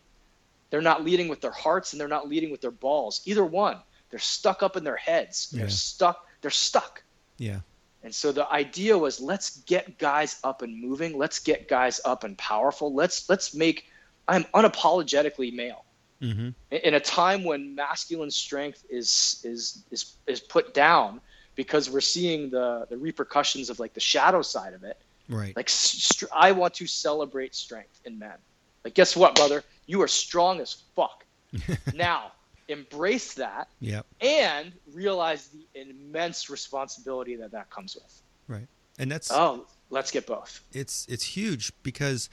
They're 0.71 0.81
not 0.81 1.05
leading 1.05 1.29
with 1.29 1.41
their 1.43 1.51
hearts, 1.51 1.93
and 1.93 2.01
they're 2.01 2.09
not 2.09 2.27
leading 2.29 2.51
with 2.51 2.61
their 2.63 2.71
balls. 2.71 3.21
Either 3.27 3.45
one. 3.45 3.77
They're 4.11 4.19
stuck 4.19 4.63
up 4.63 4.77
in 4.77 4.85
their 4.85 4.97
heads. 4.97 5.51
They're 5.51 5.65
Yeah. 5.67 5.69
stuck. 5.71 6.27
They're 6.41 6.51
stuck. 6.51 7.03
Yeah. 7.39 7.61
And 8.03 8.15
so 8.15 8.33
the 8.33 8.51
idea 8.51 8.97
was 8.97 9.21
let's 9.21 9.59
get 9.63 9.99
guys 9.99 10.41
up 10.43 10.63
and 10.63 10.81
moving. 10.81 11.19
Let's 11.19 11.39
get 11.39 11.69
guys 11.69 12.01
up 12.05 12.25
and 12.25 12.37
powerful. 12.39 12.95
Let's 12.95 13.29
let's 13.29 13.55
make 13.55 13.91
I'm 14.27 14.45
unapologetically 14.55 15.53
male. 15.53 15.85
Mm-hmm. 16.23 16.51
In- 16.71 16.95
a 16.95 17.01
time 17.01 17.45
when 17.45 17.75
masculine 17.75 18.31
strength 18.31 18.85
is 18.91 19.41
is 19.45 19.85
is 19.91 20.15
is 20.27 20.41
put 20.41 20.73
down 20.73 21.21
because 21.57 21.91
we're 21.91 22.01
seeing 22.01 22.51
the 22.51 22.87
the 22.89 22.97
repercussions 22.97 23.69
of 23.69 23.79
like 23.79 23.93
the 23.93 24.01
shadow 24.01 24.43
side 24.43 24.73
of 24.73 24.85
it. 24.85 24.99
Right. 25.29 25.55
Like 25.55 25.69
str- 25.69 26.27
I 26.35 26.53
want 26.53 26.75
to 26.75 26.87
celebrate 26.87 27.55
strength 27.55 28.01
in 28.05 28.19
men. 28.19 28.37
Like 28.85 28.95
guess 28.95 29.15
what, 29.15 29.35
brother? 29.35 29.63
You 29.87 30.01
are 30.03 30.09
strong 30.09 30.61
as 30.61 30.75
fuck. 30.95 31.25
now, 31.95 32.33
embrace 32.71 33.35
that 33.35 33.69
Yep. 33.81 34.07
and 34.21 34.73
realize 34.93 35.49
the 35.49 35.67
immense 35.75 36.49
responsibility 36.51 37.37
that 37.37 37.51
that 37.53 37.71
comes 37.71 37.95
with. 37.97 38.23
Right. 38.49 38.67
And 38.99 39.11
that's 39.11 39.31
Oh, 39.33 39.67
let's 39.91 40.11
get 40.11 40.27
both. 40.27 40.61
it's 40.73 41.07
it's 41.09 41.25
huge 41.25 41.73
because 41.83 42.29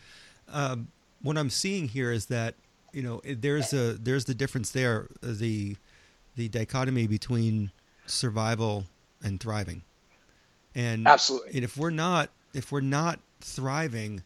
um, 0.49 0.89
what 1.21 1.37
I'm 1.37 1.49
seeing 1.49 1.87
here 1.87 2.11
is 2.11 2.27
that 2.27 2.55
you 2.93 3.01
know 3.03 3.21
there's 3.25 3.73
a 3.73 3.93
there's 3.93 4.25
the 4.25 4.33
difference 4.35 4.71
there 4.71 5.07
uh, 5.23 5.27
the 5.33 5.75
the 6.35 6.47
dichotomy 6.49 7.07
between 7.07 7.71
survival 8.05 8.85
and 9.23 9.39
thriving 9.39 9.83
and 10.75 11.07
Absolutely. 11.07 11.51
and 11.55 11.63
if 11.63 11.77
we're 11.77 11.89
not 11.89 12.29
if 12.53 12.71
we're 12.71 12.79
not 12.81 13.19
thriving 13.41 14.23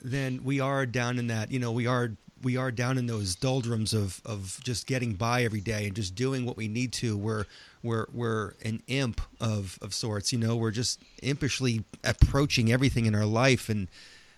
then 0.00 0.42
we 0.44 0.60
are 0.60 0.86
down 0.86 1.18
in 1.18 1.26
that 1.26 1.50
you 1.50 1.58
know 1.58 1.72
we 1.72 1.86
are 1.86 2.12
we 2.42 2.56
are 2.56 2.70
down 2.70 2.98
in 2.98 3.06
those 3.06 3.34
doldrums 3.34 3.94
of 3.94 4.20
of 4.24 4.60
just 4.62 4.86
getting 4.86 5.14
by 5.14 5.44
every 5.44 5.60
day 5.60 5.86
and 5.86 5.96
just 5.96 6.14
doing 6.14 6.44
what 6.44 6.56
we 6.56 6.68
need 6.68 6.92
to 6.92 7.16
we're 7.16 7.44
we're 7.82 8.06
we're 8.12 8.54
an 8.64 8.82
imp 8.86 9.20
of 9.40 9.78
of 9.82 9.94
sorts 9.94 10.32
you 10.32 10.38
know 10.38 10.56
we're 10.56 10.70
just 10.70 11.00
impishly 11.22 11.84
approaching 12.04 12.72
everything 12.72 13.06
in 13.06 13.14
our 13.14 13.26
life 13.26 13.68
and 13.68 13.88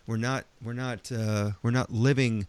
we're 0.07 0.17
not 0.17 0.45
we're 0.63 0.73
not 0.73 1.11
uh, 1.13 1.51
we're 1.63 1.71
not 1.71 1.93
living 1.93 2.47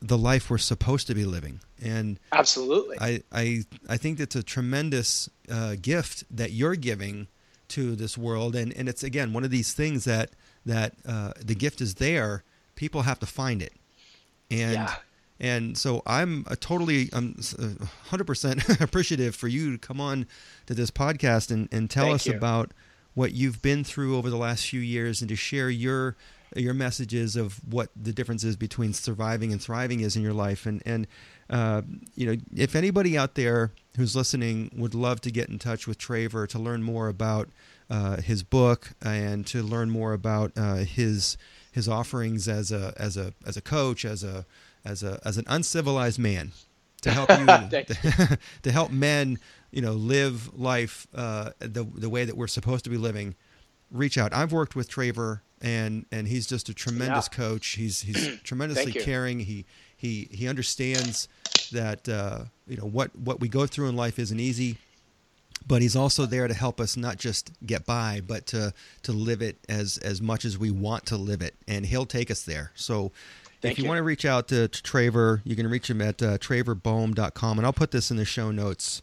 the 0.00 0.18
life 0.18 0.50
we're 0.50 0.58
supposed 0.58 1.06
to 1.06 1.14
be 1.14 1.24
living 1.24 1.60
and 1.82 2.18
Absolutely. 2.32 2.96
I, 3.00 3.22
I 3.32 3.64
I 3.88 3.96
think 3.96 4.18
that's 4.18 4.36
a 4.36 4.42
tremendous 4.42 5.28
uh, 5.50 5.76
gift 5.80 6.24
that 6.34 6.52
you're 6.52 6.76
giving 6.76 7.28
to 7.68 7.96
this 7.96 8.16
world, 8.16 8.54
and, 8.54 8.72
and 8.76 8.88
it's 8.88 9.02
again 9.02 9.32
one 9.32 9.44
of 9.44 9.50
these 9.50 9.72
things 9.72 10.04
that 10.04 10.30
that 10.64 10.94
uh, 11.06 11.32
the 11.38 11.54
gift 11.54 11.80
is 11.80 11.94
there. 11.94 12.42
People 12.74 13.02
have 13.02 13.18
to 13.20 13.26
find 13.26 13.62
it, 13.62 13.72
and 14.50 14.72
Yeah. 14.72 14.94
and 15.40 15.76
so 15.78 16.02
I'm 16.06 16.44
a 16.48 16.56
totally 16.56 17.08
I'm 17.12 17.36
hundred 18.08 18.24
percent 18.24 18.68
appreciative 18.80 19.34
for 19.34 19.48
you 19.48 19.72
to 19.72 19.78
come 19.78 20.00
on 20.00 20.26
to 20.66 20.74
this 20.74 20.90
podcast 20.90 21.50
and, 21.50 21.68
and 21.72 21.90
tell 21.90 22.04
Thank 22.04 22.14
us 22.16 22.26
you. 22.26 22.34
about 22.34 22.72
what 23.14 23.32
you've 23.32 23.62
been 23.62 23.82
through 23.84 24.16
over 24.16 24.28
the 24.30 24.36
last 24.36 24.66
few 24.66 24.80
years 24.80 25.20
and 25.22 25.28
to 25.30 25.36
share 25.36 25.70
your 25.70 26.16
your 26.54 26.74
messages 26.74 27.34
of 27.34 27.60
what 27.70 27.90
the 28.00 28.12
difference 28.12 28.44
is 28.44 28.56
between 28.56 28.92
surviving 28.92 29.52
and 29.52 29.60
thriving 29.60 30.00
is 30.00 30.16
in 30.16 30.22
your 30.22 30.32
life 30.32 30.64
and 30.64 30.82
and 30.86 31.06
uh, 31.50 31.82
you 32.14 32.26
know 32.26 32.36
if 32.54 32.74
anybody 32.76 33.16
out 33.18 33.34
there 33.34 33.72
who's 33.96 34.14
listening 34.14 34.70
would 34.76 34.94
love 34.94 35.20
to 35.20 35.30
get 35.30 35.48
in 35.48 35.58
touch 35.58 35.86
with 35.86 35.98
Traver 35.98 36.46
to 36.48 36.58
learn 36.58 36.82
more 36.82 37.08
about 37.08 37.48
uh, 37.90 38.16
his 38.20 38.42
book 38.42 38.90
and 39.02 39.46
to 39.46 39.62
learn 39.62 39.90
more 39.90 40.12
about 40.12 40.52
uh, 40.56 40.76
his 40.76 41.36
his 41.76 41.88
offerings 41.88 42.48
as 42.48 42.72
a 42.72 42.92
as 42.96 43.16
a 43.16 43.32
as 43.46 43.56
a 43.56 43.60
coach 43.60 44.04
as 44.04 44.24
a 44.24 44.44
as 44.84 45.02
a 45.02 45.20
as 45.24 45.36
an 45.36 45.44
uncivilized 45.46 46.18
man 46.18 46.50
to 47.02 47.10
help 47.12 47.28
you 47.38 47.46
to, 47.70 48.38
to 48.62 48.72
help 48.72 48.90
men 48.90 49.38
you 49.70 49.82
know 49.82 49.92
live 49.92 50.52
life 50.58 51.06
uh, 51.14 51.50
the 51.60 51.84
the 51.84 52.08
way 52.08 52.24
that 52.24 52.36
we're 52.36 52.48
supposed 52.48 52.82
to 52.84 52.90
be 52.90 52.96
living. 52.96 53.34
Reach 53.90 54.18
out. 54.18 54.32
I've 54.32 54.52
worked 54.52 54.74
with 54.74 54.88
traver 54.88 55.42
and 55.60 56.06
and 56.10 56.26
he's 56.26 56.46
just 56.46 56.68
a 56.68 56.74
tremendous 56.74 57.28
Yeah. 57.30 57.36
coach. 57.36 57.66
He's 57.68 58.00
he's 58.02 58.40
tremendously 58.42 58.92
caring. 58.92 59.40
He 59.40 59.64
he 59.96 60.28
he 60.32 60.48
understands 60.48 61.28
that 61.72 62.08
uh, 62.08 62.44
you 62.66 62.76
know 62.78 62.86
what 62.86 63.14
what 63.16 63.38
we 63.40 63.48
go 63.48 63.66
through 63.66 63.88
in 63.88 63.96
life 63.96 64.18
isn't 64.18 64.40
easy 64.40 64.78
but 65.66 65.82
he's 65.82 65.96
also 65.96 66.26
there 66.26 66.46
to 66.46 66.54
help 66.54 66.80
us 66.80 66.96
not 66.96 67.16
just 67.16 67.52
get 67.64 67.84
by 67.84 68.20
but 68.26 68.46
to 68.46 68.72
to 69.02 69.12
live 69.12 69.42
it 69.42 69.58
as 69.68 69.98
as 69.98 70.22
much 70.22 70.44
as 70.44 70.56
we 70.56 70.70
want 70.70 71.06
to 71.06 71.16
live 71.16 71.42
it 71.42 71.54
and 71.66 71.86
he'll 71.86 72.06
take 72.06 72.30
us 72.30 72.42
there 72.42 72.72
so 72.74 73.12
Thank 73.62 73.72
if 73.72 73.78
you, 73.78 73.84
you. 73.84 73.88
want 73.88 73.98
to 73.98 74.02
reach 74.02 74.24
out 74.24 74.48
to, 74.48 74.68
to 74.68 74.82
Traver, 74.82 75.40
you 75.44 75.56
can 75.56 75.68
reach 75.68 75.88
him 75.88 76.02
at 76.02 76.22
uh, 76.22 76.38
traverboehm.com, 76.38 77.58
and 77.58 77.66
I'll 77.66 77.72
put 77.72 77.90
this 77.90 78.10
in 78.10 78.16
the 78.16 78.24
show 78.24 78.50
notes. 78.50 79.00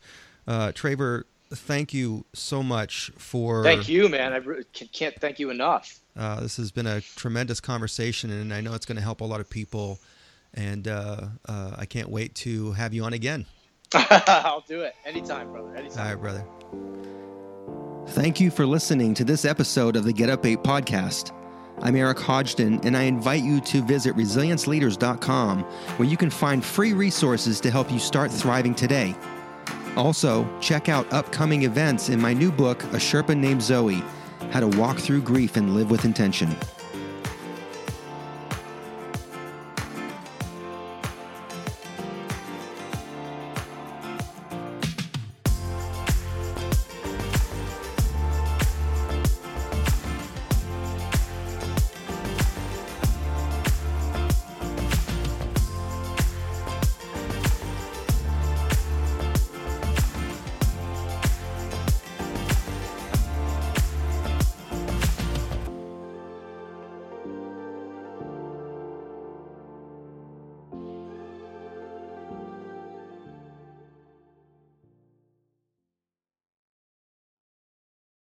Uh, 0.48 0.68
Traver, 0.68 1.24
thank 1.50 1.94
you 1.94 2.26
so 2.34 2.62
much 2.62 3.12
for. 3.18 3.64
Thank 3.64 3.90
you, 3.90 4.10
man. 4.10 4.32
I 4.32 4.38
re- 4.38 4.64
can- 4.72 4.90
can't 4.90 5.20
thank 5.20 5.40
you 5.40 5.50
enough. 5.50 6.00
Uh, 6.16 6.42
this 6.42 6.58
has 6.58 6.72
been 6.72 6.86
a 6.86 7.02
tremendous 7.02 7.60
conversation, 7.60 8.30
and 8.30 8.54
I 8.54 8.62
know 8.62 8.74
it's 8.74 8.86
going 8.86 8.98
to 8.98 9.02
help 9.02 9.22
a 9.22 9.26
lot 9.26 9.40
of 9.40 9.50
people. 9.50 10.00
And 10.54 10.88
uh, 10.88 11.30
uh, 11.48 11.72
I 11.78 11.86
can't 11.86 12.10
wait 12.10 12.36
to 12.36 12.74
have 12.74 12.94
you 12.94 13.04
on 13.04 13.14
again. 13.14 13.48
I'll 14.28 14.64
do 14.68 14.82
it 14.82 14.96
anytime, 15.06 15.52
brother. 15.52 15.76
Anytime. 15.76 16.00
All 16.00 16.14
right, 16.14 16.22
brother. 16.22 16.46
Thank 18.08 18.40
you 18.40 18.52
for 18.52 18.66
listening 18.66 19.14
to 19.16 19.24
this 19.24 19.46
episode 19.46 19.96
of 19.96 20.04
the 20.04 20.14
Get 20.14 20.30
Up 20.30 20.46
8 20.46 20.60
podcast. 20.60 21.32
I'm 21.82 21.96
Eric 21.96 22.18
Hodgdon, 22.18 22.86
and 22.86 22.96
I 22.96 23.04
invite 23.04 23.44
you 23.44 23.60
to 23.62 23.82
visit 23.82 24.16
resilienceleaders.com 24.16 25.64
where 25.64 26.08
you 26.08 26.18
can 26.18 26.30
find 26.30 26.64
free 26.64 26.94
resources 26.94 27.60
to 27.62 27.72
help 27.72 27.92
you 27.92 28.00
start 28.00 28.32
thriving 28.32 28.76
today. 28.76 29.16
Also, 29.96 30.48
check 30.60 30.90
out 30.90 31.12
upcoming 31.14 31.64
events 31.64 32.10
in 32.10 32.20
my 32.20 32.34
new 32.34 32.52
book, 32.52 32.84
A 32.86 32.98
Sherpa 32.98 33.38
Named 33.38 33.62
Zoe 33.62 34.04
How 34.52 34.60
to 34.60 34.68
Walk 34.68 34.98
Through 34.98 35.22
Grief 35.22 35.56
and 35.56 35.76
Live 35.76 35.90
with 35.92 36.06
Intention. 36.06 36.56